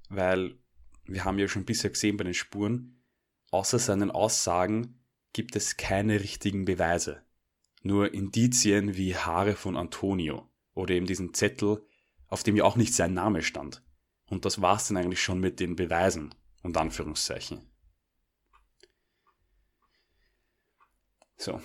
weil 0.09 0.57
wir 1.05 1.25
haben 1.25 1.39
ja 1.39 1.49
schon 1.49 1.65
bisher 1.65 1.91
gesehen 1.91 2.17
bei 2.17 2.25
den 2.25 2.35
Spuren, 2.35 3.03
außer 3.51 3.79
seinen 3.79 4.11
Aussagen 4.11 5.01
gibt 5.33 5.57
es 5.57 5.77
keine 5.77 6.21
richtigen 6.21 6.65
Beweise. 6.65 7.23
Nur 7.83 8.13
Indizien 8.13 8.97
wie 8.97 9.17
Haare 9.17 9.55
von 9.55 9.77
Antonio 9.77 10.49
oder 10.75 10.95
eben 10.95 11.07
diesen 11.07 11.35
Zettel, 11.35 11.83
auf 12.27 12.43
dem 12.43 12.57
ja 12.57 12.65
auch 12.65 12.77
nicht 12.77 12.93
sein 12.93 13.15
Name 13.15 13.43
stand. 13.43 13.83
Und 14.27 14.45
das 14.45 14.61
war's 14.61 14.89
dann 14.89 14.99
eigentlich 14.99 15.23
schon 15.23 15.41
mit 15.41 15.59
den 15.61 15.77
Beweisen, 15.77 16.35
und 16.63 16.77
Anführungszeichen. 16.77 17.61
So, 21.39 21.61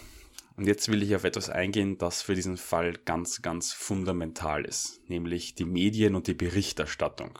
und 0.55 0.67
jetzt 0.67 0.87
will 0.89 1.01
ich 1.01 1.15
auf 1.15 1.23
etwas 1.23 1.49
eingehen, 1.49 1.97
das 1.97 2.21
für 2.21 2.35
diesen 2.35 2.57
Fall 2.57 2.93
ganz, 2.93 3.41
ganz 3.41 3.73
fundamental 3.73 4.65
ist, 4.65 5.01
nämlich 5.09 5.55
die 5.55 5.65
Medien 5.65 6.15
und 6.15 6.27
die 6.27 6.35
Berichterstattung. 6.35 7.39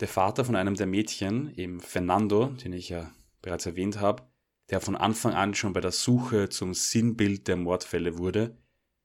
Der 0.00 0.08
Vater 0.08 0.46
von 0.46 0.56
einem 0.56 0.74
der 0.76 0.86
Mädchen, 0.86 1.54
eben 1.56 1.80
Fernando, 1.80 2.46
den 2.46 2.72
ich 2.72 2.88
ja 2.88 3.12
bereits 3.42 3.66
erwähnt 3.66 4.00
habe, 4.00 4.22
der 4.70 4.80
von 4.80 4.96
Anfang 4.96 5.34
an 5.34 5.54
schon 5.54 5.74
bei 5.74 5.80
der 5.80 5.92
Suche 5.92 6.48
zum 6.48 6.72
Sinnbild 6.72 7.46
der 7.46 7.56
Mordfälle 7.56 8.16
wurde, 8.16 8.56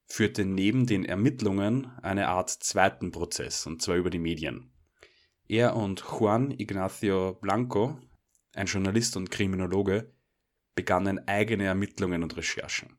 führte 0.08 0.46
neben 0.46 0.86
den 0.86 1.04
Ermittlungen 1.04 1.92
eine 2.02 2.30
Art 2.30 2.50
zweiten 2.50 3.12
Prozess, 3.12 3.66
und 3.66 3.82
zwar 3.82 3.98
über 3.98 4.10
die 4.10 4.20
Medien. 4.20 4.72
Er 5.48 5.76
und 5.76 6.02
Juan 6.02 6.52
Ignacio 6.52 7.34
Blanco, 7.34 8.00
ein 8.54 8.68
Journalist 8.68 9.18
und 9.18 9.30
Kriminologe, 9.30 10.15
begannen 10.76 11.28
eigene 11.28 11.66
Ermittlungen 11.66 12.22
und 12.22 12.36
Recherchen. 12.38 12.98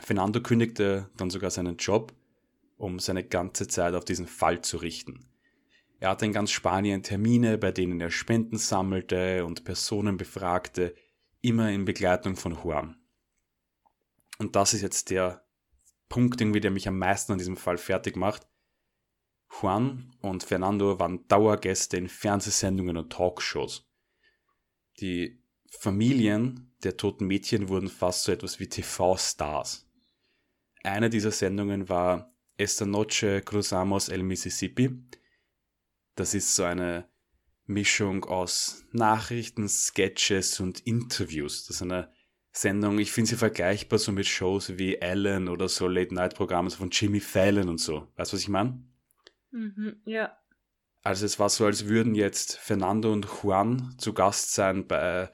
Fernando 0.00 0.40
kündigte 0.40 1.10
dann 1.16 1.30
sogar 1.30 1.50
seinen 1.50 1.76
Job, 1.76 2.12
um 2.76 2.98
seine 2.98 3.24
ganze 3.24 3.68
Zeit 3.68 3.94
auf 3.94 4.04
diesen 4.04 4.26
Fall 4.26 4.62
zu 4.62 4.76
richten. 4.78 5.26
Er 5.98 6.10
hatte 6.10 6.24
in 6.24 6.32
ganz 6.32 6.50
Spanien 6.50 7.02
Termine, 7.02 7.58
bei 7.58 7.72
denen 7.72 8.00
er 8.00 8.10
Spenden 8.10 8.56
sammelte 8.56 9.44
und 9.44 9.64
Personen 9.64 10.16
befragte, 10.16 10.94
immer 11.42 11.70
in 11.70 11.84
Begleitung 11.84 12.36
von 12.36 12.54
Juan. 12.54 12.96
Und 14.38 14.56
das 14.56 14.72
ist 14.72 14.80
jetzt 14.80 15.10
der 15.10 15.44
Punkt, 16.08 16.40
irgendwie, 16.40 16.60
der 16.60 16.70
mich 16.70 16.88
am 16.88 16.98
meisten 16.98 17.32
an 17.32 17.38
diesem 17.38 17.56
Fall 17.56 17.76
fertig 17.76 18.16
macht. 18.16 18.48
Juan 19.60 20.14
und 20.20 20.42
Fernando 20.42 20.98
waren 20.98 21.26
Dauergäste 21.28 21.98
in 21.98 22.08
Fernsehsendungen 22.08 22.96
und 22.96 23.12
Talkshows. 23.12 23.86
Die 25.00 25.39
Familien 25.70 26.74
der 26.82 26.96
toten 26.96 27.26
Mädchen 27.26 27.68
wurden 27.68 27.88
fast 27.88 28.24
so 28.24 28.32
etwas 28.32 28.58
wie 28.60 28.68
TV-Stars. 28.68 29.86
Eine 30.82 31.10
dieser 31.10 31.30
Sendungen 31.30 31.88
war 31.88 32.34
Esta 32.56 32.86
Noche 32.86 33.42
Cruzamos 33.42 34.08
el 34.08 34.22
Mississippi. 34.22 34.90
Das 36.14 36.34
ist 36.34 36.54
so 36.54 36.64
eine 36.64 37.08
Mischung 37.66 38.24
aus 38.24 38.84
Nachrichten, 38.92 39.68
Sketches 39.68 40.60
und 40.60 40.80
Interviews. 40.80 41.66
Das 41.66 41.76
ist 41.76 41.82
eine 41.82 42.12
Sendung, 42.52 42.98
ich 42.98 43.12
finde 43.12 43.30
sie 43.30 43.36
vergleichbar 43.36 43.98
so 43.98 44.10
mit 44.10 44.26
Shows 44.26 44.76
wie 44.76 44.96
Ellen 44.96 45.48
oder 45.48 45.68
so 45.68 45.86
Late-Night-Programme 45.86 46.70
von 46.70 46.90
Jimmy 46.90 47.20
Fallon 47.20 47.68
und 47.68 47.78
so. 47.78 48.08
Weißt 48.16 48.32
du, 48.32 48.36
was 48.36 48.42
ich 48.42 48.48
meine? 48.48 48.82
Mhm, 49.52 50.00
ja. 50.04 50.36
Also 51.02 51.24
es 51.26 51.38
war 51.38 51.48
so, 51.48 51.64
als 51.64 51.86
würden 51.86 52.14
jetzt 52.14 52.58
Fernando 52.58 53.12
und 53.12 53.26
Juan 53.42 53.94
zu 53.98 54.12
Gast 54.12 54.52
sein 54.52 54.86
bei 54.86 55.30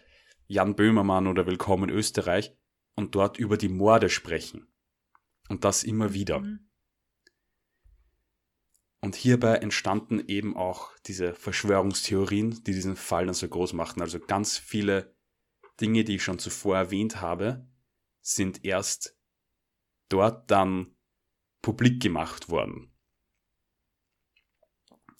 Jan 0.49 0.77
Böhmermann 0.77 1.27
oder 1.27 1.47
Willkommen 1.47 1.91
Österreich 1.91 2.57
und 2.95 3.17
dort 3.17 3.37
über 3.37 3.57
die 3.57 3.69
Morde 3.69 4.09
sprechen. 4.09 4.69
Und 5.49 5.65
das 5.65 5.83
immer 5.83 6.13
wieder. 6.13 6.41
Mhm. 6.41 6.71
Und 9.01 9.17
hierbei 9.17 9.57
entstanden 9.57 10.23
eben 10.27 10.57
auch 10.57 10.97
diese 11.07 11.35
Verschwörungstheorien, 11.35 12.63
die 12.65 12.73
diesen 12.73 12.97
Fall 12.97 13.27
dann 13.27 13.35
so 13.35 13.49
groß 13.49 13.73
machten. 13.73 14.01
Also 14.01 14.21
ganz 14.21 14.57
viele 14.57 15.15
Dinge, 15.81 16.05
die 16.05 16.17
ich 16.17 16.23
schon 16.23 16.39
zuvor 16.39 16.77
erwähnt 16.77 17.21
habe, 17.21 17.69
sind 18.21 18.65
erst 18.65 19.17
dort 20.09 20.51
dann 20.51 20.97
publik 21.61 22.01
gemacht 22.01 22.49
worden. 22.49 22.93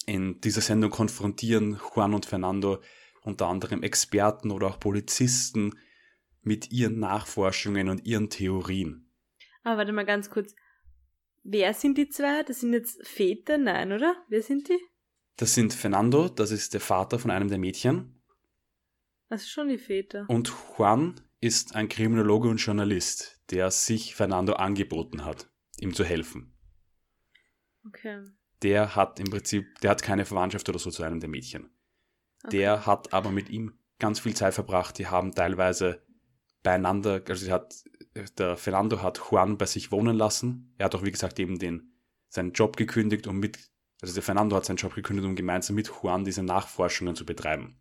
In 0.07 0.41
dieser 0.41 0.61
Sendung 0.61 0.91
konfrontieren 0.91 1.81
Juan 1.95 2.15
und 2.15 2.27
Fernando 2.27 2.81
unter 3.27 3.49
anderem 3.49 3.83
Experten 3.83 4.51
oder 4.51 4.69
auch 4.69 4.81
Polizisten 4.81 5.79
mit 6.43 6.71
ihren 6.71 7.01
Nachforschungen 7.01 7.89
und 7.89 8.07
ihren 8.07 8.31
Theorien. 8.31 9.11
Aber 9.65 9.79
warte 9.79 9.93
mal 9.93 10.07
ganz 10.07 10.31
kurz. 10.31 10.55
Wer 11.43 11.75
sind 11.75 11.99
die 11.99 12.09
zwei? 12.09 12.45
Das 12.45 12.61
sind 12.61 12.73
jetzt 12.73 13.07
Väter? 13.07 13.59
Nein, 13.59 13.93
oder? 13.93 14.15
Wer 14.29 14.43
sind 14.43 14.69
die? 14.69 14.79
Das 15.37 15.55
sind 15.55 15.75
Fernando, 15.75 16.29
das 16.29 16.51
ist 16.51 16.73
der 16.73 16.81
Vater 16.81 17.19
von 17.19 17.31
einem 17.31 17.49
der 17.49 17.59
Mädchen. 17.59 18.23
Das 19.29 19.43
ist 19.43 19.51
schon 19.51 19.69
die 19.69 19.79
Väter. 19.79 20.25
Und 20.29 20.53
Juan 20.79 21.21
ist 21.41 21.75
ein 21.75 21.89
Kriminologe 21.89 22.49
und 22.49 22.59
Journalist, 22.59 23.43
der 23.51 23.71
sich 23.73 24.15
Fernando 24.15 24.55
angeboten 24.55 25.25
hat, 25.25 25.51
ihm 25.81 25.95
zu 25.95 26.05
helfen. 26.05 26.57
Okay. 27.87 28.25
Der 28.63 28.95
hat 28.95 29.19
im 29.19 29.31
Prinzip, 29.31 29.67
der 29.81 29.91
hat 29.91 30.03
keine 30.03 30.25
Verwandtschaft 30.25 30.69
oder 30.69 30.79
so 30.79 30.91
zu 30.91 31.03
einem 31.03 31.21
der 31.21 31.29
Mädchen. 31.29 31.76
Okay. 32.47 32.59
Der 32.59 32.87
hat 32.87 33.13
aber 33.13 33.31
mit 33.31 33.51
ihm 33.51 33.79
ganz 33.99 34.21
viel 34.21 34.35
Zeit 34.35 34.55
verbracht. 34.55 34.99
Die 34.99 35.07
haben 35.07 35.33
teilweise 35.33 36.03
beieinander, 36.63 37.23
also 37.29 37.51
hat, 37.51 37.75
der 38.39 38.57
Fernando 38.57 39.03
hat 39.03 39.21
Juan 39.31 39.59
bei 39.59 39.67
sich 39.67 39.93
wohnen 39.93 40.17
lassen. 40.17 40.75
Er 40.79 40.87
hat 40.87 40.95
auch, 40.95 41.05
wie 41.05 41.13
gesagt, 41.13 41.39
eben 41.39 41.59
den, 41.59 41.93
seinen 42.29 42.53
Job 42.53 42.77
gekündigt, 42.77 43.27
um 43.27 43.39
mit, 43.39 43.59
also 44.01 44.15
der 44.15 44.23
Fernando 44.23 44.57
hat 44.57 44.65
seinen 44.65 44.77
Job 44.77 44.95
gekündigt, 44.95 45.27
um 45.27 45.37
gemeinsam 45.37 45.77
mit 45.77 45.89
Juan 45.89 46.25
diese 46.25 46.43
Nachforschungen 46.43 47.15
zu 47.15 47.25
betreiben. 47.25 47.81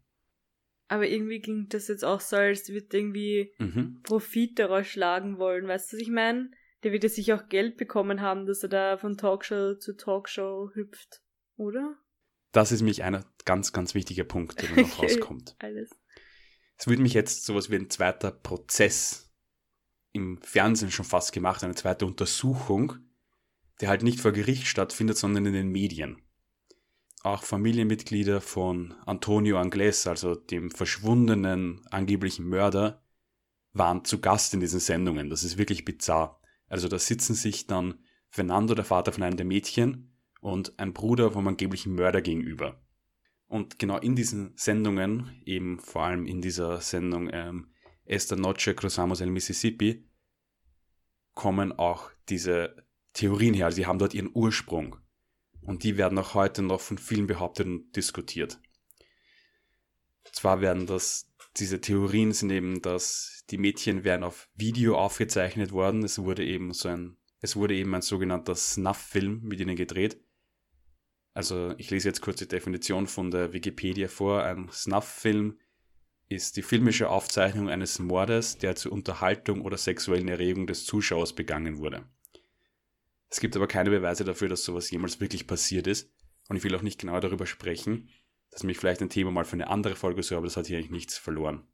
Aber 0.87 1.07
irgendwie 1.07 1.41
klingt 1.41 1.73
das 1.73 1.87
jetzt 1.87 2.05
auch 2.05 2.19
so, 2.19 2.35
als 2.35 2.69
wird 2.69 2.93
irgendwie 2.93 3.53
mhm. 3.57 4.01
Profit 4.03 4.59
daraus 4.59 4.87
schlagen 4.87 5.39
wollen. 5.39 5.67
Weißt 5.67 5.91
du, 5.91 5.97
was 5.97 6.01
ich 6.01 6.11
meine? 6.11 6.51
Der 6.83 6.91
wird 6.91 7.03
ja 7.03 7.09
sicher 7.09 7.35
auch 7.35 7.49
Geld 7.49 7.77
bekommen 7.77 8.21
haben, 8.21 8.45
dass 8.45 8.61
er 8.61 8.69
da 8.69 8.97
von 8.97 9.17
Talkshow 9.17 9.75
zu 9.75 9.97
Talkshow 9.97 10.69
hüpft, 10.75 11.23
oder? 11.55 11.97
Das 12.55 12.71
ist 12.71 12.83
mich 12.83 13.03
einer 13.03 13.25
ganz, 13.43 13.73
ganz 13.73 13.95
wichtiger 13.95 14.23
Punkt, 14.23 14.61
der 14.61 14.81
noch 14.81 14.99
rauskommt. 15.03 15.57
Alles. 15.59 15.89
Es 16.77 16.87
würde 16.87 17.01
mich 17.01 17.13
jetzt 17.13 17.43
sowas 17.43 17.69
wie 17.69 17.75
ein 17.75 17.89
zweiter 17.89 18.31
Prozess 18.31 19.29
im 20.13 20.41
Fernsehen 20.41 20.89
schon 20.89 21.03
fast 21.03 21.33
gemacht, 21.33 21.65
eine 21.65 21.75
zweite 21.75 22.05
Untersuchung, 22.05 22.93
der 23.81 23.89
halt 23.89 24.03
nicht 24.03 24.21
vor 24.21 24.31
Gericht 24.31 24.67
stattfindet, 24.67 25.17
sondern 25.17 25.45
in 25.47 25.51
den 25.51 25.67
Medien. 25.67 26.21
Auch 27.23 27.43
Familienmitglieder 27.43 28.39
von 28.39 28.93
Antonio 29.05 29.59
Angles, 29.59 30.07
also 30.07 30.35
dem 30.35 30.71
verschwundenen 30.71 31.85
angeblichen 31.87 32.47
Mörder, 32.47 33.03
waren 33.73 34.05
zu 34.05 34.21
Gast 34.21 34.53
in 34.53 34.61
diesen 34.61 34.79
Sendungen. 34.79 35.29
Das 35.29 35.43
ist 35.43 35.57
wirklich 35.57 35.83
bizarr. 35.83 36.39
Also 36.69 36.87
da 36.87 36.99
sitzen 36.99 37.33
sich 37.33 37.67
dann 37.67 37.99
Fernando, 38.29 38.75
der 38.75 38.85
Vater 38.85 39.11
von 39.11 39.23
einem 39.23 39.35
der 39.35 39.45
Mädchen, 39.45 40.14
und 40.45 40.77
ein 40.77 40.93
Bruder 40.93 41.31
vom 41.31 41.47
angeblichen 41.47 41.95
Mörder 41.95 42.21
gegenüber. 42.21 42.79
Und 43.47 43.79
genau 43.79 43.97
in 43.97 44.15
diesen 44.15 44.53
Sendungen, 44.55 45.41
eben 45.43 45.79
vor 45.79 46.03
allem 46.03 46.27
in 46.27 46.39
dieser 46.39 46.81
Sendung 46.81 47.31
ähm, 47.33 47.71
Esta 48.05 48.35
Noche 48.35 48.75
Cruzamos 48.75 49.21
el 49.21 49.31
Mississippi, 49.31 50.07
kommen 51.33 51.71
auch 51.71 52.11
diese 52.29 52.85
Theorien 53.13 53.55
her. 53.55 53.65
Also 53.65 53.77
sie 53.77 53.87
haben 53.87 53.97
dort 53.97 54.13
ihren 54.13 54.29
Ursprung. 54.35 54.97
Und 55.61 55.83
die 55.83 55.97
werden 55.97 56.19
auch 56.19 56.35
heute 56.35 56.61
noch 56.61 56.79
von 56.79 56.99
vielen 56.99 57.25
behauptet 57.25 57.65
und 57.65 57.95
diskutiert. 57.95 58.59
Zwar 60.31 60.61
werden 60.61 60.85
das, 60.85 61.33
diese 61.57 61.81
Theorien 61.81 62.33
sind 62.33 62.51
eben, 62.51 62.83
dass 62.83 63.45
die 63.49 63.57
Mädchen 63.57 64.03
werden 64.03 64.23
auf 64.23 64.47
Video 64.53 64.95
aufgezeichnet 64.95 65.71
worden. 65.71 66.03
Es 66.03 66.19
wurde 66.19 66.45
eben 66.45 66.71
so 66.71 66.89
ein, 66.89 67.17
es 67.41 67.55
wurde 67.55 67.73
eben 67.73 67.95
ein 67.95 68.03
sogenannter 68.03 68.53
Snuff-Film 68.53 69.41
mit 69.41 69.59
ihnen 69.59 69.75
gedreht. 69.75 70.21
Also 71.35 71.75
ich 71.77 71.91
lese 71.91 72.07
jetzt 72.07 72.21
kurz 72.21 72.39
die 72.39 72.47
Definition 72.47 73.07
von 73.07 73.29
der 73.29 73.51
Wikipedia 73.51 74.07
vor. 74.07 74.43
Ein 74.43 74.69
Snuff-Film 74.71 75.59
ist 76.29 76.55
die 76.55 76.61
filmische 76.61 77.09
Aufzeichnung 77.09 77.69
eines 77.69 77.99
Mordes, 77.99 78.57
der 78.57 78.77
zur 78.77 78.93
Unterhaltung 78.93 79.61
oder 79.61 79.77
sexuellen 79.77 80.29
Erregung 80.29 80.65
des 80.65 80.85
Zuschauers 80.85 81.33
begangen 81.33 81.77
wurde. 81.77 82.05
Es 83.29 83.41
gibt 83.41 83.55
aber 83.57 83.67
keine 83.67 83.89
Beweise 83.89 84.23
dafür, 84.23 84.47
dass 84.47 84.63
sowas 84.63 84.89
jemals 84.89 85.19
wirklich 85.19 85.45
passiert 85.45 85.87
ist. 85.87 86.09
Und 86.47 86.55
ich 86.55 86.63
will 86.63 86.73
auch 86.73 86.81
nicht 86.81 87.01
genau 87.01 87.19
darüber 87.19 87.45
sprechen. 87.45 88.09
Das 88.49 88.59
ist 88.59 88.63
nämlich 88.63 88.77
vielleicht 88.77 89.01
ein 89.01 89.09
Thema 89.09 89.31
mal 89.31 89.43
für 89.43 89.53
eine 89.53 89.67
andere 89.67 89.95
Folge 89.95 90.23
so, 90.23 90.37
aber 90.37 90.45
das 90.45 90.55
hat 90.55 90.67
hier 90.67 90.77
eigentlich 90.77 90.91
nichts 90.91 91.17
verloren. 91.17 91.67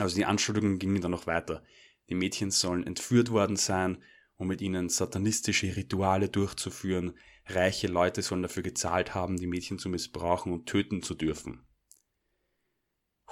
Also 0.00 0.16
die 0.16 0.24
Anschuldigungen 0.24 0.80
gingen 0.80 1.00
dann 1.00 1.12
noch 1.12 1.28
weiter. 1.28 1.62
Die 2.08 2.16
Mädchen 2.16 2.50
sollen 2.50 2.84
entführt 2.84 3.30
worden 3.30 3.54
sein, 3.54 4.02
um 4.36 4.48
mit 4.48 4.60
ihnen 4.62 4.88
satanistische 4.88 5.76
Rituale 5.76 6.28
durchzuführen. 6.28 7.14
Reiche 7.48 7.86
Leute 7.86 8.20
sollen 8.22 8.42
dafür 8.42 8.62
gezahlt 8.62 9.14
haben, 9.14 9.38
die 9.38 9.46
Mädchen 9.46 9.78
zu 9.78 9.88
missbrauchen 9.88 10.52
und 10.52 10.66
töten 10.66 11.02
zu 11.02 11.14
dürfen. 11.14 11.66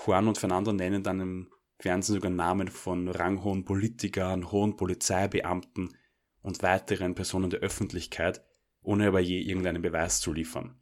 Juan 0.05 0.29
und 0.29 0.39
Fernando 0.39 0.73
nennen 0.73 1.03
dann 1.03 1.21
im 1.21 1.53
Fernsehen 1.79 2.15
sogar 2.15 2.31
Namen 2.31 2.69
von 2.69 3.09
ranghohen 3.09 3.65
Politikern, 3.65 4.51
hohen 4.51 4.77
Polizeibeamten 4.77 5.97
und 6.41 6.63
weiteren 6.63 7.15
Personen 7.15 7.51
der 7.51 7.61
Öffentlichkeit, 7.61 8.43
ohne 8.81 9.09
aber 9.09 9.21
je 9.21 9.41
irgendeinen 9.41 9.83
Beweis 9.83 10.21
zu 10.21 10.33
liefern. 10.33 10.81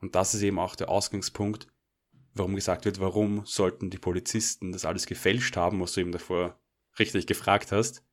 Und 0.00 0.14
das 0.14 0.34
ist 0.34 0.42
eben 0.42 0.58
auch 0.58 0.74
der 0.74 0.88
Ausgangspunkt, 0.88 1.68
warum 2.34 2.56
gesagt 2.56 2.84
wird, 2.84 2.98
warum 2.98 3.46
sollten 3.46 3.90
die 3.90 3.98
Polizisten 3.98 4.72
das 4.72 4.84
alles 4.84 5.06
gefälscht 5.06 5.56
haben, 5.56 5.80
was 5.80 5.92
du 5.92 6.00
eben 6.00 6.12
davor 6.12 6.60
richtig 6.98 7.26
gefragt 7.26 7.70
hast, 7.70 8.04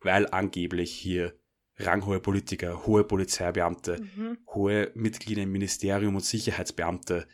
weil 0.00 0.28
angeblich 0.30 0.92
hier 0.92 1.39
ranghohe 1.80 2.20
Politiker, 2.20 2.86
hohe 2.86 3.04
Polizeibeamte, 3.04 4.00
mhm. 4.16 4.38
hohe 4.48 4.90
Mitglieder 4.94 5.42
im 5.42 5.52
Ministerium 5.52 6.14
und 6.14 6.24
Sicherheitsbeamte 6.24 7.26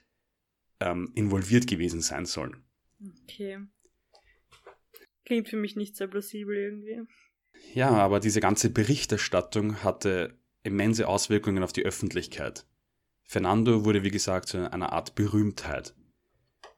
ähm, 0.81 1.11
involviert 1.15 1.67
gewesen 1.67 2.01
sein 2.01 2.27
sollen. 2.27 2.65
Okay. 3.23 3.59
Klingt 5.25 5.49
für 5.49 5.57
mich 5.57 5.77
nicht 5.77 5.97
sehr 5.97 6.07
plausibel 6.07 6.57
irgendwie. 6.57 7.03
Ja, 7.75 7.91
aber 7.91 8.21
diese 8.21 8.41
ganze 8.41 8.71
Berichterstattung 8.71 9.83
hatte 9.83 10.39
immense 10.63 11.09
Auswirkungen 11.09 11.63
auf 11.63 11.73
die 11.73 11.85
Öffentlichkeit. 11.85 12.67
Fernando 13.25 13.85
wurde, 13.85 14.03
wie 14.03 14.11
gesagt, 14.11 14.49
zu 14.49 14.71
einer 14.71 14.93
Art 14.93 15.15
Berühmtheit. 15.15 15.95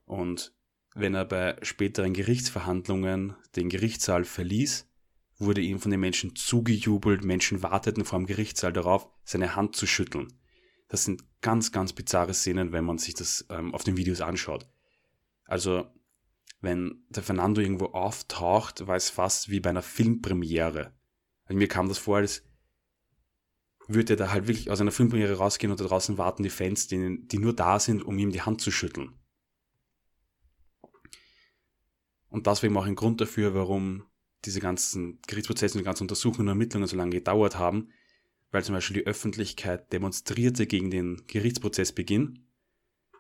Und 0.06 0.54
wenn 0.94 1.14
er 1.14 1.26
bei 1.26 1.56
späteren 1.62 2.14
Gerichtsverhandlungen 2.14 3.36
den 3.54 3.68
Gerichtssaal 3.68 4.24
verließ, 4.24 4.87
wurde 5.38 5.60
ihm 5.60 5.78
von 5.78 5.90
den 5.90 6.00
Menschen 6.00 6.34
zugejubelt, 6.34 7.24
Menschen 7.24 7.62
warteten 7.62 8.04
vor 8.04 8.18
dem 8.18 8.26
Gerichtssaal 8.26 8.72
darauf, 8.72 9.08
seine 9.24 9.54
Hand 9.54 9.76
zu 9.76 9.86
schütteln. 9.86 10.32
Das 10.88 11.04
sind 11.04 11.24
ganz, 11.40 11.70
ganz 11.70 11.92
bizarre 11.92 12.34
Szenen, 12.34 12.72
wenn 12.72 12.84
man 12.84 12.98
sich 12.98 13.14
das 13.14 13.46
ähm, 13.50 13.74
auf 13.74 13.84
den 13.84 13.96
Videos 13.96 14.20
anschaut. 14.20 14.66
Also, 15.44 15.86
wenn 16.60 17.04
der 17.08 17.22
Fernando 17.22 17.60
irgendwo 17.60 17.86
auftaucht, 17.86 18.86
war 18.86 18.96
es 18.96 19.10
fast 19.10 19.48
wie 19.48 19.60
bei 19.60 19.70
einer 19.70 19.82
Filmpremiere. 19.82 20.92
Also 21.44 21.58
mir 21.58 21.68
kam 21.68 21.88
das 21.88 21.98
vor, 21.98 22.16
als 22.16 22.42
würde 23.86 24.14
er 24.14 24.16
da 24.16 24.30
halt 24.32 24.48
wirklich 24.48 24.70
aus 24.70 24.80
einer 24.80 24.90
Filmpremiere 24.90 25.38
rausgehen 25.38 25.70
und 25.70 25.80
da 25.80 25.84
draußen 25.84 26.18
warten 26.18 26.42
die 26.42 26.50
Fans, 26.50 26.88
die, 26.88 27.26
die 27.26 27.38
nur 27.38 27.54
da 27.54 27.78
sind, 27.78 28.02
um 28.02 28.18
ihm 28.18 28.32
die 28.32 28.42
Hand 28.42 28.60
zu 28.60 28.70
schütteln. 28.70 29.18
Und 32.28 32.46
das 32.46 32.62
war 32.62 32.66
eben 32.66 32.76
auch 32.76 32.84
ein 32.84 32.96
Grund 32.96 33.20
dafür, 33.20 33.54
warum 33.54 34.04
diese 34.44 34.60
ganzen 34.60 35.20
Gerichtsprozesse 35.26 35.74
und 35.74 35.80
die 35.80 35.84
ganzen 35.84 36.04
Untersuchungen 36.04 36.48
und 36.48 36.52
Ermittlungen 36.52 36.86
so 36.86 36.96
lange 36.96 37.10
gedauert 37.10 37.58
haben, 37.58 37.90
weil 38.50 38.64
zum 38.64 38.74
Beispiel 38.74 39.02
die 39.02 39.06
Öffentlichkeit 39.06 39.92
demonstrierte 39.92 40.66
gegen 40.66 40.90
den 40.90 41.22
Gerichtsprozessbeginn. 41.26 42.46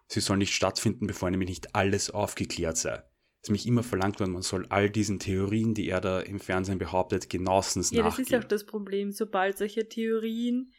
Sie 0.06 0.20
soll 0.20 0.38
nicht 0.38 0.54
stattfinden, 0.54 1.06
bevor 1.06 1.30
nämlich 1.30 1.50
nicht 1.50 1.74
alles 1.74 2.10
aufgeklärt 2.10 2.76
sei. 2.76 3.02
Es 3.40 3.42
ist 3.42 3.50
nämlich 3.50 3.66
immer 3.66 3.82
verlangt 3.82 4.18
worden, 4.18 4.32
man 4.32 4.42
soll 4.42 4.66
all 4.68 4.90
diesen 4.90 5.18
Theorien, 5.18 5.74
die 5.74 5.88
er 5.88 6.00
da 6.00 6.20
im 6.20 6.40
Fernsehen 6.40 6.78
behauptet, 6.78 7.30
genauestens 7.30 7.90
ja, 7.90 8.02
nachgehen. 8.02 8.04
Ja, 8.04 8.10
das 8.10 8.18
ist 8.18 8.32
ja 8.32 8.38
auch 8.38 8.44
das 8.44 8.66
Problem. 8.66 9.12
Sobald 9.12 9.58
solche 9.58 9.88
Theorien 9.88 10.72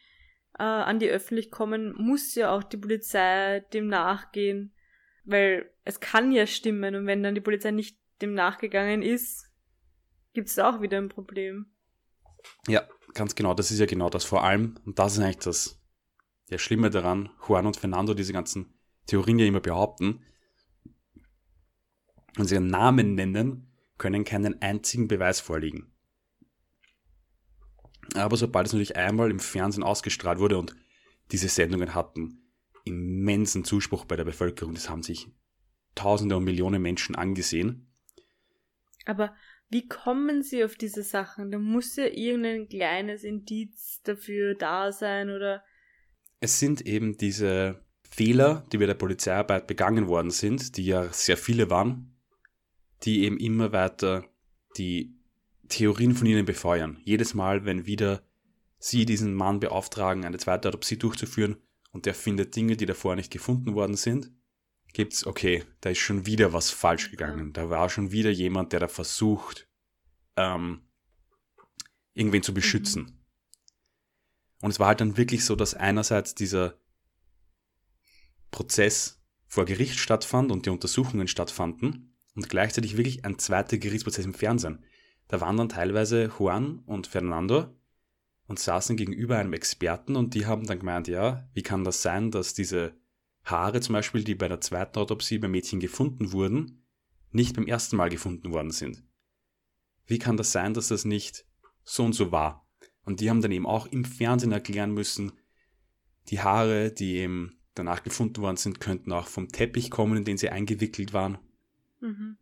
äh, 0.58 0.64
an 0.64 0.98
die 0.98 1.08
Öffentlichkeit 1.08 1.52
kommen, 1.52 1.94
muss 1.96 2.34
ja 2.34 2.54
auch 2.54 2.62
die 2.62 2.76
Polizei 2.76 3.60
dem 3.72 3.88
nachgehen. 3.88 4.74
Weil 5.24 5.70
es 5.84 6.00
kann 6.00 6.32
ja 6.32 6.46
stimmen 6.46 6.94
und 6.94 7.06
wenn 7.06 7.22
dann 7.22 7.34
die 7.34 7.40
Polizei 7.40 7.70
nicht 7.70 7.98
dem 8.20 8.34
nachgegangen 8.34 9.02
ist, 9.02 9.49
gibt 10.32 10.48
es 10.48 10.58
auch 10.58 10.80
wieder 10.80 10.98
ein 10.98 11.08
Problem. 11.08 11.66
Ja, 12.66 12.88
ganz 13.14 13.34
genau. 13.34 13.54
Das 13.54 13.70
ist 13.70 13.78
ja 13.78 13.86
genau 13.86 14.10
das 14.10 14.24
vor 14.24 14.44
allem. 14.44 14.76
Und 14.84 14.98
das 14.98 15.14
ist 15.14 15.20
eigentlich 15.20 15.38
das 15.38 15.80
der 16.50 16.58
Schlimme 16.58 16.90
daran. 16.90 17.30
Juan 17.46 17.66
und 17.66 17.76
Fernando 17.76 18.14
diese 18.14 18.32
ganzen 18.32 18.74
Theorien 19.06 19.38
ja 19.38 19.46
immer 19.46 19.60
behaupten 19.60 20.24
und 22.38 22.46
sie 22.46 22.54
ihren 22.54 22.68
Namen 22.68 23.14
nennen, 23.14 23.72
können 23.98 24.24
keinen 24.24 24.60
einzigen 24.62 25.08
Beweis 25.08 25.40
vorlegen. 25.40 25.92
Aber 28.14 28.36
sobald 28.36 28.66
es 28.66 28.72
natürlich 28.72 28.96
einmal 28.96 29.30
im 29.30 29.40
Fernsehen 29.40 29.84
ausgestrahlt 29.84 30.38
wurde 30.38 30.58
und 30.58 30.74
diese 31.32 31.48
Sendungen 31.48 31.94
hatten 31.94 32.52
immensen 32.84 33.64
Zuspruch 33.64 34.04
bei 34.04 34.16
der 34.16 34.24
Bevölkerung, 34.24 34.74
das 34.74 34.88
haben 34.88 35.02
sich 35.02 35.28
Tausende 35.94 36.36
und 36.36 36.44
Millionen 36.44 36.80
Menschen 36.82 37.14
angesehen. 37.14 37.92
Aber 39.06 39.34
wie 39.70 39.86
kommen 39.86 40.42
sie 40.42 40.64
auf 40.64 40.74
diese 40.74 41.02
Sachen? 41.04 41.50
Da 41.50 41.58
muss 41.58 41.96
ja 41.96 42.06
irgendein 42.06 42.68
kleines 42.68 43.22
Indiz 43.22 44.00
dafür 44.02 44.54
da 44.54 44.90
sein 44.90 45.30
oder. 45.30 45.62
Es 46.40 46.58
sind 46.58 46.86
eben 46.86 47.16
diese 47.16 47.80
Fehler, 48.02 48.66
die 48.72 48.78
bei 48.78 48.86
der 48.86 48.94
Polizeiarbeit 48.94 49.68
begangen 49.68 50.08
worden 50.08 50.32
sind, 50.32 50.76
die 50.76 50.86
ja 50.86 51.12
sehr 51.12 51.36
viele 51.36 51.70
waren, 51.70 52.16
die 53.04 53.22
eben 53.22 53.38
immer 53.38 53.72
weiter 53.72 54.24
die 54.76 55.14
Theorien 55.68 56.14
von 56.14 56.26
ihnen 56.26 56.44
befeuern. 56.44 56.98
Jedes 57.04 57.34
Mal, 57.34 57.64
wenn 57.64 57.86
wieder 57.86 58.22
sie 58.78 59.04
diesen 59.04 59.34
Mann 59.34 59.60
beauftragen, 59.60 60.24
eine 60.24 60.38
zweite 60.38 60.68
Autopsie 60.68 60.98
durchzuführen 60.98 61.56
und 61.92 62.06
der 62.06 62.14
findet 62.14 62.56
Dinge, 62.56 62.76
die 62.76 62.86
davor 62.86 63.14
nicht 63.14 63.30
gefunden 63.30 63.74
worden 63.74 63.94
sind, 63.94 64.32
gibt's, 64.92 65.26
okay, 65.26 65.64
da 65.80 65.90
ist 65.90 65.98
schon 65.98 66.26
wieder 66.26 66.52
was 66.52 66.70
falsch 66.70 67.10
gegangen. 67.10 67.52
Da 67.52 67.70
war 67.70 67.88
schon 67.88 68.12
wieder 68.12 68.30
jemand, 68.30 68.72
der 68.72 68.80
da 68.80 68.88
versucht, 68.88 69.68
ähm, 70.36 70.82
irgendwen 72.14 72.42
zu 72.42 72.54
beschützen. 72.54 73.04
Mhm. 73.04 73.20
Und 74.62 74.70
es 74.70 74.80
war 74.80 74.88
halt 74.88 75.00
dann 75.00 75.16
wirklich 75.16 75.44
so, 75.44 75.56
dass 75.56 75.74
einerseits 75.74 76.34
dieser 76.34 76.78
Prozess 78.50 79.22
vor 79.46 79.64
Gericht 79.64 79.98
stattfand 79.98 80.52
und 80.52 80.66
die 80.66 80.70
Untersuchungen 80.70 81.28
stattfanden 81.28 82.16
und 82.34 82.48
gleichzeitig 82.48 82.96
wirklich 82.96 83.24
ein 83.24 83.38
zweiter 83.38 83.78
Gerichtsprozess 83.78 84.24
im 84.24 84.34
Fernsehen. 84.34 84.84
Da 85.28 85.40
waren 85.40 85.56
dann 85.56 85.68
teilweise 85.68 86.30
Juan 86.38 86.80
und 86.80 87.06
Fernando 87.06 87.74
und 88.46 88.58
saßen 88.58 88.96
gegenüber 88.96 89.38
einem 89.38 89.52
Experten 89.52 90.16
und 90.16 90.34
die 90.34 90.46
haben 90.46 90.66
dann 90.66 90.80
gemeint, 90.80 91.08
ja, 91.08 91.48
wie 91.54 91.62
kann 91.62 91.84
das 91.84 92.02
sein, 92.02 92.30
dass 92.30 92.52
diese 92.54 92.94
Haare 93.44 93.80
zum 93.80 93.94
Beispiel, 93.94 94.24
die 94.24 94.34
bei 94.34 94.48
der 94.48 94.60
zweiten 94.60 94.98
Autopsie 94.98 95.38
beim 95.38 95.50
Mädchen 95.52 95.80
gefunden 95.80 96.32
wurden, 96.32 96.84
nicht 97.32 97.56
beim 97.56 97.66
ersten 97.66 97.96
Mal 97.96 98.10
gefunden 98.10 98.52
worden 98.52 98.70
sind. 98.70 99.02
Wie 100.06 100.18
kann 100.18 100.36
das 100.36 100.52
sein, 100.52 100.74
dass 100.74 100.88
das 100.88 101.04
nicht 101.04 101.46
so 101.84 102.04
und 102.04 102.12
so 102.12 102.32
war? 102.32 102.66
Und 103.04 103.20
die 103.20 103.30
haben 103.30 103.40
dann 103.40 103.52
eben 103.52 103.66
auch 103.66 103.86
im 103.86 104.04
Fernsehen 104.04 104.52
erklären 104.52 104.92
müssen, 104.92 105.32
die 106.28 106.40
Haare, 106.40 106.92
die 106.92 107.16
eben 107.16 107.60
danach 107.74 108.02
gefunden 108.02 108.42
worden 108.42 108.56
sind, 108.56 108.80
könnten 108.80 109.12
auch 109.12 109.26
vom 109.26 109.48
Teppich 109.48 109.90
kommen, 109.90 110.18
in 110.18 110.24
den 110.24 110.36
sie 110.36 110.50
eingewickelt 110.50 111.12
waren. 111.12 111.38
Mhm. 112.00 112.36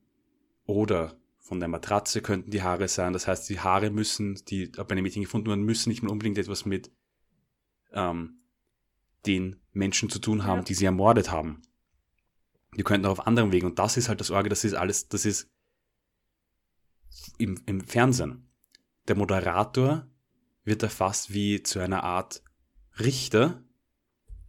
Oder 0.64 1.18
von 1.38 1.61
der 1.61 1.68
Matratze 1.68 2.20
könnten 2.20 2.51
die 2.51 2.62
Haare 2.62 2.88
sein. 2.88 3.12
Das 3.12 3.26
heißt, 3.26 3.49
die 3.49 3.61
Haare 3.61 3.90
müssen, 3.90 4.34
die 4.49 4.66
bei 4.66 4.88
einem 4.88 5.03
Mädchen 5.03 5.22
gefunden 5.22 5.49
wurden, 5.49 5.62
müssen 5.62 5.88
nicht 5.88 6.03
mal 6.03 6.11
unbedingt 6.11 6.38
etwas 6.38 6.66
mit 6.66 6.90
ähm, 7.92 8.40
den 9.26 9.56
Menschen 9.72 10.10
zu 10.10 10.18
tun 10.18 10.44
haben, 10.44 10.60
ja. 10.60 10.64
die 10.64 10.74
sie 10.74 10.84
ermordet 10.84 11.30
haben. 11.30 11.62
Die 12.76 12.82
könnten 12.82 13.06
auch 13.06 13.12
auf 13.12 13.26
anderen 13.26 13.52
Wegen. 13.52 13.66
Und 13.66 13.78
das 13.78 13.96
ist 13.96 14.08
halt 14.08 14.20
das 14.20 14.30
Orge, 14.30 14.48
das 14.48 14.64
ist 14.64 14.74
alles, 14.74 15.08
das 15.08 15.24
ist 15.24 15.50
im, 17.38 17.60
im 17.66 17.80
Fernsehen. 17.80 18.48
Der 19.08 19.16
Moderator 19.16 20.06
wird 20.64 20.82
da 20.82 20.88
fast 20.88 21.32
wie 21.32 21.62
zu 21.62 21.78
einer 21.78 22.04
Art 22.04 22.42
Richter. 22.98 23.62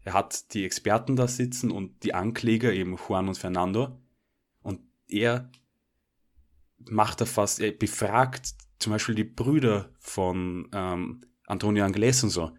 Er 0.02 0.14
hat 0.14 0.54
die 0.54 0.66
Experten 0.66 1.16
da 1.16 1.28
sitzen 1.28 1.72
und 1.72 2.04
die 2.04 2.14
Ankläger, 2.14 2.74
eben 2.74 2.98
Juan 2.98 3.28
und 3.28 3.38
Fernando. 3.38 4.02
Und 4.62 4.82
er 5.08 5.52
macht 6.78 7.22
da 7.22 7.26
fast, 7.26 7.60
er 7.60 7.72
befragt 7.72 8.56
zum 8.80 8.92
Beispiel 8.92 9.16
die 9.16 9.24
Brüder 9.24 9.94
von 10.00 10.70
ähm, 10.74 11.22
Antonio 11.46 11.86
Angeles 11.86 12.24
und 12.24 12.30
so. 12.30 12.52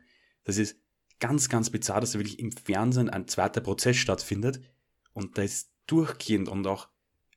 Das 0.44 0.58
ist 0.58 0.80
ganz, 1.20 1.48
ganz 1.48 1.70
bizarr, 1.70 2.00
dass 2.00 2.12
da 2.12 2.18
wirklich 2.18 2.38
im 2.38 2.52
Fernsehen 2.52 3.10
ein 3.10 3.28
zweiter 3.28 3.60
Prozess 3.60 3.96
stattfindet 3.96 4.60
und 5.12 5.38
da 5.38 5.42
ist 5.42 5.72
durchgehend 5.86 6.48
und 6.48 6.66
auch 6.66 6.88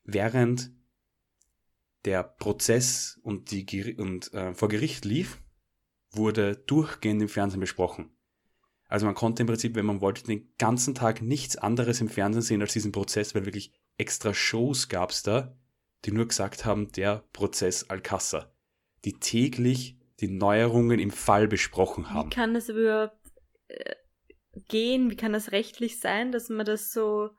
während 0.03 0.71
der 2.05 2.23
Prozess 2.23 3.19
und, 3.23 3.51
die, 3.51 3.95
und 3.95 4.34
äh, 4.34 4.53
vor 4.53 4.67
Gericht 4.67 5.05
lief, 5.05 5.39
wurde 6.11 6.55
durchgehend 6.55 7.21
im 7.21 7.29
Fernsehen 7.29 7.59
besprochen. 7.59 8.09
Also 8.88 9.05
man 9.05 9.15
konnte 9.15 9.41
im 9.41 9.47
Prinzip, 9.47 9.75
wenn 9.75 9.86
man 9.86 10.01
wollte, 10.01 10.23
den 10.23 10.53
ganzen 10.57 10.93
Tag 10.93 11.21
nichts 11.21 11.55
anderes 11.55 12.01
im 12.01 12.09
Fernsehen 12.09 12.41
sehen 12.41 12.61
als 12.61 12.73
diesen 12.73 12.91
Prozess, 12.91 13.34
weil 13.34 13.45
wirklich 13.45 13.71
extra 13.97 14.34
Shows 14.34 14.89
gab 14.89 15.11
es 15.11 15.23
da, 15.23 15.55
die 16.05 16.11
nur 16.11 16.27
gesagt 16.27 16.65
haben, 16.65 16.91
der 16.91 17.23
Prozess 17.31 17.89
Alcázar, 17.89 18.51
die 19.05 19.13
täglich 19.13 19.97
die 20.19 20.27
Neuerungen 20.27 20.99
im 20.99 21.11
Fall 21.11 21.47
besprochen 21.47 22.11
haben. 22.11 22.29
Wie 22.29 22.36
kann 22.36 22.53
das 22.53 22.69
überhaupt 22.69 23.22
gehen? 24.67 25.09
Wie 25.09 25.15
kann 25.15 25.34
das 25.34 25.51
rechtlich 25.51 25.99
sein, 25.99 26.32
dass 26.32 26.49
man 26.49 26.65
das 26.65 26.91
so 26.91 27.32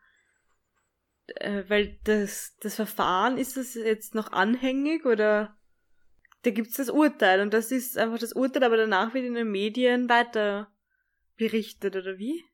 äh, 1.26 1.64
weil 1.68 1.98
das, 2.04 2.56
das 2.60 2.74
Verfahren, 2.74 3.38
ist 3.38 3.56
das 3.56 3.74
jetzt 3.74 4.14
noch 4.14 4.32
anhängig 4.32 5.06
oder 5.06 5.56
da 6.42 6.50
gibt's 6.50 6.76
das 6.76 6.90
Urteil 6.90 7.40
und 7.40 7.54
das 7.54 7.72
ist 7.72 7.96
einfach 7.96 8.18
das 8.18 8.34
Urteil, 8.34 8.64
aber 8.64 8.76
danach 8.76 9.14
wird 9.14 9.24
in 9.24 9.34
den 9.34 9.50
Medien 9.50 10.08
weiter 10.08 10.68
berichtet 11.36 11.96
oder 11.96 12.18
wie? 12.18 12.44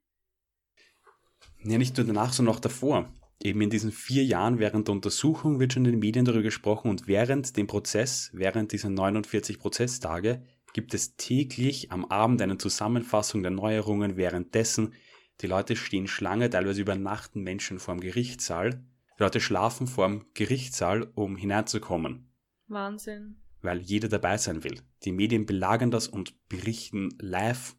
Ja, 1.65 1.77
nicht 1.77 1.97
nur 1.97 2.07
danach, 2.07 2.33
sondern 2.33 2.55
auch 2.55 2.61
davor. 2.61 3.13
Eben 3.43 3.61
in 3.63 3.71
diesen 3.71 3.91
vier 3.91 4.25
Jahren 4.25 4.59
während 4.59 4.87
der 4.87 4.95
Untersuchung 4.95 5.59
wird 5.59 5.73
schon 5.73 5.85
in 5.85 5.93
den 5.93 6.01
Medien 6.01 6.25
darüber 6.25 6.43
gesprochen 6.43 6.91
und 6.91 7.09
während 7.09 7.57
dem 7.57 7.67
Prozess, 7.67 8.31
während 8.33 8.73
dieser 8.73 8.91
49 8.91 9.59
Prozesstage, 9.59 10.43
gibt 10.73 10.95
es 10.95 11.17
täglich 11.17 11.93
am 11.93 12.05
Abend 12.05 12.41
eine 12.43 12.59
Zusammenfassung 12.59 13.43
der 13.43 13.51
Neuerungen, 13.51 14.17
währenddessen 14.17 14.95
die 15.41 15.47
Leute 15.47 15.75
stehen 15.75 16.07
Schlange, 16.07 16.51
teilweise 16.51 16.83
übernachten 16.83 17.43
Menschen 17.43 17.79
vorm 17.79 18.01
Gerichtssaal. 18.01 18.85
Die 19.19 19.23
Leute 19.23 19.41
schlafen 19.41 19.87
vorm 19.87 20.27
Gerichtssaal, 20.35 21.11
um 21.15 21.37
hineinzukommen. 21.37 22.31
Wahnsinn. 22.69 23.41
Weil 23.63 23.81
jeder 23.81 24.09
dabei 24.09 24.37
sein 24.37 24.65
will. 24.65 24.83
Die 25.05 25.13
Medien 25.13 25.47
belagern 25.47 25.91
das 25.91 26.09
und 26.09 26.49
berichten 26.49 27.11
live 27.19 27.77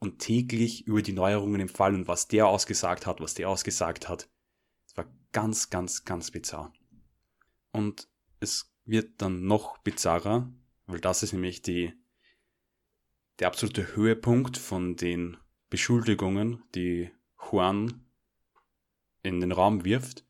und 0.00 0.18
täglich 0.18 0.86
über 0.86 1.02
die 1.02 1.12
Neuerungen 1.12 1.60
im 1.60 1.68
Fall 1.68 1.94
und 1.94 2.08
was 2.08 2.28
der 2.28 2.46
ausgesagt 2.46 3.06
hat, 3.06 3.20
was 3.20 3.34
der 3.34 3.48
ausgesagt 3.48 4.08
hat. 4.08 4.28
Es 4.86 4.96
war 4.96 5.06
ganz, 5.32 5.70
ganz, 5.70 6.04
ganz 6.04 6.30
bizarr. 6.30 6.72
Und 7.72 8.08
es 8.40 8.72
wird 8.84 9.20
dann 9.22 9.44
noch 9.44 9.78
bizarrer, 9.78 10.52
weil 10.88 11.00
das 11.00 11.22
ist 11.22 11.32
nämlich 11.32 11.62
die, 11.62 11.92
der 13.38 13.46
absolute 13.46 13.94
Höhepunkt 13.94 14.56
von 14.56 14.96
den 14.96 15.36
Beschuldigungen, 15.70 16.64
die 16.74 17.10
Juan 17.40 18.06
in 19.22 19.40
den 19.40 19.52
Raum 19.52 19.84
wirft. 19.84 20.24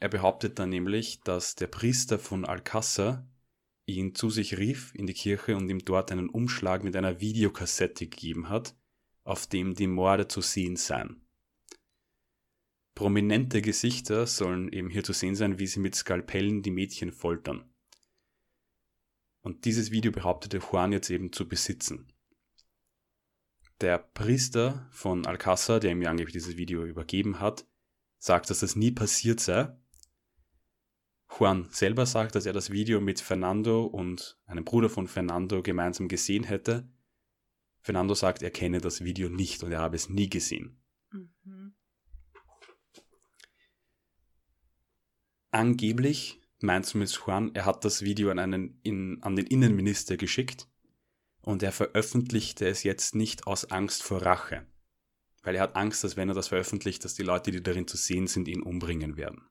Er 0.00 0.08
behauptet 0.08 0.58
dann 0.58 0.70
nämlich, 0.70 1.20
dass 1.20 1.54
der 1.54 1.66
Priester 1.68 2.18
von 2.18 2.44
Alcázar 2.44 3.28
ihn 3.86 4.14
zu 4.14 4.30
sich 4.30 4.58
rief 4.58 4.94
in 4.94 5.06
die 5.06 5.14
Kirche 5.14 5.56
und 5.56 5.68
ihm 5.68 5.84
dort 5.84 6.10
einen 6.10 6.30
Umschlag 6.30 6.82
mit 6.82 6.96
einer 6.96 7.20
Videokassette 7.20 8.06
gegeben 8.06 8.48
hat, 8.48 8.74
auf 9.22 9.46
dem 9.46 9.74
die 9.74 9.86
Morde 9.86 10.26
zu 10.26 10.40
sehen 10.40 10.76
seien. 10.76 11.20
Prominente 12.94 13.60
Gesichter 13.60 14.26
sollen 14.26 14.72
eben 14.72 14.88
hier 14.88 15.04
zu 15.04 15.12
sehen 15.12 15.34
sein, 15.34 15.58
wie 15.58 15.66
sie 15.66 15.80
mit 15.80 15.94
Skalpellen 15.94 16.62
die 16.62 16.70
Mädchen 16.70 17.12
foltern. 17.12 17.73
Und 19.44 19.66
dieses 19.66 19.90
Video 19.90 20.10
behauptete 20.10 20.56
Juan 20.56 20.90
jetzt 20.90 21.10
eben 21.10 21.30
zu 21.30 21.46
besitzen. 21.46 22.10
Der 23.82 23.98
Priester 23.98 24.88
von 24.90 25.26
Alcázar, 25.26 25.80
der 25.80 25.92
ihm 25.92 26.00
ja 26.00 26.08
angeblich 26.08 26.32
dieses 26.32 26.56
Video 26.56 26.82
übergeben 26.86 27.40
hat, 27.40 27.66
sagt, 28.18 28.48
dass 28.48 28.60
das 28.60 28.74
nie 28.74 28.90
passiert 28.90 29.40
sei. 29.40 29.76
Juan 31.28 31.68
selber 31.70 32.06
sagt, 32.06 32.36
dass 32.36 32.46
er 32.46 32.54
das 32.54 32.70
Video 32.70 33.02
mit 33.02 33.20
Fernando 33.20 33.84
und 33.84 34.40
einem 34.46 34.64
Bruder 34.64 34.88
von 34.88 35.08
Fernando 35.08 35.62
gemeinsam 35.62 36.08
gesehen 36.08 36.44
hätte. 36.44 36.88
Fernando 37.82 38.14
sagt, 38.14 38.42
er 38.42 38.50
kenne 38.50 38.80
das 38.80 39.04
Video 39.04 39.28
nicht 39.28 39.62
und 39.62 39.72
er 39.72 39.80
habe 39.80 39.96
es 39.96 40.08
nie 40.08 40.30
gesehen. 40.30 40.82
Mhm. 41.10 41.74
Angeblich 45.50 46.40
meint 46.60 46.86
zumindest 46.86 47.22
Juan, 47.26 47.54
er 47.54 47.66
hat 47.66 47.84
das 47.84 48.02
Video 48.02 48.30
an, 48.30 48.38
einen, 48.38 48.80
in, 48.82 49.22
an 49.22 49.36
den 49.36 49.46
Innenminister 49.46 50.16
geschickt 50.16 50.68
und 51.42 51.62
er 51.62 51.72
veröffentlichte 51.72 52.66
es 52.66 52.82
jetzt 52.82 53.14
nicht 53.14 53.46
aus 53.46 53.70
Angst 53.70 54.02
vor 54.02 54.22
Rache. 54.22 54.66
Weil 55.42 55.56
er 55.56 55.62
hat 55.62 55.76
Angst, 55.76 56.02
dass 56.04 56.16
wenn 56.16 56.30
er 56.30 56.34
das 56.34 56.48
veröffentlicht, 56.48 57.04
dass 57.04 57.14
die 57.14 57.22
Leute, 57.22 57.50
die 57.50 57.62
darin 57.62 57.86
zu 57.86 57.96
sehen 57.96 58.26
sind, 58.26 58.48
ihn 58.48 58.62
umbringen 58.62 59.16
werden. 59.16 59.46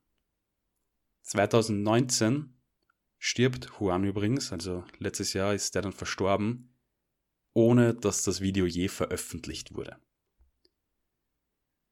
2019 1.21 2.53
stirbt 3.19 3.71
Juan 3.79 4.03
übrigens, 4.03 4.51
also 4.51 4.83
letztes 4.97 5.33
Jahr 5.33 5.53
ist 5.53 5.75
er 5.75 5.83
dann 5.83 5.93
verstorben, 5.93 6.75
ohne 7.53 7.93
dass 7.93 8.23
das 8.23 8.41
Video 8.41 8.65
je 8.65 8.87
veröffentlicht 8.87 9.75
wurde. 9.75 9.97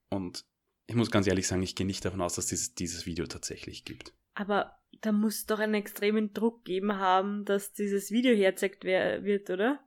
Und 0.10 0.46
ich 0.88 0.96
muss 0.96 1.12
ganz 1.12 1.28
ehrlich 1.28 1.48
sagen, 1.48 1.64
ich 1.64 1.76
gehe 1.76 1.86
nicht 1.86 2.04
davon 2.04 2.22
aus, 2.22 2.36
dass 2.36 2.48
dieses, 2.48 2.76
dieses 2.76 3.06
Video 3.06 3.28
tatsächlich 3.28 3.86
gibt. 3.86 4.14
Aber 4.34 4.81
da 5.02 5.12
muss 5.12 5.46
doch 5.46 5.60
einen 5.60 5.74
extremen 5.74 6.34
Druck 6.34 6.64
geben 6.64 6.98
haben, 6.98 7.46
dass 7.46 7.74
dieses 7.74 8.12
Video 8.12 8.36
herzeigt 8.36 8.84
wird, 8.84 9.50
oder? 9.50 9.80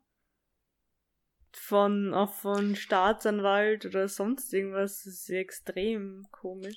von, 1.57 2.15
auch 2.15 2.33
von 2.33 2.77
Staatsanwalt 2.77 3.87
oder 3.87 4.09
sonst 4.09 4.53
irgendwas. 4.53 5.05
Das 5.05 5.15
ist 5.15 5.31
extrem 5.31 6.27
komisch. 6.31 6.77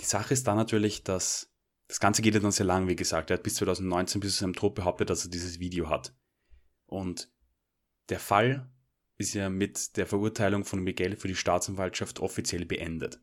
Die 0.00 0.04
Sache 0.04 0.34
ist 0.34 0.46
da 0.46 0.54
natürlich, 0.54 1.02
dass 1.02 1.52
das 1.88 2.00
Ganze 2.00 2.20
geht 2.20 2.34
ja 2.34 2.40
dann 2.40 2.50
sehr 2.50 2.66
lang, 2.66 2.86
wie 2.86 2.96
gesagt. 2.96 3.30
Er 3.30 3.38
hat 3.38 3.42
bis 3.42 3.54
2019, 3.54 4.20
bis 4.20 4.34
zu 4.34 4.40
seinem 4.40 4.52
Tod 4.52 4.74
behauptet, 4.74 5.08
dass 5.08 5.24
er 5.24 5.30
dieses 5.30 5.58
Video 5.58 5.88
hat. 5.88 6.14
Und 6.86 7.32
der 8.10 8.20
Fall 8.20 8.70
ist 9.16 9.34
ja 9.34 9.48
mit 9.48 9.96
der 9.96 10.06
Verurteilung 10.06 10.64
von 10.64 10.80
Miguel 10.80 11.16
für 11.16 11.28
die 11.28 11.34
Staatsanwaltschaft 11.34 12.20
offiziell 12.20 12.66
beendet. 12.66 13.20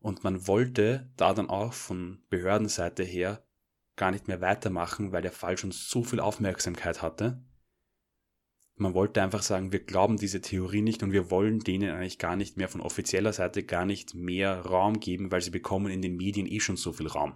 Und 0.00 0.24
man 0.24 0.46
wollte 0.46 1.10
da 1.16 1.34
dann 1.34 1.50
auch 1.50 1.72
von 1.72 2.22
Behördenseite 2.30 3.02
her 3.02 3.44
gar 3.96 4.12
nicht 4.12 4.28
mehr 4.28 4.40
weitermachen, 4.40 5.12
weil 5.12 5.22
der 5.22 5.32
Fall 5.32 5.58
schon 5.58 5.72
so 5.72 6.04
viel 6.04 6.20
Aufmerksamkeit 6.20 7.02
hatte, 7.02 7.42
man 8.80 8.94
wollte 8.94 9.22
einfach 9.22 9.42
sagen, 9.42 9.72
wir 9.72 9.80
glauben 9.80 10.16
diese 10.16 10.40
Theorie 10.40 10.82
nicht 10.82 11.02
und 11.02 11.12
wir 11.12 11.30
wollen 11.30 11.60
denen 11.60 11.90
eigentlich 11.90 12.18
gar 12.18 12.36
nicht 12.36 12.56
mehr 12.56 12.68
von 12.68 12.80
offizieller 12.80 13.32
Seite 13.32 13.64
gar 13.64 13.84
nicht 13.84 14.14
mehr 14.14 14.60
Raum 14.60 15.00
geben, 15.00 15.30
weil 15.30 15.40
sie 15.40 15.50
bekommen 15.50 15.90
in 15.90 16.02
den 16.02 16.16
Medien 16.16 16.46
eh 16.46 16.60
schon 16.60 16.76
so 16.76 16.92
viel 16.92 17.08
Raum. 17.08 17.34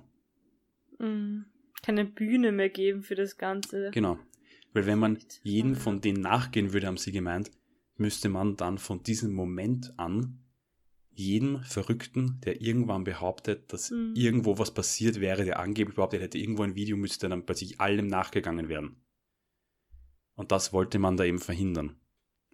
Mhm. 0.98 1.46
Keine 1.82 2.04
Bühne 2.04 2.52
mehr 2.52 2.68
geben 2.68 3.02
für 3.02 3.16
das 3.16 3.38
Ganze. 3.38 3.90
Genau. 3.92 4.18
Weil 4.72 4.86
wenn 4.86 5.00
man 5.00 5.18
jeden 5.42 5.74
von 5.74 6.00
denen 6.00 6.20
nachgehen 6.20 6.72
würde, 6.72 6.86
haben 6.86 6.96
sie 6.96 7.12
gemeint, 7.12 7.50
müsste 7.96 8.28
man 8.28 8.56
dann 8.56 8.78
von 8.78 9.02
diesem 9.02 9.32
Moment 9.32 9.92
an 9.98 10.38
jeden 11.14 11.62
Verrückten, 11.64 12.40
der 12.44 12.60
irgendwann 12.60 13.04
behauptet, 13.04 13.72
dass 13.72 13.90
mhm. 13.90 14.14
irgendwo 14.14 14.58
was 14.58 14.72
passiert 14.72 15.20
wäre, 15.20 15.44
der 15.44 15.58
angeblich 15.58 15.96
behauptet 15.96 16.22
hätte, 16.22 16.38
irgendwo 16.38 16.62
ein 16.62 16.74
Video 16.74 16.96
müsste 16.96 17.28
dann 17.28 17.44
bei 17.44 17.54
sich 17.54 17.80
allem 17.80 18.06
nachgegangen 18.06 18.68
werden. 18.68 18.96
Und 20.34 20.52
das 20.52 20.72
wollte 20.72 20.98
man 20.98 21.16
da 21.16 21.24
eben 21.24 21.38
verhindern. 21.38 21.96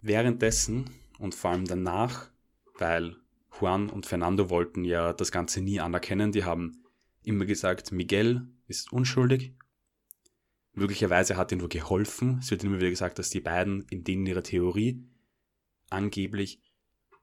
Währenddessen 0.01 0.89
und 1.17 1.35
vor 1.35 1.51
allem 1.51 1.65
danach, 1.65 2.31
weil 2.77 3.15
Juan 3.59 3.89
und 3.89 4.05
Fernando 4.05 4.49
wollten 4.49 4.83
ja 4.83 5.13
das 5.13 5.31
Ganze 5.31 5.61
nie 5.61 5.79
anerkennen, 5.79 6.31
die 6.31 6.43
haben 6.43 6.83
immer 7.23 7.45
gesagt, 7.45 7.91
Miguel 7.91 8.47
ist 8.67 8.91
unschuldig. 8.91 9.53
Möglicherweise 10.73 11.35
hat 11.35 11.51
er 11.51 11.57
nur 11.57 11.69
geholfen. 11.69 12.39
Es 12.39 12.51
wird 12.51 12.63
immer 12.63 12.77
wieder 12.77 12.89
gesagt, 12.89 13.19
dass 13.19 13.29
die 13.29 13.41
beiden 13.41 13.85
in 13.89 14.03
denen 14.03 14.25
ihrer 14.25 14.43
Theorie 14.43 15.03
angeblich 15.89 16.61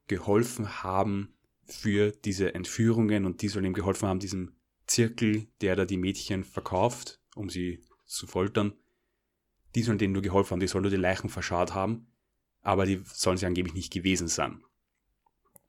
geholfen 0.07 0.83
haben 0.83 1.35
für 1.65 2.11
diese 2.13 2.55
Entführungen 2.55 3.25
und 3.25 3.43
die 3.43 3.49
sollen 3.49 3.65
ihm 3.65 3.75
geholfen 3.75 4.09
haben, 4.09 4.21
diesem 4.21 4.53
Zirkel, 4.87 5.49
der 5.61 5.77
da 5.77 5.85
die 5.85 5.97
Mädchen 5.97 6.45
verkauft, 6.45 7.21
um 7.35 7.51
sie 7.51 7.83
zu 8.05 8.27
foltern, 8.27 8.73
die 9.75 9.83
sollen 9.83 9.99
denen 9.99 10.13
nur 10.13 10.23
geholfen 10.23 10.53
haben, 10.53 10.61
die 10.61 10.69
sollen 10.69 10.83
nur 10.83 10.91
die 10.91 10.97
Leichen 10.97 11.29
verscharrt 11.29 11.75
haben, 11.75 12.07
aber 12.63 12.87
die 12.87 13.03
sollen 13.05 13.37
sie 13.37 13.47
angeblich 13.47 13.75
nicht 13.75 13.93
gewesen 13.93 14.29
sein. 14.29 14.63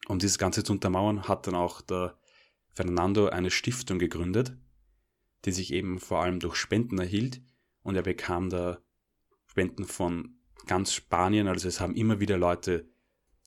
Um 0.08 0.20
dieses 0.20 0.38
Ganze 0.38 0.64
zu 0.64 0.72
untermauern, 0.74 1.28
hat 1.28 1.48
dann 1.48 1.56
auch 1.56 1.82
der 1.82 2.18
Fernando 2.70 3.28
eine 3.28 3.52
Stiftung 3.52 4.00
gegründet, 4.00 4.56
die 5.46 5.52
sich 5.52 5.74
eben 5.74 6.00
vor 6.00 6.22
allem 6.22 6.40
durch 6.40 6.56
Spenden 6.56 7.00
erhielt. 7.00 7.42
Und 7.82 7.96
er 7.96 8.04
bekam 8.04 8.50
da 8.50 8.80
Spenden 9.48 9.86
von 9.86 10.38
ganz 10.66 10.94
Spanien, 10.94 11.48
also 11.48 11.68
es 11.68 11.80
haben 11.80 11.96
immer 11.96 12.20
wieder 12.20 12.38
Leute, 12.38 12.88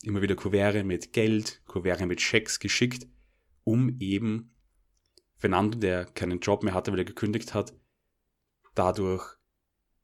immer 0.03 0.23
wieder 0.23 0.37
Kuvere 0.37 0.85
mit 0.85 1.13
Geld, 1.13 1.63
Kuvere 1.67 2.07
mit 2.07 2.21
Schecks 2.21 2.59
geschickt, 2.59 3.07
um 3.65 3.97
eben 4.01 4.55
Fernando, 5.37 5.79
der 5.79 6.05
keinen 6.05 6.41
Job 6.41 6.63
mehr 6.63 6.75
hatte, 6.75 6.93
weil 6.93 7.01
er 7.01 7.05
gekündigt 7.05 7.55
hat, 7.55 7.75
dadurch 8.75 9.25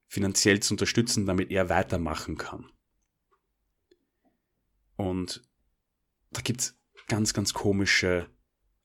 finanziell 0.08 0.60
zu 0.60 0.74
unterstützen, 0.74 1.26
damit 1.26 1.50
er 1.50 1.68
weitermachen 1.68 2.36
kann. 2.36 2.70
Und 4.96 5.42
da 6.30 6.40
gibt's 6.40 6.78
ganz, 7.08 7.34
ganz 7.34 7.52
komische 7.52 8.30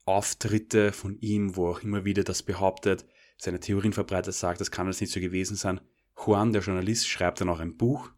Auftritte 0.06 0.92
von 0.92 1.18
ihm, 1.20 1.56
wo 1.56 1.70
auch 1.70 1.82
immer 1.82 2.06
wieder 2.06 2.24
das 2.24 2.44
behauptet, 2.44 3.06
seine 3.38 3.60
Theorien 3.60 3.94
verbreitet 3.94 4.34
sagt, 4.34 4.62
das 4.62 4.72
kann 4.72 4.86
alles 4.86 5.02
nicht 5.02 5.12
so 5.12 5.20
gewesen 5.20 5.56
sein. 5.56 5.82
Juan, 6.16 6.54
der 6.54 6.62
Journalist, 6.62 7.08
schreibt 7.08 7.42
dann 7.42 7.50
auch 7.50 7.60
ein 7.60 7.78
Buch. 7.78 8.12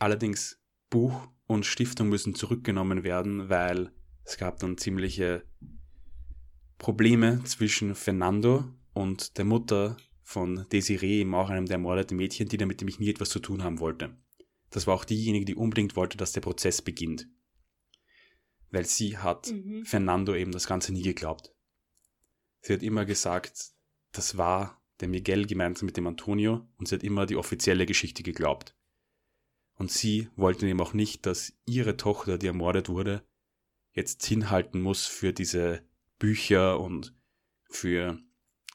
Allerdings 0.00 0.60
Buch 0.88 1.28
und 1.46 1.66
Stiftung 1.66 2.08
müssen 2.08 2.34
zurückgenommen 2.34 3.04
werden, 3.04 3.48
weil 3.48 3.92
es 4.24 4.36
gab 4.38 4.58
dann 4.58 4.78
ziemliche 4.78 5.44
Probleme 6.78 7.44
zwischen 7.44 7.94
Fernando 7.94 8.64
und 8.94 9.36
der 9.36 9.44
Mutter 9.44 9.96
von 10.22 10.66
Desiree, 10.72 11.20
eben 11.20 11.34
auch 11.34 11.50
einem 11.50 11.66
der 11.66 11.74
ermordeten 11.74 12.16
Mädchen, 12.16 12.48
die 12.48 12.56
damit 12.56 12.80
nämlich 12.80 12.98
nie 12.98 13.10
etwas 13.10 13.28
zu 13.28 13.40
tun 13.40 13.62
haben 13.62 13.78
wollte. 13.78 14.16
Das 14.70 14.86
war 14.86 14.94
auch 14.94 15.04
diejenige, 15.04 15.44
die 15.44 15.54
unbedingt 15.54 15.96
wollte, 15.96 16.16
dass 16.16 16.32
der 16.32 16.40
Prozess 16.40 16.80
beginnt. 16.82 17.28
weil 18.70 18.86
sie 18.86 19.18
hat 19.18 19.50
mhm. 19.50 19.84
Fernando 19.84 20.34
eben 20.34 20.52
das 20.52 20.66
Ganze 20.66 20.92
nie 20.92 21.02
geglaubt. 21.02 21.52
Sie 22.60 22.72
hat 22.72 22.82
immer 22.82 23.04
gesagt, 23.04 23.72
das 24.12 24.36
war 24.38 24.80
der 25.00 25.08
Miguel 25.08 25.46
gemeinsam 25.46 25.86
mit 25.86 25.96
dem 25.96 26.06
Antonio 26.06 26.68
und 26.78 26.88
sie 26.88 26.94
hat 26.94 27.02
immer 27.02 27.26
die 27.26 27.36
offizielle 27.36 27.84
Geschichte 27.84 28.22
geglaubt. 28.22 28.76
Und 29.80 29.90
sie 29.90 30.28
wollte 30.36 30.68
eben 30.68 30.82
auch 30.82 30.92
nicht, 30.92 31.24
dass 31.24 31.54
ihre 31.64 31.96
Tochter, 31.96 32.36
die 32.36 32.48
ermordet 32.48 32.90
wurde, 32.90 33.22
jetzt 33.94 34.22
hinhalten 34.26 34.78
muss 34.82 35.06
für 35.06 35.32
diese 35.32 35.80
Bücher 36.18 36.78
und 36.78 37.14
für 37.64 38.18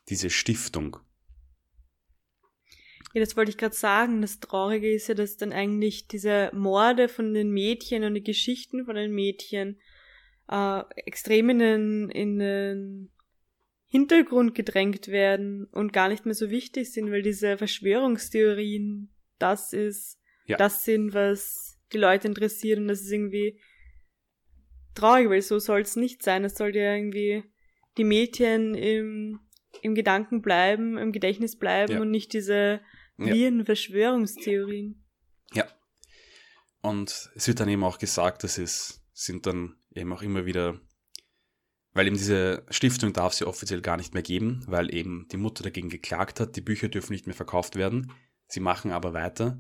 diese 0.09 0.31
Stiftung. 0.31 0.97
Ja, 3.13 3.21
das 3.21 3.37
wollte 3.37 3.51
ich 3.51 3.57
gerade 3.59 3.75
sagen. 3.75 4.23
Das 4.23 4.39
Traurige 4.39 4.91
ist 4.91 5.07
ja, 5.07 5.13
dass 5.13 5.37
dann 5.37 5.53
eigentlich 5.53 6.07
diese 6.07 6.49
Morde 6.55 7.07
von 7.07 7.35
den 7.35 7.51
Mädchen 7.51 8.03
und 8.03 8.15
die 8.15 8.23
Geschichten 8.23 8.85
von 8.85 8.95
den 8.95 9.13
Mädchen 9.13 9.79
äh, 10.49 10.81
extrem 11.05 11.51
in 11.51 11.59
den, 11.59 12.09
in 12.09 12.39
den 12.39 13.11
Hintergrund 13.85 14.55
gedrängt 14.55 15.09
werden 15.09 15.65
und 15.65 15.93
gar 15.93 16.09
nicht 16.09 16.25
mehr 16.25 16.33
so 16.33 16.49
wichtig 16.49 16.91
sind, 16.91 17.11
weil 17.11 17.21
diese 17.21 17.59
Verschwörungstheorien 17.59 19.13
das 19.37 19.71
ist, 19.71 20.19
ja. 20.45 20.57
das 20.57 20.83
sind, 20.83 21.13
was 21.13 21.79
die 21.93 21.97
Leute 21.97 22.27
interessiert 22.27 22.79
und 22.79 22.87
das 22.87 23.01
ist 23.01 23.11
irgendwie 23.11 23.59
traurig, 24.95 25.29
weil 25.29 25.41
so 25.41 25.59
soll 25.59 25.81
es 25.81 25.95
nicht 25.95 26.23
sein. 26.23 26.43
Es 26.43 26.55
soll 26.55 26.75
ja 26.75 26.95
irgendwie 26.95 27.43
die 27.97 28.03
Mädchen 28.03 28.73
im, 28.73 29.39
im 29.81 29.95
Gedanken 29.95 30.41
bleiben, 30.41 30.97
im 30.97 31.11
Gedächtnis 31.11 31.57
bleiben 31.57 31.93
ja. 31.93 32.01
und 32.01 32.11
nicht 32.11 32.33
diese 32.33 32.81
wie 33.17 33.63
Verschwörungstheorien. 33.63 35.03
Ja. 35.53 35.65
Und 36.81 37.31
es 37.35 37.47
wird 37.47 37.59
dann 37.59 37.69
eben 37.69 37.83
auch 37.83 37.97
gesagt, 37.97 38.43
dass 38.43 38.57
es 38.57 39.01
sind 39.13 39.45
dann 39.45 39.77
eben 39.93 40.11
auch 40.11 40.21
immer 40.21 40.45
wieder, 40.45 40.79
weil 41.93 42.07
eben 42.07 42.17
diese 42.17 42.65
Stiftung 42.69 43.13
darf 43.13 43.33
sie 43.33 43.47
offiziell 43.47 43.81
gar 43.81 43.95
nicht 43.95 44.13
mehr 44.13 44.23
geben, 44.23 44.63
weil 44.67 44.93
eben 44.93 45.27
die 45.31 45.37
Mutter 45.37 45.63
dagegen 45.63 45.89
geklagt 45.89 46.39
hat, 46.39 46.57
die 46.57 46.61
Bücher 46.61 46.89
dürfen 46.89 47.13
nicht 47.13 47.25
mehr 47.25 47.35
verkauft 47.35 47.77
werden. 47.77 48.11
Sie 48.47 48.59
machen 48.59 48.91
aber 48.91 49.13
weiter. 49.13 49.57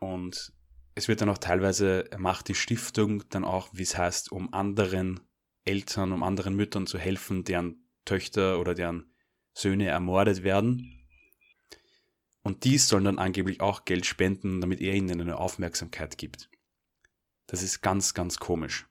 Und 0.00 0.52
es 0.94 1.08
wird 1.08 1.20
dann 1.20 1.28
auch 1.28 1.38
teilweise, 1.38 2.08
macht 2.18 2.48
die 2.48 2.54
Stiftung 2.54 3.24
dann 3.30 3.44
auch, 3.44 3.68
wie 3.72 3.82
es 3.82 3.96
heißt, 3.96 4.32
um 4.32 4.52
anderen 4.52 5.20
Eltern, 5.64 6.12
um 6.12 6.22
anderen 6.22 6.56
Müttern 6.56 6.86
zu 6.86 6.98
helfen, 6.98 7.44
deren 7.44 7.84
Töchter 8.04 8.58
oder 8.58 8.74
deren 8.74 9.12
Söhne 9.52 9.86
ermordet 9.86 10.42
werden. 10.42 10.94
Und 12.42 12.64
dies 12.64 12.88
sollen 12.88 13.04
dann 13.04 13.18
angeblich 13.18 13.60
auch 13.60 13.84
Geld 13.84 14.06
spenden, 14.06 14.60
damit 14.60 14.80
er 14.80 14.94
ihnen 14.94 15.20
eine 15.20 15.36
Aufmerksamkeit 15.36 16.16
gibt. 16.16 16.48
Das 17.46 17.62
ist 17.62 17.82
ganz, 17.82 18.14
ganz 18.14 18.38
komisch. 18.38 18.86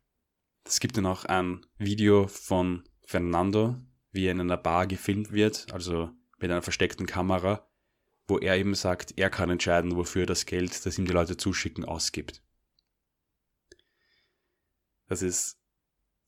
Es 0.65 0.79
gibt 0.79 0.97
dann 0.97 1.05
auch 1.05 1.25
ein 1.25 1.65
Video 1.77 2.27
von 2.27 2.83
Fernando, 3.05 3.77
wie 4.11 4.25
er 4.25 4.31
in 4.31 4.41
einer 4.41 4.57
Bar 4.57 4.87
gefilmt 4.87 5.31
wird, 5.31 5.67
also 5.71 6.11
mit 6.39 6.51
einer 6.51 6.61
versteckten 6.61 7.05
Kamera, 7.05 7.66
wo 8.27 8.37
er 8.37 8.57
eben 8.57 8.75
sagt, 8.75 9.13
er 9.17 9.29
kann 9.29 9.49
entscheiden, 9.49 9.95
wofür 9.95 10.25
das 10.25 10.45
Geld, 10.45 10.85
das 10.85 10.97
ihm 10.97 11.05
die 11.05 11.13
Leute 11.13 11.37
zuschicken, 11.37 11.85
ausgibt. 11.85 12.41
Das 15.07 15.21
ist 15.21 15.57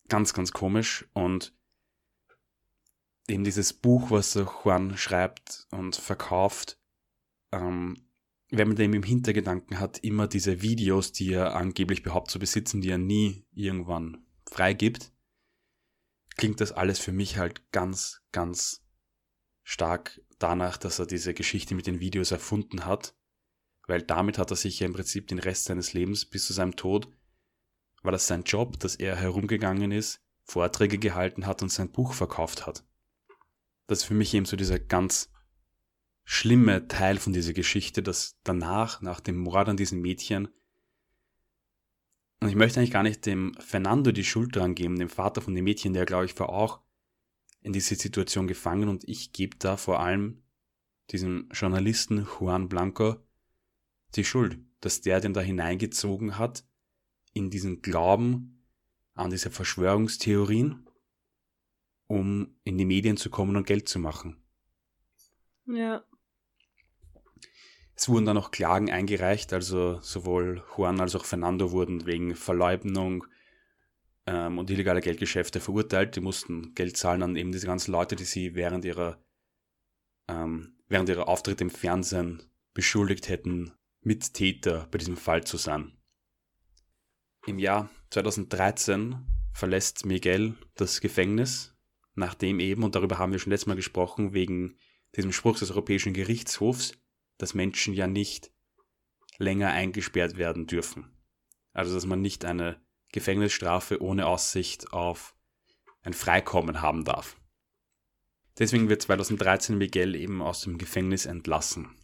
ganz, 0.08 0.32
ganz 0.32 0.52
komisch 0.52 1.06
und 1.12 1.54
eben 3.28 3.44
dieses 3.44 3.72
Buch, 3.72 4.10
was 4.10 4.34
Juan 4.34 4.96
schreibt 4.96 5.66
und 5.70 5.96
verkauft, 5.96 6.78
ähm, 7.52 7.96
wenn 8.50 8.68
man 8.68 8.76
dem 8.76 8.94
im 8.94 9.04
Hintergedanken 9.04 9.78
hat, 9.78 9.98
immer 9.98 10.26
diese 10.26 10.62
Videos, 10.62 11.12
die 11.12 11.32
er 11.32 11.54
angeblich 11.54 12.02
behauptet 12.02 12.32
zu 12.32 12.38
besitzen, 12.40 12.80
die 12.80 12.90
er 12.90 12.98
nie 12.98 13.46
irgendwann 13.52 14.26
freigibt, 14.50 15.12
klingt 16.36 16.60
das 16.60 16.72
alles 16.72 16.98
für 16.98 17.12
mich 17.12 17.38
halt 17.38 17.70
ganz, 17.70 18.22
ganz 18.32 18.82
stark 19.62 20.20
danach, 20.42 20.76
dass 20.76 20.98
er 20.98 21.06
diese 21.06 21.34
Geschichte 21.34 21.74
mit 21.74 21.86
den 21.86 22.00
Videos 22.00 22.30
erfunden 22.32 22.84
hat, 22.84 23.14
weil 23.86 24.02
damit 24.02 24.38
hat 24.38 24.50
er 24.50 24.56
sich 24.56 24.80
ja 24.80 24.86
im 24.86 24.92
Prinzip 24.92 25.28
den 25.28 25.38
Rest 25.38 25.64
seines 25.64 25.92
Lebens 25.92 26.24
bis 26.24 26.46
zu 26.46 26.52
seinem 26.52 26.76
Tod, 26.76 27.08
war 28.02 28.12
das 28.12 28.26
sein 28.26 28.44
Job, 28.44 28.78
dass 28.80 28.96
er 28.96 29.16
herumgegangen 29.16 29.92
ist, 29.92 30.20
Vorträge 30.42 30.98
gehalten 30.98 31.46
hat 31.46 31.62
und 31.62 31.70
sein 31.70 31.92
Buch 31.92 32.12
verkauft 32.12 32.66
hat. 32.66 32.84
Das 33.86 34.00
ist 34.00 34.04
für 34.04 34.14
mich 34.14 34.34
eben 34.34 34.46
so 34.46 34.56
dieser 34.56 34.78
ganz 34.78 35.30
schlimme 36.24 36.88
Teil 36.88 37.18
von 37.18 37.32
dieser 37.32 37.52
Geschichte, 37.52 38.02
dass 38.02 38.38
danach, 38.44 39.00
nach 39.02 39.20
dem 39.20 39.36
Mord 39.36 39.68
an 39.68 39.76
diesen 39.76 40.00
Mädchen, 40.00 40.48
und 42.42 42.48
ich 42.48 42.54
möchte 42.54 42.80
eigentlich 42.80 42.92
gar 42.92 43.02
nicht 43.02 43.26
dem 43.26 43.54
Fernando 43.58 44.12
die 44.12 44.24
Schuld 44.24 44.56
dran 44.56 44.74
geben, 44.74 44.98
dem 44.98 45.10
Vater 45.10 45.42
von 45.42 45.54
den 45.54 45.64
Mädchen, 45.64 45.92
der, 45.92 46.06
glaube 46.06 46.24
ich, 46.24 46.38
war 46.40 46.48
auch 46.48 46.80
in 47.62 47.72
diese 47.72 47.94
Situation 47.94 48.46
gefangen 48.46 48.88
und 48.88 49.08
ich 49.08 49.32
gebe 49.32 49.56
da 49.58 49.76
vor 49.76 50.00
allem 50.00 50.42
diesem 51.10 51.48
Journalisten 51.52 52.26
Juan 52.38 52.68
Blanco 52.68 53.16
die 54.14 54.24
Schuld, 54.24 54.58
dass 54.80 55.00
der 55.00 55.20
den 55.20 55.34
da 55.34 55.40
hineingezogen 55.40 56.38
hat 56.38 56.64
in 57.32 57.50
diesen 57.50 57.82
Glauben 57.82 58.64
an 59.14 59.30
diese 59.30 59.50
Verschwörungstheorien, 59.50 60.88
um 62.06 62.56
in 62.64 62.78
die 62.78 62.84
Medien 62.84 63.16
zu 63.16 63.30
kommen 63.30 63.56
und 63.56 63.66
Geld 63.66 63.88
zu 63.88 63.98
machen. 63.98 64.42
Ja. 65.66 66.04
Es 67.94 68.08
wurden 68.08 68.24
dann 68.24 68.38
auch 68.38 68.50
Klagen 68.50 68.90
eingereicht, 68.90 69.52
also 69.52 70.00
sowohl 70.00 70.64
Juan 70.74 71.00
als 71.00 71.14
auch 71.14 71.26
Fernando 71.26 71.70
wurden 71.70 72.06
wegen 72.06 72.34
Verleumdung 72.34 73.26
ähm, 74.30 74.58
und 74.58 74.70
illegaler 74.70 75.00
Geldgeschäfte 75.00 75.60
verurteilt. 75.60 76.14
Die 76.14 76.20
mussten 76.20 76.72
Geld 76.74 76.96
zahlen 76.96 77.22
an 77.22 77.36
eben 77.36 77.50
diese 77.50 77.66
ganzen 77.66 77.90
Leute, 77.90 78.14
die 78.14 78.24
sie 78.24 78.54
während 78.54 78.84
ihrer, 78.84 79.20
ähm, 80.28 80.78
während 80.88 81.08
ihrer 81.08 81.28
Auftritte 81.28 81.64
im 81.64 81.70
Fernsehen 81.70 82.42
beschuldigt 82.72 83.28
hätten, 83.28 83.72
Mittäter 84.02 84.86
bei 84.90 84.98
diesem 84.98 85.16
Fall 85.16 85.44
zu 85.44 85.56
sein. 85.56 85.98
Im 87.46 87.58
Jahr 87.58 87.90
2013 88.10 89.16
verlässt 89.52 90.06
Miguel 90.06 90.54
das 90.74 91.00
Gefängnis, 91.00 91.74
nachdem 92.14 92.60
eben, 92.60 92.84
und 92.84 92.94
darüber 92.94 93.18
haben 93.18 93.32
wir 93.32 93.40
schon 93.40 93.50
letztes 93.50 93.66
Mal 93.66 93.74
gesprochen, 93.74 94.32
wegen 94.32 94.78
diesem 95.16 95.32
Spruch 95.32 95.58
des 95.58 95.70
Europäischen 95.70 96.14
Gerichtshofs, 96.14 96.92
dass 97.36 97.54
Menschen 97.54 97.94
ja 97.94 98.06
nicht 98.06 98.52
länger 99.38 99.70
eingesperrt 99.70 100.36
werden 100.36 100.66
dürfen. 100.66 101.10
Also 101.72 101.94
dass 101.94 102.06
man 102.06 102.20
nicht 102.20 102.44
eine 102.44 102.80
Gefängnisstrafe 103.12 104.02
ohne 104.02 104.26
Aussicht 104.26 104.92
auf 104.92 105.34
ein 106.02 106.12
Freikommen 106.12 106.80
haben 106.80 107.04
darf. 107.04 107.36
Deswegen 108.58 108.88
wird 108.88 109.02
2013 109.02 109.78
Miguel 109.78 110.14
eben 110.14 110.42
aus 110.42 110.62
dem 110.62 110.78
Gefängnis 110.78 111.26
entlassen. 111.26 111.96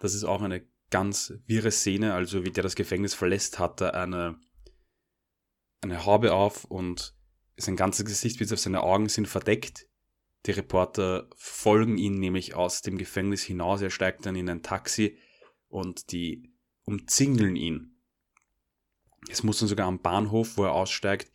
Das 0.00 0.14
ist 0.14 0.24
auch 0.24 0.42
eine 0.42 0.66
ganz 0.90 1.34
wirre 1.46 1.70
Szene, 1.70 2.14
also 2.14 2.44
wie 2.44 2.50
der 2.50 2.62
das 2.62 2.76
Gefängnis 2.76 3.14
verlässt, 3.14 3.58
hat 3.58 3.80
er 3.80 3.94
eine, 3.94 4.38
eine 5.80 6.04
Haube 6.04 6.32
auf 6.32 6.64
und 6.64 7.16
sein 7.56 7.76
ganzes 7.76 8.04
Gesicht 8.04 8.38
bis 8.38 8.52
auf 8.52 8.60
seine 8.60 8.82
Augen 8.82 9.08
sind 9.08 9.26
verdeckt. 9.26 9.88
Die 10.46 10.50
Reporter 10.50 11.28
folgen 11.36 11.96
ihn 11.96 12.20
nämlich 12.20 12.54
aus 12.54 12.82
dem 12.82 12.98
Gefängnis 12.98 13.42
hinaus. 13.42 13.80
Er 13.80 13.90
steigt 13.90 14.26
dann 14.26 14.36
in 14.36 14.48
ein 14.48 14.62
Taxi 14.62 15.18
und 15.68 16.12
die 16.12 16.52
umzingeln 16.84 17.56
ihn. 17.56 17.93
Es 19.28 19.42
muss 19.42 19.58
dann 19.58 19.68
sogar 19.68 19.86
am 19.86 20.00
Bahnhof, 20.00 20.56
wo 20.56 20.64
er 20.64 20.72
aussteigt, 20.72 21.30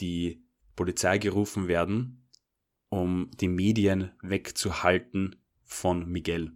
die 0.00 0.44
Polizei 0.76 1.18
gerufen 1.18 1.68
werden, 1.68 2.28
um 2.88 3.30
die 3.40 3.48
Medien 3.48 4.12
wegzuhalten 4.22 5.36
von 5.62 6.06
Miguel. 6.08 6.52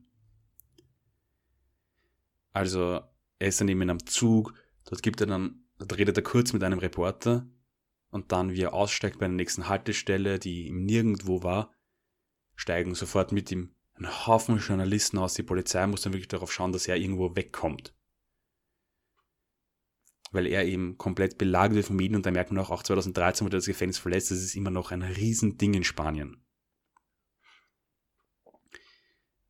Also 2.52 3.00
er 3.38 3.48
ist 3.48 3.60
dann 3.60 3.68
eben 3.68 3.82
in 3.82 3.90
einem 3.90 4.06
Zug, 4.06 4.54
dort 4.84 5.02
gibt 5.02 5.20
er 5.20 5.26
dann, 5.26 5.64
dort 5.78 5.96
redet 5.96 6.16
er 6.16 6.22
kurz 6.22 6.52
mit 6.52 6.64
einem 6.64 6.78
Reporter 6.78 7.46
und 8.10 8.32
dann, 8.32 8.52
wie 8.52 8.62
er 8.62 8.72
aussteigt 8.72 9.18
bei 9.18 9.26
der 9.26 9.36
nächsten 9.36 9.68
Haltestelle, 9.68 10.38
die 10.38 10.66
ihm 10.66 10.84
nirgendwo 10.84 11.42
war, 11.42 11.72
steigen 12.56 12.94
sofort 12.94 13.32
mit 13.32 13.52
ihm 13.52 13.74
ein 13.94 14.26
Haufen 14.26 14.58
Journalisten 14.58 15.18
aus. 15.18 15.34
Die 15.34 15.42
Polizei 15.42 15.86
muss 15.86 16.02
dann 16.02 16.12
wirklich 16.12 16.28
darauf 16.28 16.52
schauen, 16.52 16.72
dass 16.72 16.88
er 16.88 16.96
irgendwo 16.96 17.34
wegkommt. 17.36 17.94
Weil 20.30 20.46
er 20.46 20.64
eben 20.64 20.98
komplett 20.98 21.38
belagert 21.38 21.76
wird 21.76 21.86
von 21.86 21.96
Medien 21.96 22.16
und 22.16 22.26
da 22.26 22.30
merkt 22.30 22.50
man 22.50 22.62
auch, 22.62 22.70
auch 22.70 22.82
2013, 22.82 23.44
wo 23.44 23.48
er 23.48 23.52
das 23.52 23.66
Gefängnis 23.66 23.98
verlässt, 23.98 24.30
das 24.30 24.38
ist 24.38 24.54
immer 24.54 24.70
noch 24.70 24.90
ein 24.90 25.02
Riesending 25.02 25.74
in 25.74 25.84
Spanien. 25.84 26.44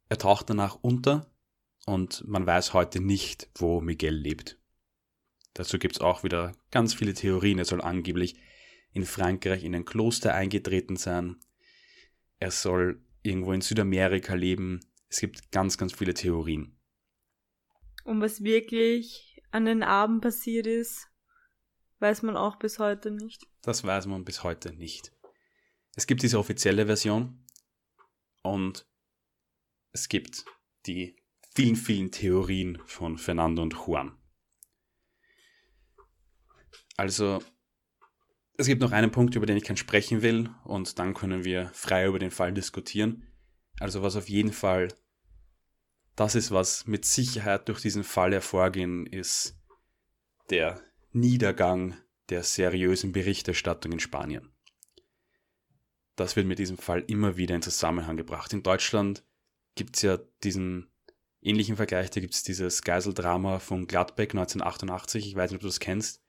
Er 0.09 0.18
taucht 0.18 0.49
danach 0.49 0.79
unter 0.81 1.31
und 1.87 2.26
man 2.26 2.47
weiß 2.47 2.72
heute 2.74 3.01
nicht, 3.01 3.49
wo 3.57 3.81
Miguel 3.81 4.14
lebt. 4.14 4.59
Dazu 5.55 5.79
gibt 5.79 5.97
es 5.97 6.01
auch 6.01 6.22
wieder 6.22 6.53
ganz 6.70 6.95
viele 6.95 7.14
Theorien. 7.14 7.59
Er 7.59 7.64
soll 7.64 7.81
angeblich 7.81 8.37
in 8.93 9.05
Frankreich 9.05 9.64
in 9.64 9.74
ein 9.74 9.85
Kloster 9.85 10.35
eingetreten 10.35 10.97
sein 10.97 11.37
er 12.41 12.51
soll 12.51 13.03
irgendwo 13.22 13.53
in 13.53 13.61
Südamerika 13.61 14.35
leben. 14.35 14.81
Es 15.09 15.20
gibt 15.20 15.51
ganz, 15.51 15.79
ganz 15.79 15.93
viele 15.93 16.14
Theorien. 16.14 16.76
Und 18.05 18.20
was 18.20 18.43
wirklich 18.43 19.28
an 19.51 19.64
den 19.64 19.82
Abend 19.82 20.22
passiert 20.22 20.66
ist, 20.66 21.09
weiß 22.01 22.22
man 22.22 22.36
auch 22.36 22.57
bis 22.57 22.78
heute 22.78 23.11
nicht. 23.11 23.46
Das 23.62 23.84
weiß 23.84 24.07
man 24.07 24.24
bis 24.24 24.42
heute 24.42 24.72
nicht. 24.72 25.12
Es 25.96 26.07
gibt 26.07 26.22
diese 26.22 26.38
offizielle 26.38 26.86
Version 26.86 27.44
und 28.42 28.86
es 29.92 30.09
gibt 30.09 30.44
die 30.86 31.16
vielen, 31.55 31.76
vielen 31.76 32.11
Theorien 32.12 32.78
von 32.86 33.18
Fernando 33.18 33.62
und 33.62 33.74
Juan. 33.74 34.16
Also, 36.96 37.42
es 38.57 38.66
gibt 38.66 38.80
noch 38.80 38.92
einen 38.92 39.11
Punkt, 39.11 39.34
über 39.34 39.46
den 39.46 39.57
ich 39.57 39.64
kein 39.64 39.76
sprechen 39.76 40.22
will, 40.22 40.51
und 40.64 40.99
dann 40.99 41.14
können 41.14 41.44
wir 41.44 41.70
frei 41.72 42.07
über 42.07 42.18
den 42.18 42.30
Fall 42.30 42.53
diskutieren. 42.53 43.26
Also, 43.80 44.03
was 44.03 44.16
auf 44.16 44.28
jeden 44.28 44.53
Fall 44.53 44.88
das 46.19 46.35
ist, 46.35 46.51
was 46.51 46.87
mit 46.89 47.05
Sicherheit 47.05 47.69
durch 47.69 47.81
diesen 47.81 48.03
Fall 48.03 48.33
hervorgehen, 48.33 49.07
ist 49.07 49.57
der 50.51 50.83
Niedergang 51.12 51.97
der 52.29 52.43
seriösen 52.43 53.12
Berichterstattung 53.12 53.93
in 53.93 54.01
Spanien. 54.01 54.53
Das 56.16 56.35
wird 56.35 56.49
mit 56.49 56.59
diesem 56.59 56.77
Fall 56.77 57.05
immer 57.07 57.37
wieder 57.37 57.55
in 57.55 57.62
Zusammenhang 57.62 58.16
gebracht. 58.16 58.53
In 58.53 58.64
Deutschland 58.64 59.25
gibt 59.77 59.95
es 59.95 60.03
ja 60.03 60.19
diesen 60.43 60.91
ähnlichen 61.41 61.77
Vergleich, 61.77 62.11
da 62.11 62.21
gibt 62.21 62.35
es 62.35 62.43
dieses 62.43 62.83
Geiseldrama 62.83 63.61
von 63.61 63.87
Gladbeck 63.87 64.31
1988, 64.31 65.25
ich 65.25 65.37
weiß 65.37 65.53
nicht, 65.53 65.59
ob 65.59 65.62
du 65.62 65.69
das 65.69 65.79
kennst. 65.79 66.21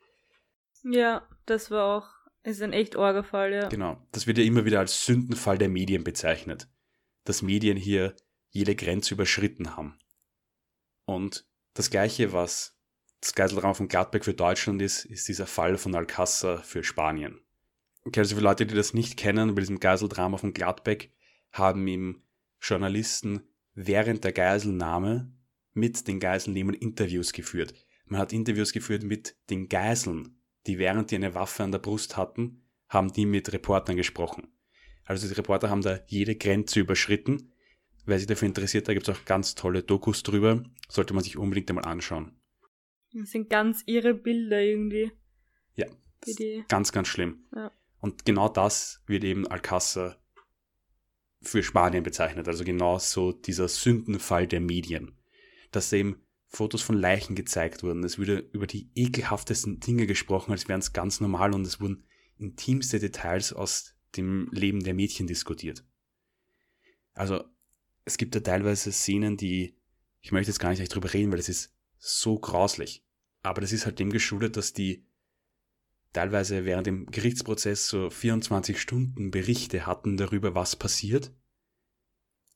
Ja, 0.84 1.28
das 1.48 1.72
war 1.72 1.98
auch, 1.98 2.08
ist 2.44 2.62
ein 2.62 2.74
echt 2.74 2.96
Orgefall, 2.96 3.52
ja. 3.52 3.70
Genau, 3.70 4.00
das 4.12 4.28
wird 4.28 4.38
ja 4.38 4.44
immer 4.44 4.66
wieder 4.66 4.78
als 4.78 5.04
Sündenfall 5.04 5.58
der 5.58 5.70
Medien 5.70 6.04
bezeichnet. 6.04 6.70
Dass 7.24 7.42
Medien 7.42 7.76
hier 7.76 8.16
jede 8.50 8.76
Grenze 8.76 9.14
überschritten 9.14 9.76
haben. 9.76 10.00
Und 11.06 11.46
das 11.74 11.90
Gleiche, 11.90 12.34
was 12.34 12.78
das 13.22 13.36
Geiseldrama 13.36 13.74
von 13.74 13.88
Gladbeck 13.88 14.26
für 14.26 14.34
Deutschland 14.34 14.82
ist, 14.82 15.06
ist 15.06 15.28
dieser 15.28 15.48
Fall 15.48 15.78
von 15.78 15.94
Alcázar 15.96 16.64
für 16.64 16.84
Spanien. 16.84 17.42
Okay, 18.06 18.22
also 18.22 18.36
für 18.36 18.42
Leute, 18.42 18.66
die 18.66 18.76
das 18.76 18.94
nicht 18.94 19.18
kennen, 19.18 19.56
bei 19.56 19.62
diesem 19.62 19.80
Geiseldrama 19.80 20.38
von 20.38 20.54
Gladbeck 20.54 21.12
haben 21.52 21.88
ihm 21.88 22.24
Journalisten 22.62 23.42
während 23.74 24.24
der 24.24 24.34
Geiselnahme 24.34 25.34
mit 25.74 26.08
den 26.08 26.20
Geiselnehmern 26.20 26.76
Interviews 26.76 27.34
geführt. 27.34 27.74
Man 28.06 28.20
hat 28.20 28.34
Interviews 28.34 28.72
geführt 28.72 29.04
mit 29.04 29.36
den 29.50 29.70
Geiseln, 29.70 30.42
die 30.66 30.80
während 30.80 31.12
die 31.12 31.16
eine 31.16 31.36
Waffe 31.36 31.64
an 31.64 31.72
der 31.72 31.80
Brust 31.80 32.18
hatten, 32.18 32.64
haben 32.88 33.12
die 33.14 33.26
mit 33.26 33.52
Reportern 33.54 33.96
gesprochen. 33.96 34.48
Also 35.06 35.28
die 35.28 35.34
Reporter 35.34 35.70
haben 35.70 35.82
da 35.82 36.00
jede 36.08 36.36
Grenze 36.36 36.80
überschritten. 36.80 37.52
Wer 38.10 38.18
sich 38.18 38.26
dafür 38.26 38.48
interessiert, 38.48 38.88
da 38.88 38.94
gibt 38.96 39.08
es 39.08 39.16
auch 39.16 39.24
ganz 39.26 39.54
tolle 39.54 39.84
Dokus 39.84 40.24
drüber. 40.24 40.64
Sollte 40.88 41.14
man 41.14 41.24
sich 41.24 41.38
unbedingt 41.38 41.70
einmal 41.70 41.86
anschauen. 41.86 42.32
Das 43.14 43.30
sind 43.30 43.52
ganz 43.52 43.84
irre 43.86 44.16
Bilder 44.16 44.60
irgendwie. 44.60 45.12
Ja, 45.76 45.86
ganz, 46.68 46.92
ganz 46.92 47.08
schlimm. 47.08 47.46
Ja. 47.56 47.72
Und 48.00 48.26
genau 48.26 48.50
das 48.50 49.04
wird 49.06 49.24
eben 49.24 49.46
Alcázar 49.46 50.18
für 51.44 51.62
Spanien 51.62 52.02
bezeichnet. 52.02 52.48
Also 52.48 52.64
genau 52.64 52.98
so 52.98 53.32
dieser 53.32 53.68
Sündenfall 53.68 54.48
der 54.48 54.60
Medien. 54.60 55.16
Dass 55.70 55.94
eben 55.94 56.26
Fotos 56.48 56.82
von 56.82 56.98
Leichen 56.98 57.36
gezeigt 57.36 57.84
wurden. 57.84 58.04
Es 58.04 58.18
wurde 58.18 58.40
über 58.54 58.66
die 58.66 58.90
ekelhaftesten 58.96 59.82
Dinge 59.82 60.08
gesprochen, 60.08 60.52
als 60.52 60.68
wären 60.68 60.80
es 60.80 60.94
ganz 60.94 61.20
normal 61.20 61.54
und 61.54 61.62
es 61.62 61.80
wurden 61.80 62.06
intimste 62.40 62.98
Details 62.98 63.54
aus 63.54 63.94
dem 64.18 64.50
Leben 64.52 64.84
der 64.84 64.96
Mädchen 64.96 65.28
diskutiert. 65.28 65.86
Also 67.14 67.44
es 68.10 68.18
gibt 68.18 68.34
da 68.34 68.40
teilweise 68.40 68.92
Szenen, 68.92 69.38
die, 69.38 69.76
ich 70.22 70.32
möchte 70.32 70.50
jetzt 70.50 70.60
gar 70.60 70.72
nicht 70.72 70.94
drüber 70.94 71.14
reden, 71.14 71.32
weil 71.32 71.40
es 71.40 71.48
ist 71.48 71.76
so 72.00 72.40
grauslich. 72.40 73.06
Aber 73.44 73.62
das 73.62 73.72
ist 73.72 73.86
halt 73.86 74.00
dem 74.00 74.10
geschuldet, 74.10 74.58
dass 74.58 74.74
die 74.74 75.06
teilweise 76.12 76.66
während 76.66 76.88
dem 76.88 77.06
Gerichtsprozess 77.06 77.88
so 77.88 78.10
24 78.10 78.82
Stunden 78.82 79.30
Berichte 79.30 79.86
hatten 79.86 80.18
darüber, 80.18 80.56
was 80.56 80.76
passiert. 80.76 81.32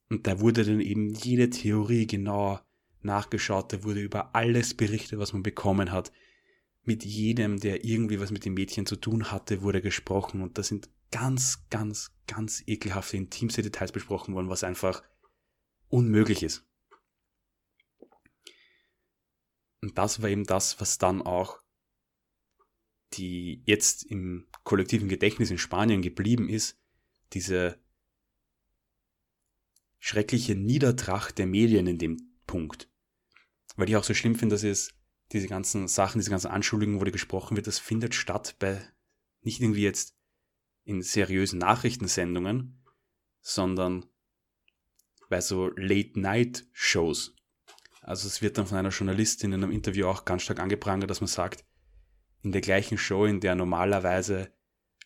Und 0.09 0.25
da 0.25 0.39
wurde 0.39 0.65
dann 0.65 0.81
eben 0.81 1.13
jede 1.13 1.51
Theorie 1.51 2.07
genau 2.07 2.59
nachgeschaut, 3.01 3.73
da 3.73 3.83
wurde 3.83 4.01
über 4.01 4.33
alles 4.35 4.73
berichtet, 4.73 5.19
was 5.19 5.33
man 5.33 5.43
bekommen 5.43 5.91
hat. 5.91 6.11
Mit 6.81 7.05
jedem, 7.05 7.59
der 7.59 7.85
irgendwie 7.85 8.19
was 8.19 8.31
mit 8.31 8.43
dem 8.43 8.55
Mädchen 8.55 8.87
zu 8.87 8.95
tun 8.95 9.31
hatte, 9.31 9.61
wurde 9.61 9.83
gesprochen 9.83 10.41
und 10.41 10.57
da 10.57 10.63
sind 10.63 10.89
ganz, 11.11 11.67
ganz, 11.69 12.11
ganz 12.25 12.63
ekelhafte, 12.65 13.17
intimste 13.17 13.61
Details 13.61 13.91
besprochen 13.91 14.33
worden, 14.33 14.49
was 14.49 14.63
einfach 14.63 15.03
unmöglich 15.93 16.41
ist. 16.41 16.65
Und 19.81 19.97
das 19.97 20.21
war 20.21 20.29
eben 20.29 20.43
das, 20.43 20.81
was 20.81 20.97
dann 20.97 21.21
auch 21.21 21.61
die 23.13 23.61
jetzt 23.65 24.03
im 24.03 24.47
kollektiven 24.63 25.07
Gedächtnis 25.07 25.51
in 25.51 25.59
Spanien 25.59 26.01
geblieben 26.01 26.49
ist, 26.49 26.79
diese 27.33 27.79
schreckliche 29.99 30.55
Niedertracht 30.55 31.37
der 31.37 31.45
Medien 31.45 31.85
in 31.85 31.99
dem 31.99 32.39
Punkt. 32.47 32.89
Weil 33.75 33.87
ich 33.87 33.95
auch 33.95 34.03
so 34.03 34.15
schlimm 34.15 34.35
finde, 34.35 34.55
dass 34.55 34.63
es 34.63 34.95
diese 35.31 35.47
ganzen 35.47 35.87
Sachen, 35.87 36.19
diese 36.19 36.31
ganzen 36.31 36.49
Anschuldigungen, 36.49 36.99
wo 36.99 37.05
gesprochen 37.11 37.55
wird, 37.55 37.67
das 37.67 37.77
findet 37.77 38.15
statt 38.15 38.55
bei 38.57 38.81
nicht 39.41 39.61
irgendwie 39.61 39.83
jetzt 39.83 40.15
in 40.85 41.03
seriösen 41.03 41.59
Nachrichtensendungen, 41.59 42.83
sondern 43.41 44.07
bei 45.33 45.41
so 45.41 45.71
Late-Night-Shows. 45.75 47.35
Also 48.01 48.27
es 48.27 48.43
wird 48.43 48.59
dann 48.59 48.67
von 48.67 48.77
einer 48.77 48.89
Journalistin 48.89 49.51
in 49.51 49.63
einem 49.63 49.71
Interview 49.71 50.05
auch 50.05 50.25
ganz 50.25 50.43
stark 50.43 50.59
angeprangert, 50.59 51.09
dass 51.09 51.21
man 51.21 51.27
sagt, 51.27 51.65
in 52.43 52.51
der 52.51 52.61
gleichen 52.61 52.99
Show, 52.99 53.25
in 53.25 53.39
der 53.39 53.55
normalerweise 53.55 54.53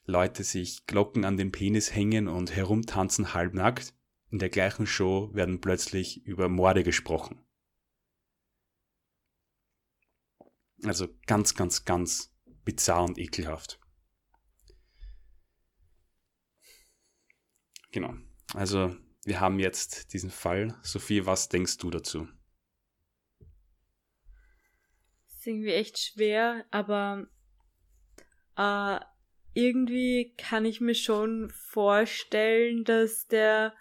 Leute 0.03 0.43
sich 0.43 0.85
Glocken 0.85 1.23
an 1.23 1.37
den 1.37 1.53
Penis 1.53 1.95
hängen 1.95 2.27
und 2.27 2.53
herumtanzen 2.53 3.33
halbnackt, 3.33 3.93
in 4.29 4.39
der 4.39 4.49
gleichen 4.49 4.85
Show 4.85 5.33
werden 5.33 5.61
plötzlich 5.61 6.25
über 6.25 6.49
Morde 6.49 6.83
gesprochen. 6.83 7.41
Also 10.83 11.07
ganz, 11.25 11.55
ganz, 11.55 11.85
ganz 11.85 12.35
bizarr 12.65 13.05
und 13.05 13.17
ekelhaft. 13.17 13.79
Genau. 17.93 18.13
Also 18.53 18.93
wir 19.27 19.41
haben 19.41 19.59
jetzt 19.59 20.13
diesen 20.13 20.31
Fall. 20.31 20.73
Sophie, 20.81 21.25
was 21.25 21.49
denkst 21.49 21.77
du 21.77 21.91
dazu? 21.91 22.27
irgendwie 25.47 25.73
echt 25.73 25.97
schwer, 25.97 26.65
aber 26.71 27.27
äh, 28.57 28.99
irgendwie 29.53 30.33
kann 30.37 30.65
ich 30.65 30.81
mir 30.81 30.93
schon 30.93 31.49
vorstellen, 31.49 32.83
dass 32.83 33.27
der 33.27 33.73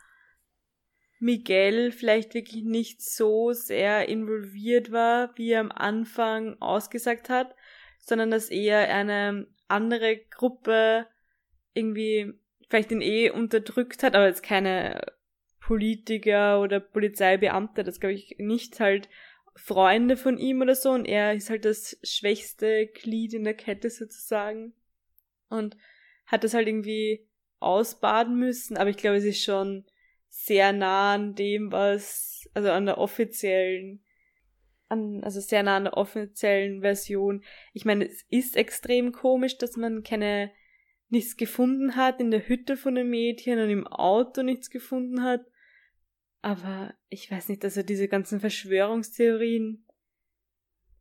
Miguel 1.18 1.90
vielleicht 1.90 2.34
wirklich 2.34 2.62
nicht 2.62 3.02
so 3.02 3.52
sehr 3.52 4.08
involviert 4.08 4.92
war, 4.92 5.36
wie 5.36 5.50
er 5.50 5.60
am 5.60 5.72
Anfang 5.72 6.60
ausgesagt 6.60 7.28
hat, 7.28 7.54
sondern 7.98 8.30
dass 8.30 8.48
eher 8.48 8.94
eine 8.94 9.48
andere 9.66 10.18
Gruppe 10.30 11.08
irgendwie 11.74 12.32
vielleicht 12.68 12.92
ihn 12.92 13.02
eh 13.02 13.30
unterdrückt 13.30 14.02
hat, 14.02 14.14
aber 14.14 14.26
jetzt 14.26 14.42
keine 14.42 15.15
Politiker 15.66 16.60
oder 16.60 16.78
Polizeibeamte, 16.78 17.82
das 17.82 17.98
glaube 17.98 18.14
ich 18.14 18.36
nicht 18.38 18.78
halt 18.78 19.08
Freunde 19.56 20.16
von 20.16 20.38
ihm 20.38 20.60
oder 20.60 20.76
so 20.76 20.90
und 20.90 21.06
er 21.06 21.34
ist 21.34 21.50
halt 21.50 21.64
das 21.64 21.98
schwächste 22.04 22.86
Glied 22.86 23.34
in 23.34 23.42
der 23.42 23.54
Kette 23.54 23.90
sozusagen 23.90 24.74
und 25.48 25.76
hat 26.26 26.44
das 26.44 26.54
halt 26.54 26.68
irgendwie 26.68 27.26
ausbaden 27.58 28.38
müssen, 28.38 28.76
aber 28.76 28.90
ich 28.90 28.96
glaube, 28.96 29.16
es 29.16 29.24
ist 29.24 29.42
schon 29.42 29.84
sehr 30.28 30.72
nah 30.72 31.14
an 31.14 31.34
dem, 31.34 31.72
was, 31.72 32.48
also 32.54 32.70
an 32.70 32.86
der 32.86 32.98
offiziellen, 32.98 34.04
an, 34.88 35.24
also 35.24 35.40
sehr 35.40 35.64
nah 35.64 35.78
an 35.78 35.84
der 35.84 35.96
offiziellen 35.96 36.82
Version. 36.82 37.42
Ich 37.72 37.84
meine, 37.84 38.06
es 38.06 38.24
ist 38.28 38.56
extrem 38.56 39.10
komisch, 39.10 39.58
dass 39.58 39.76
man 39.76 40.04
keine, 40.04 40.52
nichts 41.08 41.36
gefunden 41.36 41.96
hat 41.96 42.20
in 42.20 42.30
der 42.30 42.46
Hütte 42.46 42.76
von 42.76 42.94
den 42.94 43.08
Mädchen 43.08 43.58
und 43.58 43.70
im 43.70 43.86
Auto 43.86 44.42
nichts 44.42 44.70
gefunden 44.70 45.22
hat. 45.22 45.44
Aber 46.42 46.94
ich 47.08 47.30
weiß 47.30 47.48
nicht, 47.48 47.64
also 47.64 47.82
diese 47.82 48.08
ganzen 48.08 48.40
Verschwörungstheorien 48.40 49.84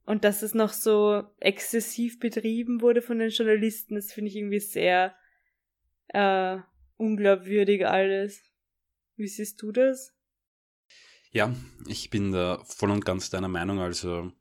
und 0.05 0.23
dass 0.23 0.41
es 0.41 0.53
noch 0.53 0.73
so 0.73 1.23
exzessiv 1.39 2.19
betrieben 2.19 2.81
wurde 2.81 3.01
von 3.01 3.19
den 3.19 3.29
Journalisten, 3.29 3.95
das 3.95 4.13
finde 4.13 4.29
ich 4.29 4.35
irgendwie 4.35 4.59
sehr 4.59 5.15
äh, 6.09 6.57
unglaubwürdig 6.97 7.85
alles. 7.85 8.41
Wie 9.15 9.27
siehst 9.27 9.61
du 9.61 9.71
das? 9.71 10.13
Ja, 11.31 11.53
ich 11.87 12.09
bin 12.09 12.31
da 12.31 12.63
voll 12.63 12.91
und 12.91 13.03
ganz 13.03 13.29
deiner 13.29 13.47
Meinung. 13.47 13.79
Also 13.79 14.31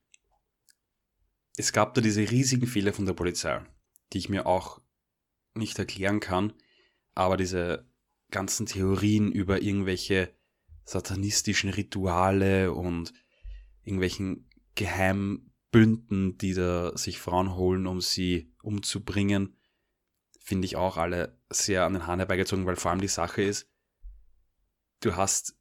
es 1.57 1.73
gab 1.73 1.95
da 1.95 2.01
diese 2.01 2.31
riesigen 2.31 2.67
Fehler 2.67 2.93
von 2.93 3.07
der 3.07 3.15
Polizei, 3.15 3.65
die 4.13 4.19
ich 4.19 4.29
mir 4.29 4.47
auch 4.47 4.81
nicht 5.55 5.79
erklären 5.79 6.21
kann, 6.21 6.53
aber 7.15 7.37
diese 7.37 7.89
ganzen 8.31 8.67
Theorien 8.67 9.33
über 9.33 9.63
irgendwelche 9.63 10.35
satanistischen 10.85 11.71
Rituale 11.71 12.73
und 12.73 13.13
irgendwelchen 13.83 14.49
geheimen 14.75 15.53
Bünden, 15.71 16.39
die 16.39 16.55
da 16.55 16.97
sich 16.97 17.19
Frauen 17.19 17.55
holen, 17.57 17.87
um 17.87 18.01
sie 18.01 18.53
umzubringen, 18.63 19.57
finde 20.41 20.67
ich 20.67 20.77
auch 20.77 20.97
alle 20.97 21.39
sehr 21.51 21.85
an 21.85 21.95
den 21.95 22.07
Hahn 22.07 22.21
herbeigezogen, 22.21 22.67
weil 22.67 22.77
vor 22.77 22.91
allem 22.91 23.01
die 23.01 23.09
Sache 23.09 23.43
ist, 23.43 23.69
du 25.01 25.17
hast 25.17 25.57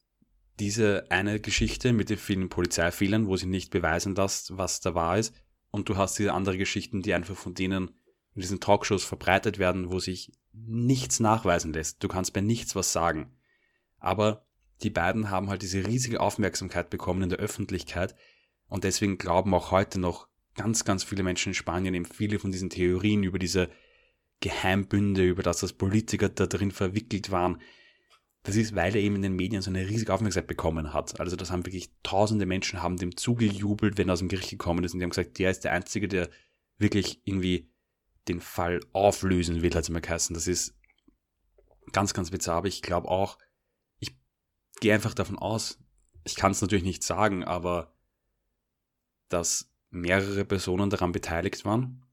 diese 0.60 1.10
eine 1.10 1.40
Geschichte 1.40 1.94
mit 1.94 2.10
den 2.10 2.18
vielen 2.18 2.50
Polizeifehlern, 2.50 3.28
wo 3.28 3.38
sie 3.38 3.48
nicht 3.48 3.72
beweisen 3.72 4.16
lässt, 4.16 4.58
was 4.58 4.82
da 4.82 4.94
wahr 4.94 5.18
ist, 5.18 5.34
und 5.72 5.90
du 5.90 5.98
hast 5.98 6.20
diese 6.20 6.34
andere 6.34 6.60
Geschichten, 6.60 7.02
die 7.02 7.14
einfach 7.16 7.36
von 7.36 7.56
denen 7.56 7.90
in 8.36 8.42
diesen 8.42 8.60
Talkshows 8.60 9.04
verbreitet 9.04 9.58
werden, 9.58 9.92
wo 9.92 9.98
sich 9.98 10.32
nichts 10.52 11.20
nachweisen 11.20 11.74
lässt. 11.74 12.04
Du 12.04 12.08
kannst 12.08 12.34
bei 12.34 12.42
nichts 12.42 12.76
was 12.76 12.94
sagen. 12.94 13.36
Aber 13.98 14.46
die 14.84 14.90
beiden 14.90 15.30
haben 15.30 15.50
halt 15.50 15.62
diese 15.62 15.86
riesige 15.86 16.20
Aufmerksamkeit 16.20 16.90
bekommen 16.90 17.24
in 17.24 17.30
der 17.30 17.40
Öffentlichkeit 17.40 18.16
und 18.68 18.84
deswegen 18.84 19.18
glauben 19.18 19.54
auch 19.54 19.72
heute 19.72 20.00
noch 20.00 20.28
ganz, 20.56 20.86
ganz 20.86 21.04
viele 21.04 21.24
Menschen 21.24 21.50
in 21.50 21.54
Spanien 21.56 21.94
eben 21.94 22.06
viele 22.06 22.40
von 22.40 22.52
diesen 22.52 22.70
Theorien 22.70 23.24
über 23.24 23.40
diese 23.40 23.70
Geheimbünde, 24.42 25.24
über 25.24 25.42
das, 25.42 25.60
dass 25.60 25.74
Politiker 25.74 26.30
da 26.30 26.46
drin 26.46 26.72
verwickelt 26.72 27.32
waren. 27.32 27.62
Das 28.44 28.58
ist, 28.58 28.76
weil 28.76 28.94
er 28.96 29.02
eben 29.02 29.16
in 29.16 29.22
den 29.22 29.36
Medien 29.36 29.62
so 29.62 29.70
eine 29.70 29.88
riesige 29.88 30.14
Aufmerksamkeit 30.14 30.48
bekommen 30.48 30.94
hat. 30.94 31.20
Also 31.20 31.38
das 31.38 31.50
haben 31.50 31.66
wirklich 31.66 31.92
tausende 32.04 32.46
Menschen 32.46 32.84
haben 32.84 32.98
dem 32.98 33.16
zugejubelt, 33.16 33.98
wenn 33.98 34.10
er 34.10 34.14
aus 34.14 34.20
dem 34.20 34.28
Gericht 34.28 34.50
gekommen 34.50 34.84
ist 34.84 34.94
und 34.94 35.00
die 35.00 35.04
haben 35.04 35.12
gesagt, 35.12 35.40
der 35.40 35.50
ist 35.50 35.64
der 35.64 35.72
Einzige, 35.72 36.10
der 36.10 36.30
wirklich 36.78 37.22
irgendwie 37.24 37.70
den 38.28 38.42
Fall 38.42 38.82
auflösen 38.92 39.62
will, 39.62 39.74
hat 39.74 39.84
es 39.84 39.90
immer 39.90 40.02
geheißen. 40.02 40.34
Das 40.34 40.48
ist 40.48 40.76
ganz, 41.94 42.14
ganz 42.14 42.32
bizarr, 42.32 42.58
aber 42.58 42.68
ich 42.68 42.82
glaube 42.82 43.08
auch, 43.08 43.38
gehe 44.84 44.94
einfach 44.94 45.14
davon 45.14 45.40
aus, 45.40 45.80
ich 46.26 46.36
kann 46.36 46.52
es 46.52 46.62
natürlich 46.62 46.84
nicht 46.84 47.04
sagen, 47.04 47.46
aber 47.46 47.98
dass 49.30 49.74
mehrere 49.90 50.44
Personen 50.44 50.90
daran 50.90 51.14
beteiligt 51.14 51.64
waren 51.64 52.06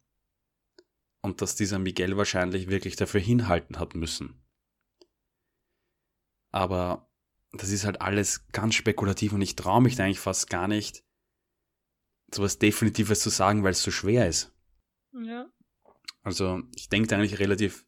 und 1.20 1.42
dass 1.42 1.56
dieser 1.56 1.80
Miguel 1.80 2.16
wahrscheinlich 2.16 2.68
wirklich 2.68 2.94
dafür 2.94 3.20
hinhalten 3.20 3.80
hat 3.80 3.96
müssen. 3.96 4.40
Aber 6.52 7.12
das 7.50 7.70
ist 7.70 7.84
halt 7.84 8.00
alles 8.00 8.46
ganz 8.52 8.76
spekulativ 8.76 9.32
und 9.32 9.42
ich 9.42 9.56
traue 9.56 9.82
mich 9.82 9.96
da 9.96 10.04
eigentlich 10.04 10.20
fast 10.20 10.48
gar 10.48 10.68
nicht, 10.68 11.04
sowas 12.32 12.60
Definitives 12.60 13.20
zu 13.20 13.30
sagen, 13.30 13.64
weil 13.64 13.72
es 13.72 13.82
so 13.82 13.90
schwer 13.90 14.28
ist. 14.28 14.54
Ja. 15.12 15.50
Also 16.22 16.62
ich 16.76 16.88
denke 16.88 17.12
eigentlich 17.16 17.40
relativ 17.40 17.84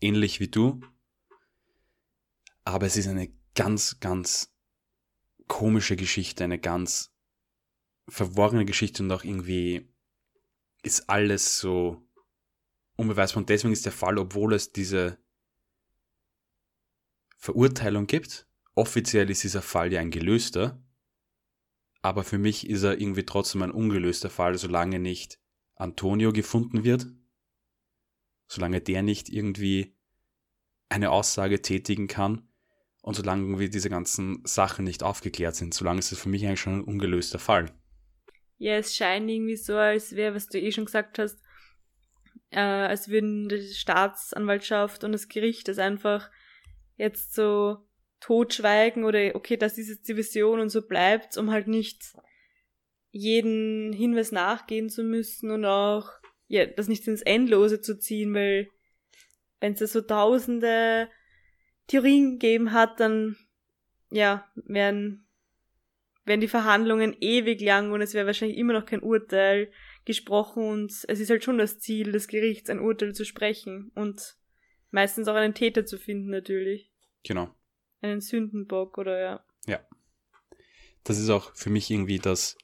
ähnlich 0.00 0.38
wie 0.38 0.48
du, 0.48 0.80
aber 2.62 2.86
es 2.86 2.96
ist 2.96 3.08
eine 3.08 3.36
ganz, 3.58 3.98
ganz 4.00 4.54
komische 5.48 5.96
Geschichte, 5.96 6.44
eine 6.44 6.58
ganz 6.58 7.12
verworrene 8.08 8.64
Geschichte 8.64 9.02
und 9.02 9.10
auch 9.10 9.24
irgendwie 9.24 9.92
ist 10.82 11.10
alles 11.10 11.58
so 11.58 12.08
unbeweisbar. 12.96 13.42
Und 13.42 13.48
deswegen 13.48 13.72
ist 13.72 13.84
der 13.84 13.92
Fall, 13.92 14.18
obwohl 14.18 14.54
es 14.54 14.72
diese 14.72 15.18
Verurteilung 17.36 18.06
gibt, 18.06 18.46
offiziell 18.74 19.28
ist 19.30 19.42
dieser 19.42 19.62
Fall 19.62 19.92
ja 19.92 20.00
ein 20.00 20.10
gelöster, 20.10 20.80
aber 22.00 22.22
für 22.22 22.38
mich 22.38 22.68
ist 22.68 22.84
er 22.84 23.00
irgendwie 23.00 23.24
trotzdem 23.24 23.62
ein 23.62 23.72
ungelöster 23.72 24.30
Fall, 24.30 24.56
solange 24.56 25.00
nicht 25.00 25.40
Antonio 25.74 26.32
gefunden 26.32 26.84
wird 26.84 27.06
solange 28.48 28.80
der 28.80 29.02
nicht 29.02 29.28
irgendwie 29.28 29.94
eine 30.88 31.10
Aussage 31.10 31.62
tätigen 31.62 32.08
kann 32.08 32.47
und 33.08 33.14
solange 33.14 33.44
irgendwie 33.44 33.70
diese 33.70 33.88
ganzen 33.88 34.42
Sachen 34.44 34.84
nicht 34.84 35.02
aufgeklärt 35.02 35.56
sind, 35.56 35.72
solange 35.72 35.98
ist 35.98 36.12
es 36.12 36.20
für 36.20 36.28
mich 36.28 36.46
eigentlich 36.46 36.60
schon 36.60 36.80
ein 36.80 36.84
ungelöster 36.84 37.38
Fall. 37.38 37.72
Ja, 38.58 38.74
es 38.74 38.94
scheint 38.94 39.30
irgendwie 39.30 39.56
so, 39.56 39.76
als 39.76 40.14
wäre, 40.14 40.34
was 40.34 40.48
du 40.48 40.60
eh 40.60 40.70
schon 40.70 40.84
gesagt 40.84 41.18
hast, 41.18 41.40
äh, 42.50 42.60
als 42.60 43.08
würden 43.08 43.48
die 43.48 43.72
Staatsanwaltschaft 43.72 45.04
und 45.04 45.12
das 45.12 45.28
Gericht 45.28 45.68
das 45.68 45.78
einfach 45.78 46.30
jetzt 46.96 47.34
so 47.34 47.78
totschweigen 48.20 49.04
oder 49.04 49.34
okay, 49.34 49.56
das 49.56 49.78
ist 49.78 49.88
jetzt 49.88 50.06
die 50.06 50.18
Vision 50.18 50.60
und 50.60 50.68
so 50.68 50.86
bleibt's, 50.86 51.38
um 51.38 51.50
halt 51.50 51.66
nicht 51.66 52.14
jeden 53.10 53.94
Hinweis 53.94 54.32
nachgehen 54.32 54.90
zu 54.90 55.02
müssen 55.02 55.50
und 55.50 55.64
auch 55.64 56.10
ja, 56.46 56.66
das 56.66 56.88
nicht 56.88 57.08
ins 57.08 57.22
Endlose 57.22 57.80
zu 57.80 57.98
ziehen, 57.98 58.34
weil 58.34 58.68
wenn 59.60 59.72
es 59.72 59.78
da 59.78 59.86
so 59.86 60.02
tausende 60.02 61.08
Theorien 61.88 62.32
gegeben 62.32 62.72
hat, 62.72 63.00
dann 63.00 63.36
ja, 64.10 64.46
werden, 64.54 65.26
werden 66.24 66.40
die 66.40 66.48
Verhandlungen 66.48 67.16
ewig 67.20 67.60
lang 67.60 67.92
und 67.92 68.00
es 68.00 68.14
wäre 68.14 68.26
wahrscheinlich 68.26 68.58
immer 68.58 68.74
noch 68.74 68.86
kein 68.86 69.02
Urteil 69.02 69.70
gesprochen 70.04 70.62
und 70.64 70.90
es 70.90 71.20
ist 71.20 71.30
halt 71.30 71.44
schon 71.44 71.58
das 71.58 71.80
Ziel 71.80 72.12
des 72.12 72.28
Gerichts, 72.28 72.70
ein 72.70 72.80
Urteil 72.80 73.14
zu 73.14 73.24
sprechen 73.24 73.90
und 73.94 74.36
meistens 74.90 75.28
auch 75.28 75.34
einen 75.34 75.54
Täter 75.54 75.84
zu 75.84 75.98
finden 75.98 76.30
natürlich. 76.30 76.92
Genau. 77.24 77.54
Einen 78.00 78.20
Sündenbock 78.20 78.96
oder 78.96 79.20
ja. 79.20 79.44
Ja. 79.66 79.80
Das 81.04 81.18
ist 81.18 81.30
auch 81.30 81.54
für 81.54 81.70
mich 81.70 81.90
irgendwie 81.90 82.18
das, 82.18 82.56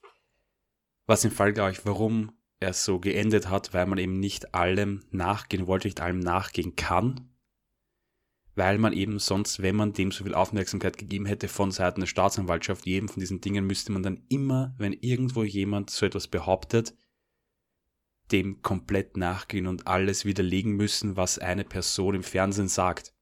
was 1.07 1.25
im 1.25 1.31
Fall, 1.31 1.53
glaube 1.53 1.73
ich, 1.73 1.85
warum 1.85 2.33
er 2.61 2.73
so 2.73 2.99
geendet 2.99 3.51
hat, 3.51 3.75
weil 3.75 3.87
man 3.87 3.99
eben 3.99 4.21
nicht 4.21 4.55
allem 4.55 5.05
nachgehen 5.11 5.67
wollte, 5.67 5.89
nicht 5.89 6.01
allem 6.01 6.21
nachgehen 6.21 6.77
kann, 6.77 7.34
weil 8.55 8.79
man 8.79 8.93
eben 8.93 9.19
sonst, 9.19 9.63
wenn 9.63 9.77
man 9.77 9.93
dem 9.93 10.13
so 10.13 10.25
viel 10.25 10.35
Aufmerksamkeit 10.35 10.97
gegeben 10.97 11.27
hätte 11.27 11.49
von 11.49 11.73
Seiten 11.73 12.01
der 12.01 12.07
Staatsanwaltschaft, 12.07 12.87
jedem 12.87 13.09
von 13.09 13.21
diesen 13.21 13.41
Dingen 13.41 13.67
müsste 13.67 13.93
man 13.93 14.03
dann 14.03 14.25
immer, 14.29 14.75
wenn 14.79 14.93
irgendwo 14.93 15.43
jemand 15.43 15.91
so 15.91 16.07
etwas 16.07 16.29
behauptet, 16.29 16.95
dem 18.31 18.63
komplett 18.63 19.17
nachgehen 19.17 19.67
und 19.67 19.87
alles 19.87 20.25
widerlegen 20.25 20.73
müssen, 20.77 21.17
was 21.17 21.39
eine 21.39 21.65
Person 21.65 22.15
im 22.15 22.23
Fernsehen 22.23 22.69
sagt. 22.69 23.13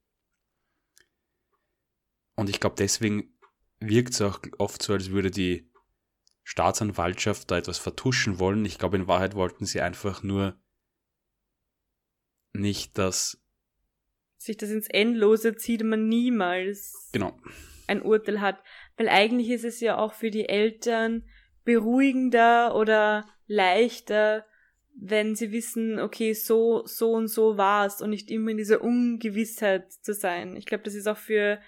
Und 2.35 2.49
ich 2.49 2.59
glaube, 2.59 2.75
deswegen 2.77 3.37
wirkt 3.79 4.13
es 4.13 4.21
auch 4.21 4.39
oft 4.59 4.81
so, 4.81 4.93
als 4.93 5.09
würde 5.09 5.29
die 5.29 5.69
Staatsanwaltschaft 6.43 7.49
da 7.51 7.57
etwas 7.57 7.79
vertuschen 7.79 8.39
wollen. 8.39 8.65
Ich 8.65 8.77
glaube, 8.77 8.97
in 8.97 9.07
Wahrheit 9.07 9.35
wollten 9.35 9.65
sie 9.65 9.81
einfach 9.81 10.23
nur 10.23 10.59
nicht, 12.53 12.97
dass 12.97 13.42
sich 14.43 14.57
das 14.57 14.69
ins 14.69 14.87
Endlose 14.87 15.55
zieht, 15.55 15.83
man 15.83 16.07
niemals 16.07 17.09
genau. 17.11 17.33
ein 17.87 18.01
Urteil 18.01 18.41
hat. 18.41 18.61
Weil 18.97 19.09
eigentlich 19.09 19.49
ist 19.49 19.65
es 19.65 19.79
ja 19.79 19.97
auch 19.97 20.13
für 20.13 20.31
die 20.31 20.49
Eltern 20.49 21.23
beruhigender 21.63 22.75
oder 22.75 23.25
leichter, 23.47 24.45
wenn 24.95 25.35
sie 25.35 25.51
wissen, 25.51 25.99
okay, 25.99 26.33
so, 26.33 26.85
so 26.85 27.11
und 27.11 27.27
so 27.27 27.57
war's 27.57 28.01
und 28.01 28.11
nicht 28.11 28.29
immer 28.29 28.51
in 28.51 28.57
dieser 28.57 28.81
Ungewissheit 28.81 29.91
zu 29.91 30.13
sein. 30.13 30.55
Ich 30.55 30.65
glaube, 30.65 30.83
das 30.83 30.93
ist 30.93 31.07
auch 31.07 31.17
für, 31.17 31.59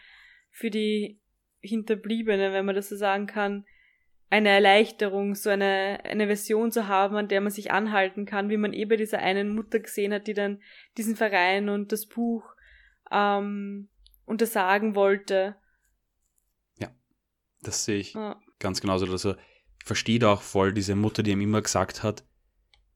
für 0.51 0.69
die 0.69 1.19
Hinterbliebenen, 1.61 2.53
wenn 2.53 2.65
man 2.65 2.75
das 2.75 2.89
so 2.89 2.95
sagen 2.95 3.25
kann, 3.25 3.65
eine 4.29 4.49
Erleichterung, 4.49 5.35
so 5.35 5.49
eine, 5.49 5.99
eine 6.03 6.27
Version 6.27 6.71
zu 6.71 6.87
haben, 6.87 7.15
an 7.15 7.27
der 7.27 7.41
man 7.41 7.51
sich 7.51 7.71
anhalten 7.71 8.25
kann, 8.25 8.49
wie 8.49 8.57
man 8.57 8.73
eh 8.73 8.85
bei 8.85 8.95
dieser 8.95 9.19
einen 9.19 9.55
Mutter 9.55 9.79
gesehen 9.79 10.13
hat, 10.13 10.27
die 10.27 10.33
dann 10.33 10.61
diesen 10.97 11.15
Verein 11.15 11.69
und 11.69 11.91
das 11.91 12.05
Buch 12.05 12.54
ähm, 13.11 13.89
untersagen 14.25 14.95
wollte. 14.95 15.55
Ja, 16.77 16.89
das 17.61 17.85
sehe 17.85 17.97
ich 17.97 18.13
ja. 18.13 18.39
ganz 18.59 18.81
genauso. 18.81 19.05
Also 19.05 19.35
ich 19.79 19.85
verstehe 19.85 20.19
da 20.19 20.33
auch 20.33 20.41
voll 20.41 20.73
diese 20.73 20.95
Mutter, 20.95 21.23
die 21.23 21.31
ihm 21.31 21.41
immer 21.41 21.61
gesagt 21.61 22.03
hat, 22.03 22.25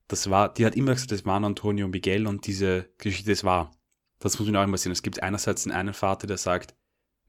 das 0.08 0.30
war, 0.30 0.52
die 0.52 0.66
hat 0.66 0.76
immer 0.76 0.94
gesagt, 0.94 1.12
das 1.12 1.26
waren 1.26 1.46
Antonio 1.46 1.86
und 1.86 1.92
Miguel 1.92 2.26
und 2.26 2.48
diese 2.48 2.90
Geschichte, 2.98 3.30
das 3.30 3.44
war. 3.44 3.72
Das 4.18 4.38
muss 4.38 4.48
man 4.48 4.58
auch 4.58 4.64
immer 4.64 4.78
sehen. 4.78 4.92
Es 4.92 5.04
gibt 5.04 5.22
einerseits 5.22 5.64
den 5.64 5.72
einen 5.72 5.94
Vater, 5.94 6.28
der 6.28 6.38
sagt 6.38 6.76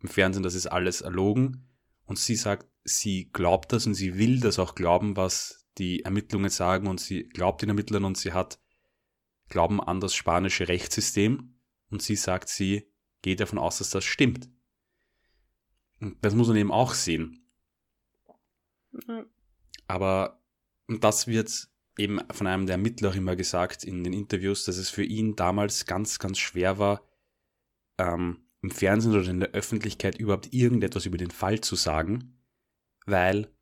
im 0.01 0.09
Fernsehen, 0.09 0.43
das 0.43 0.55
ist 0.55 0.67
alles 0.67 1.03
erlogen 1.03 1.69
und 2.07 2.19
sie 2.19 2.37
sagt, 2.37 2.67
sie 2.83 3.31
glaubt 3.33 3.73
das 3.73 3.87
und 3.87 3.95
sie 3.95 4.19
will 4.19 4.41
das 4.41 4.59
auch 4.59 4.75
glauben, 4.75 5.17
was 5.17 5.67
die 5.79 6.05
Ermittlungen 6.05 6.51
sagen 6.51 6.89
und 6.89 6.99
sie 7.01 7.29
glaubt 7.29 7.63
den 7.63 7.69
Ermittlern 7.69 8.05
und 8.05 8.17
sie 8.17 8.33
hat 8.33 8.59
Glauben 9.51 9.81
an 9.81 10.01
das 10.01 10.15
spanische 10.15 10.69
Rechtssystem 10.69 11.60
und 11.91 12.03
sie 12.03 12.17
sagt, 12.17 12.49
sie 12.49 12.91
geht 13.23 13.41
davon 13.41 13.59
aus, 13.59 13.79
dass 13.79 13.91
das 13.91 14.05
stimmt. 14.05 14.49
Und 16.01 16.17
das 16.25 16.35
muss 16.35 16.49
man 16.49 16.57
eben 16.57 16.73
auch 16.73 16.95
sehen. 16.95 17.45
Mhm. 18.93 19.27
Aber 19.87 20.43
das 20.89 21.27
wird 21.27 21.69
eben 21.99 22.21
von 22.31 22.47
einem 22.47 22.67
der 22.67 22.75
Ermittler 22.75 23.15
immer 23.15 23.37
gesagt 23.37 23.85
in 23.85 24.05
den 24.05 24.13
Interviews, 24.13 24.65
dass 24.65 24.77
es 24.77 24.89
für 24.89 25.05
ihn 25.05 25.37
damals 25.37 25.85
ganz, 25.85 26.19
ganz 26.19 26.39
schwer 26.39 26.79
war, 26.79 27.07
ähm, 27.99 28.39
im 28.63 28.71
Fernsehen 28.71 29.15
oder 29.15 29.29
in 29.29 29.41
der 29.41 29.51
Öffentlichkeit 29.51 30.19
überhaupt 30.19 30.53
irgendetwas 30.53 31.07
über 31.07 31.19
den 31.19 31.31
Fall 31.31 31.61
zu 31.61 31.77
sagen, 31.77 32.39
weil 33.07 33.53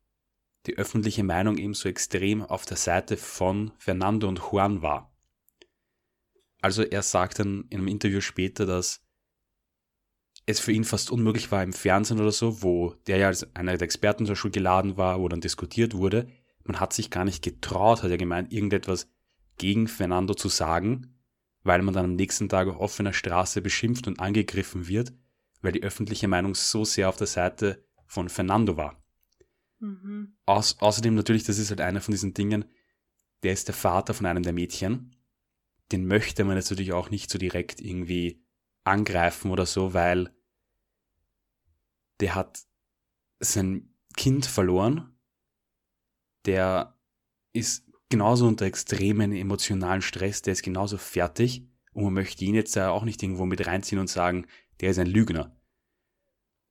die 0.65 0.77
öffentliche 0.77 1.23
Meinung 1.23 1.57
eben 1.57 1.73
so 1.73 1.87
extrem 1.87 2.43
auf 2.43 2.65
der 2.65 2.77
Seite 2.77 3.17
von 3.17 3.71
Fernando 3.77 4.27
und 4.27 4.39
Juan 4.39 4.81
war. 4.81 5.13
Also 6.61 6.83
er 6.83 7.01
sagt 7.01 7.39
dann 7.39 7.65
in 7.69 7.79
einem 7.79 7.87
Interview 7.87 8.21
später, 8.21 8.65
dass 8.65 9.01
es 10.45 10.59
für 10.59 10.71
ihn 10.71 10.83
fast 10.83 11.11
unmöglich 11.11 11.51
war 11.51 11.63
im 11.63 11.73
Fernsehen 11.73 12.19
oder 12.19 12.31
so, 12.31 12.61
wo 12.61 12.95
der 13.07 13.17
ja 13.17 13.27
als 13.27 13.55
einer 13.55 13.77
der 13.77 13.85
Experten 13.85 14.25
zur 14.25 14.35
Schule 14.35 14.51
geladen 14.51 14.97
war, 14.97 15.19
wo 15.19 15.27
dann 15.29 15.41
diskutiert 15.41 15.93
wurde, 15.93 16.27
man 16.63 16.79
hat 16.79 16.93
sich 16.93 17.09
gar 17.09 17.25
nicht 17.25 17.43
getraut, 17.43 18.03
hat 18.03 18.11
er 18.11 18.17
gemeint, 18.17 18.51
irgendetwas 18.51 19.09
gegen 19.57 19.87
Fernando 19.87 20.33
zu 20.33 20.49
sagen, 20.49 21.15
weil 21.63 21.81
man 21.81 21.93
dann 21.93 22.05
am 22.05 22.15
nächsten 22.15 22.49
Tag 22.49 22.67
auf 22.67 22.79
offener 22.79 23.13
Straße 23.13 23.61
beschimpft 23.61 24.07
und 24.07 24.19
angegriffen 24.19 24.87
wird, 24.87 25.13
weil 25.61 25.71
die 25.71 25.83
öffentliche 25.83 26.27
Meinung 26.27 26.55
so 26.55 26.85
sehr 26.85 27.09
auf 27.09 27.17
der 27.17 27.27
Seite 27.27 27.83
von 28.05 28.29
Fernando 28.29 28.77
war. 28.77 29.03
Mhm. 29.79 30.35
Au 30.45 30.61
außerdem 30.79 31.13
natürlich, 31.15 31.43
das 31.43 31.57
ist 31.57 31.69
halt 31.69 31.81
einer 31.81 32.01
von 32.01 32.11
diesen 32.11 32.33
Dingen, 32.33 32.65
der 33.43 33.53
ist 33.53 33.67
der 33.67 33.75
Vater 33.75 34.13
von 34.13 34.25
einem 34.25 34.43
der 34.43 34.53
Mädchen. 34.53 35.15
Den 35.91 36.05
möchte 36.05 36.43
man 36.43 36.55
jetzt 36.55 36.69
natürlich 36.69 36.93
auch 36.93 37.09
nicht 37.09 37.31
so 37.31 37.37
direkt 37.37 37.81
irgendwie 37.81 38.43
angreifen 38.83 39.51
oder 39.51 39.65
so, 39.65 39.93
weil 39.93 40.33
der 42.19 42.35
hat 42.35 42.59
sein 43.39 43.93
Kind 44.15 44.45
verloren. 44.45 45.17
Der 46.45 46.97
ist 47.53 47.89
genauso 48.09 48.47
unter 48.47 48.65
extremen 48.65 49.31
emotionalen 49.31 50.01
Stress, 50.01 50.41
der 50.41 50.53
ist 50.53 50.63
genauso 50.63 50.97
fertig 50.97 51.67
und 51.93 52.03
man 52.03 52.13
möchte 52.13 52.45
ihn 52.45 52.55
jetzt 52.55 52.77
auch 52.77 53.03
nicht 53.03 53.21
irgendwo 53.21 53.45
mit 53.45 53.65
reinziehen 53.65 53.99
und 53.99 54.09
sagen, 54.09 54.47
der 54.79 54.91
ist 54.91 54.99
ein 54.99 55.07
Lügner. 55.07 55.55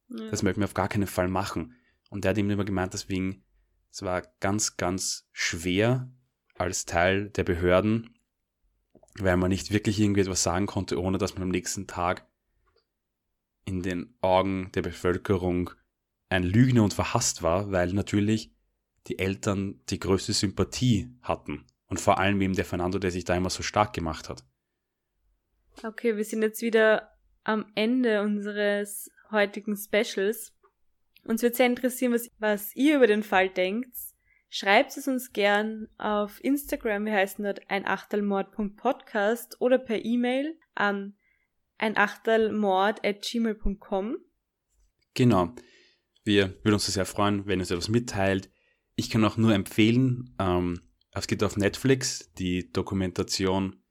Ja. 0.09 0.31
Das 0.31 0.43
möchten 0.43 0.61
wir 0.61 0.67
auf 0.67 0.75
gar 0.75 0.89
keinen 0.89 1.07
Fall 1.07 1.29
machen. 1.29 1.75
Und 2.11 2.25
der 2.25 2.31
hat 2.31 2.39
ihm 2.39 2.51
immer 2.51 2.65
gemeint, 2.65 2.95
deswegen, 2.95 3.45
es 3.91 4.03
war 4.03 4.23
ganz, 4.41 4.77
ganz 4.77 5.29
schwer 5.33 6.11
als 6.55 6.87
Teil 6.87 7.31
der 7.31 7.45
Behörden, 7.45 8.18
weil 9.23 9.37
man 9.37 9.51
nicht 9.51 9.73
wirklich 9.73 10.01
irgendwie 10.01 10.21
etwas 10.21 10.43
sagen 10.43 10.67
konnte, 10.67 11.01
ohne 11.01 11.19
dass 11.19 11.35
man 11.35 11.43
am 11.45 11.49
nächsten 11.49 11.87
Tag 11.87 12.27
in 13.65 13.83
den 13.83 14.15
Augen 14.21 14.71
der 14.75 14.83
Bevölkerung 14.83 15.71
ein 16.31 16.43
Lügner 16.43 16.85
und 16.85 16.95
verhasst 16.95 17.43
war, 17.43 17.71
weil 17.71 17.93
natürlich 17.93 18.53
die 19.07 19.19
Eltern 19.19 19.81
die 19.89 19.99
größte 19.99 20.33
Sympathie 20.33 21.11
hatten. 21.23 21.67
Und 21.87 22.01
vor 22.01 22.19
allem 22.19 22.41
eben 22.41 22.55
der 22.55 22.65
Fernando, 22.65 22.99
der 22.99 23.11
sich 23.11 23.25
da 23.25 23.35
immer 23.35 23.51
so 23.51 23.63
stark 23.63 23.95
gemacht 23.95 24.29
hat. 24.29 24.45
Okay, 25.83 26.17
wir 26.17 26.25
sind 26.25 26.43
jetzt 26.43 26.61
wieder 26.61 27.11
am 27.45 27.67
Ende 27.75 28.23
unseres 28.23 29.11
heutigen 29.31 29.77
Specials. 29.77 30.55
Uns 31.25 31.43
wird 31.43 31.57
sehr 31.57 31.67
interessieren, 31.67 32.13
was, 32.13 32.31
was 32.39 32.77
ihr 32.77 32.97
über 32.97 33.07
den 33.07 33.23
Fall 33.23 33.49
denkt. 33.49 33.95
Schreibt 34.51 34.97
es 34.97 35.07
uns 35.07 35.33
gern 35.33 35.87
auf 35.99 36.43
Instagram, 36.43 37.05
wir 37.05 37.13
heißen 37.13 37.45
dort 37.45 37.71
einachtelmord.podcast 37.71 39.61
oder 39.61 39.79
per 39.79 40.05
E-Mail 40.05 40.59
an 40.75 41.15
einachtelmord.gmail.com. 41.77 44.17
Genau. 45.15 45.55
Wir 46.25 46.55
würden 46.63 46.75
uns 46.75 46.87
sehr 46.87 47.07
freuen, 47.07 47.47
wenn 47.47 47.59
ihr 47.59 47.63
uns 47.63 47.71
etwas 47.71 47.89
mitteilt. 47.89 48.51
Ich 48.97 49.11
kann 49.11 49.25
auch 49.25 49.37
nur 49.37 49.55
empfehlen, 49.55 50.35
ähm, 50.39 50.81
es 51.13 51.27
gibt 51.27 51.43
auf 51.43 51.57
Netflix 51.57 52.33
die 52.35 52.71
Dokumentation 52.73 53.83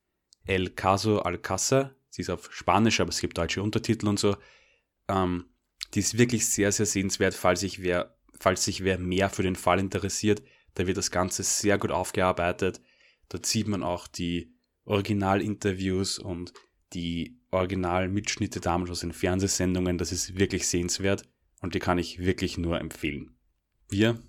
El 0.45 0.69
Caso 0.69 1.19
Alcázar. 1.19 1.95
Sie 2.09 2.21
ist 2.21 2.29
auf 2.29 2.53
Spanisch, 2.53 2.99
aber 2.99 3.09
es 3.09 3.19
gibt 3.19 3.37
deutsche 3.37 3.61
Untertitel 3.61 4.07
und 4.07 4.19
so. 4.19 4.37
Ähm, 5.07 5.45
die 5.93 5.99
ist 5.99 6.17
wirklich 6.17 6.47
sehr, 6.47 6.71
sehr 6.71 6.85
sehenswert, 6.85 7.33
falls 7.33 7.61
sich 7.61 7.81
wer, 7.81 8.16
falls 8.39 8.63
sich 8.63 8.83
wer 8.83 8.97
mehr 8.97 9.29
für 9.29 9.43
den 9.43 9.55
Fall 9.55 9.79
interessiert. 9.79 10.41
Da 10.75 10.87
wird 10.87 10.97
das 10.97 11.11
Ganze 11.11 11.43
sehr 11.43 11.77
gut 11.77 11.91
aufgearbeitet. 11.91 12.81
Dort 13.29 13.45
sieht 13.45 13.67
man 13.67 13.83
auch 13.83 14.07
die 14.07 14.53
Originalinterviews 14.85 16.19
und 16.19 16.53
die 16.93 17.39
Originalmitschnitte 17.51 18.59
damals 18.59 18.91
aus 18.91 18.99
den 19.01 19.11
Fernsehsendungen. 19.11 19.97
Das 19.97 20.11
ist 20.11 20.37
wirklich 20.37 20.67
sehenswert 20.67 21.27
und 21.61 21.75
die 21.75 21.79
kann 21.79 21.97
ich 21.97 22.19
wirklich 22.19 22.57
nur 22.57 22.79
empfehlen. 22.79 23.35
Wir 23.89 24.19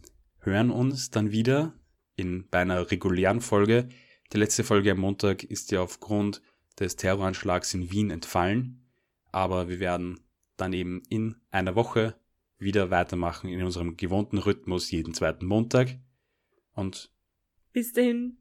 hören 0.41 0.71
uns 0.71 1.11
dann 1.11 1.31
wieder 1.31 1.75
in 2.17 2.49
bei 2.49 2.61
einer 2.61 2.91
regulären 2.91 3.41
Folge. 3.41 3.89
Die 4.33 4.39
letzte 4.39 4.65
Folge 4.65 4.93
am 4.93 4.99
Montag 4.99 5.45
ist 5.45 5.71
ja 5.71 5.81
aufgrund 5.81 6.43
des 6.79 6.97
Terroranschlags 6.97 7.75
in 7.75 7.91
Wien 7.91 8.11
entfallen, 8.11 8.87
aber 9.33 9.69
wir 9.69 9.81
werden 9.81 10.21
dann 10.57 10.73
eben 10.73 11.03
in 11.09 11.37
einer 11.51 11.75
Woche 11.75 12.15
wieder 12.59 12.91
weitermachen 12.91 13.49
in 13.49 13.63
unserem 13.63 13.97
gewohnten 13.97 14.39
Rhythmus 14.39 14.91
jeden 14.91 15.15
zweiten 15.15 15.47
Montag. 15.47 15.99
Und 16.73 17.11
bis 17.73 17.93
dahin 17.93 18.39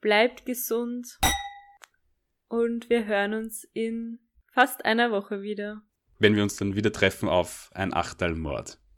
bleibt 0.00 0.46
gesund 0.46 1.18
und 2.48 2.90
wir 2.90 3.06
hören 3.06 3.34
uns 3.34 3.64
in 3.72 4.18
fast 4.52 4.84
einer 4.84 5.10
Woche 5.10 5.42
wieder. 5.42 5.82
Wenn 6.18 6.36
wir 6.36 6.42
uns 6.42 6.56
dann 6.56 6.74
wieder 6.74 6.92
treffen 6.92 7.28
auf 7.28 7.70
ein 7.74 7.94
Achtelmord. 7.94 8.80